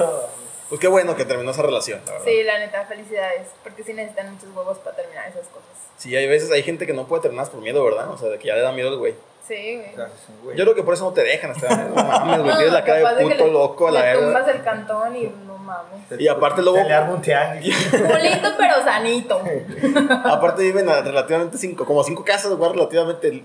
Pues 0.73 0.81
qué 0.81 0.89
bueno 0.89 1.15
que 1.15 1.27
terminó 1.27 1.51
esa 1.51 1.61
relación, 1.61 2.01
la 2.07 2.13
verdad. 2.13 2.25
sí, 2.27 2.43
la 2.45 2.59
neta, 2.59 2.87
felicidades. 2.87 3.47
Porque 3.63 3.85
sí 3.85 3.93
necesitan 3.93 4.33
muchos 4.33 4.49
huevos 4.57 4.79
para 4.79 4.97
terminar 4.97 5.29
esas 5.29 5.47
cosas. 5.49 5.69
Sí, 5.99 6.17
hay 6.17 6.27
veces, 6.27 6.51
hay 6.51 6.63
gente 6.63 6.87
que 6.87 6.95
no 6.95 7.07
puede 7.07 7.21
terminar 7.21 7.47
por 7.51 7.61
miedo, 7.61 7.85
¿verdad? 7.85 8.09
O 8.09 8.17
sea, 8.17 8.31
de 8.31 8.39
que 8.39 8.49
ya 8.49 8.55
le 8.55 8.63
da 8.63 8.73
miedo 8.73 8.89
el 8.89 8.97
güey. 8.97 9.15
Sí, 9.47 9.83
güey. 10.43 10.57
Yo 10.57 10.65
creo 10.65 10.75
que 10.75 10.83
por 10.83 10.95
eso 10.95 11.05
no 11.05 11.13
te 11.13 11.25
dejan, 11.25 11.51
hasta 11.51 11.77
no 11.89 11.95
mames, 11.95 12.41
güey, 12.41 12.55
tienes 12.57 12.73
la 12.73 12.85
cara 12.85 13.13
de 13.17 13.23
puto 13.23 13.45
le- 13.45 13.53
loco 13.53 13.89
a 13.89 13.91
la 13.91 14.15
le 14.15 14.19
tumbas 14.19 14.49
el 14.49 14.63
cantón 14.63 15.15
y 15.15 15.25
no 15.47 15.59
mames. 15.59 16.19
Y 16.19 16.27
aparte 16.27 16.63
luego, 16.63 16.79
Se 16.79 16.85
le 16.85 16.95
arma 16.95 17.15
un. 17.17 17.21
Culito 17.21 18.49
pero 18.57 18.83
sanito. 18.83 19.43
aparte 20.25 20.63
viven 20.63 20.89
a 20.89 21.03
relativamente 21.03 21.59
cinco, 21.59 21.85
como 21.85 22.03
cinco 22.03 22.25
casas, 22.25 22.51
güey, 22.55 22.73
relativamente. 22.73 23.31
Sí. 23.31 23.45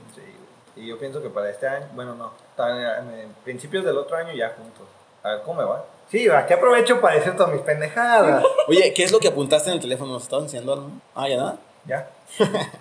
Y 0.77 0.87
yo 0.87 0.97
pienso 0.97 1.21
que 1.21 1.29
para 1.29 1.49
este 1.49 1.67
año, 1.67 1.87
bueno, 1.93 2.15
no, 2.15 2.31
en 2.65 3.33
principios 3.43 3.83
del 3.83 3.97
otro 3.97 4.15
año 4.15 4.31
ya 4.33 4.55
juntos. 4.57 4.87
A 5.23 5.31
ver 5.31 5.41
cómo 5.41 5.59
me 5.59 5.67
va. 5.67 5.83
Sí, 6.09 6.29
aquí 6.29 6.53
aprovecho 6.53 7.01
para 7.01 7.15
decir 7.15 7.35
todas 7.35 7.51
mis 7.51 7.61
pendejadas. 7.61 8.43
Oye, 8.67 8.93
¿qué 8.93 9.03
es 9.03 9.11
lo 9.11 9.19
que 9.19 9.27
apuntaste 9.27 9.69
en 9.69 9.75
el 9.75 9.81
teléfono? 9.81 10.13
¿Nos 10.13 10.23
estabas 10.23 10.45
enseñando 10.45 10.73
algo? 10.73 10.89
Ah, 11.15 11.27
ya 11.27 11.37
nada. 11.37 11.57
Ya. 11.85 12.07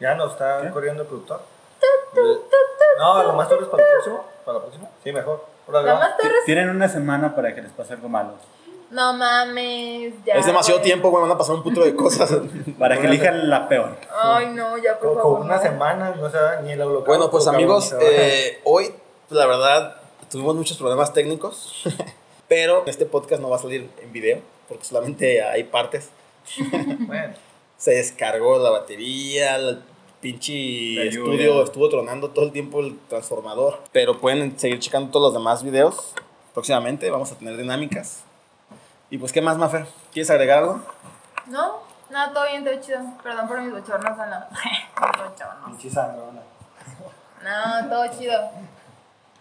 Ya 0.00 0.14
nos 0.14 0.30
está 0.30 0.70
corriendo 0.70 1.02
el 1.02 1.08
productor. 1.08 1.40
No, 2.98 3.22
lo 3.24 3.32
más 3.32 3.48
tarde 3.48 3.64
es 3.64 3.68
para 3.68 3.82
el 3.82 3.90
próximo. 3.94 4.24
¿Para 4.44 4.58
la 4.58 4.62
próxima? 4.64 4.88
Sí, 5.02 5.12
mejor. 5.12 5.44
Va. 5.74 5.82
más 5.82 6.16
Torres. 6.16 6.44
Tienen 6.46 6.70
una 6.70 6.88
semana 6.88 7.34
para 7.34 7.52
que 7.54 7.62
les 7.62 7.72
pase 7.72 7.94
algo 7.94 8.08
malo. 8.08 8.30
No 8.90 9.12
mames, 9.12 10.14
ya. 10.24 10.34
es 10.34 10.46
demasiado 10.46 10.78
güey. 10.78 10.86
tiempo, 10.88 11.10
güey, 11.10 11.22
van 11.22 11.32
a 11.32 11.36
pasar 11.36 11.56
un 11.56 11.62
puto 11.64 11.82
de 11.84 11.94
cosas. 11.96 12.32
Para 12.78 12.96
que 12.98 13.06
elijan 13.06 13.50
la 13.50 13.68
peor. 13.68 13.96
Ay, 14.22 14.46
no, 14.54 14.78
ya 14.78 14.98
por 14.98 15.08
Con, 15.08 15.16
favor. 15.18 15.38
con 15.38 15.46
una 15.46 15.56
no. 15.56 15.62
semana, 15.62 16.14
no 16.18 16.30
se 16.30 16.38
va 16.38 16.56
ni 16.62 16.72
el 16.72 16.80
holocausto. 16.80 17.06
Bueno, 17.10 17.30
pues 17.30 17.44
cabrón, 17.44 17.62
amigos, 17.64 17.84
se 17.86 17.96
va. 17.96 18.02
eh, 18.02 18.60
hoy, 18.64 18.94
la 19.28 19.46
verdad, 19.46 19.96
tuvimos 20.30 20.54
muchos 20.54 20.78
problemas 20.78 21.12
técnicos, 21.12 21.82
pero 22.48 22.84
este 22.86 23.06
podcast 23.06 23.40
no 23.42 23.50
va 23.50 23.56
a 23.56 23.60
salir 23.60 23.90
en 24.02 24.12
video, 24.12 24.40
porque 24.68 24.84
solamente 24.84 25.42
hay 25.42 25.64
partes. 25.64 26.10
Bueno, 27.06 27.34
Se 27.76 27.92
descargó 27.92 28.58
la 28.58 28.70
batería, 28.70 29.56
el 29.56 29.82
pinche 30.20 30.94
La 30.96 31.04
estudio 31.04 31.62
estuvo 31.62 31.88
tronando 31.88 32.30
todo 32.30 32.46
el 32.46 32.52
tiempo 32.52 32.80
el 32.80 32.98
transformador. 33.08 33.78
Pero 33.92 34.18
pueden 34.18 34.58
seguir 34.58 34.80
checando 34.80 35.10
todos 35.10 35.32
los 35.32 35.34
demás 35.34 35.62
videos. 35.62 36.14
Próximamente 36.54 37.08
vamos 37.10 37.30
a 37.30 37.36
tener 37.36 37.56
dinámicas. 37.56 38.24
Y 39.10 39.18
pues, 39.18 39.32
¿qué 39.32 39.40
más, 39.40 39.56
Mafer? 39.58 39.86
¿Quieres 40.12 40.30
agregar 40.30 40.58
algo? 40.58 40.80
No, 41.46 41.80
no, 42.10 42.32
todo 42.32 42.46
bien, 42.48 42.64
todo 42.64 42.80
chido. 42.80 42.98
Perdón 43.22 43.48
por 43.48 43.60
mis 43.60 43.72
bochornos, 43.72 44.18
Ana. 44.18 44.48
mis 44.54 45.30
bochornos. 45.30 45.66
pinche 45.66 45.90
sangrona. 45.90 46.42
No, 47.42 47.88
todo 47.88 48.18
chido. 48.18 48.50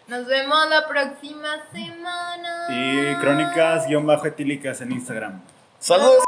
Nos 0.07 0.25
vemos 0.25 0.69
la 0.69 0.87
próxima 0.87 1.49
semana. 1.73 2.67
Y 2.69 3.15
crónicas-etílicas 3.15 4.79
en 4.81 4.93
Instagram. 4.93 5.41
¡Saludos! 5.79 6.23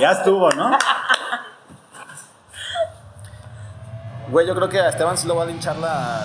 Ya 0.00 0.12
estuvo, 0.12 0.50
¿no? 0.52 0.78
Güey, 4.30 4.46
yo 4.46 4.54
creo 4.54 4.68
que 4.68 4.80
a 4.80 4.88
Esteban 4.88 5.18
sí 5.18 5.28
lo 5.28 5.36
va 5.36 5.42
a 5.42 5.46
linchar 5.46 5.76
la, 5.76 6.24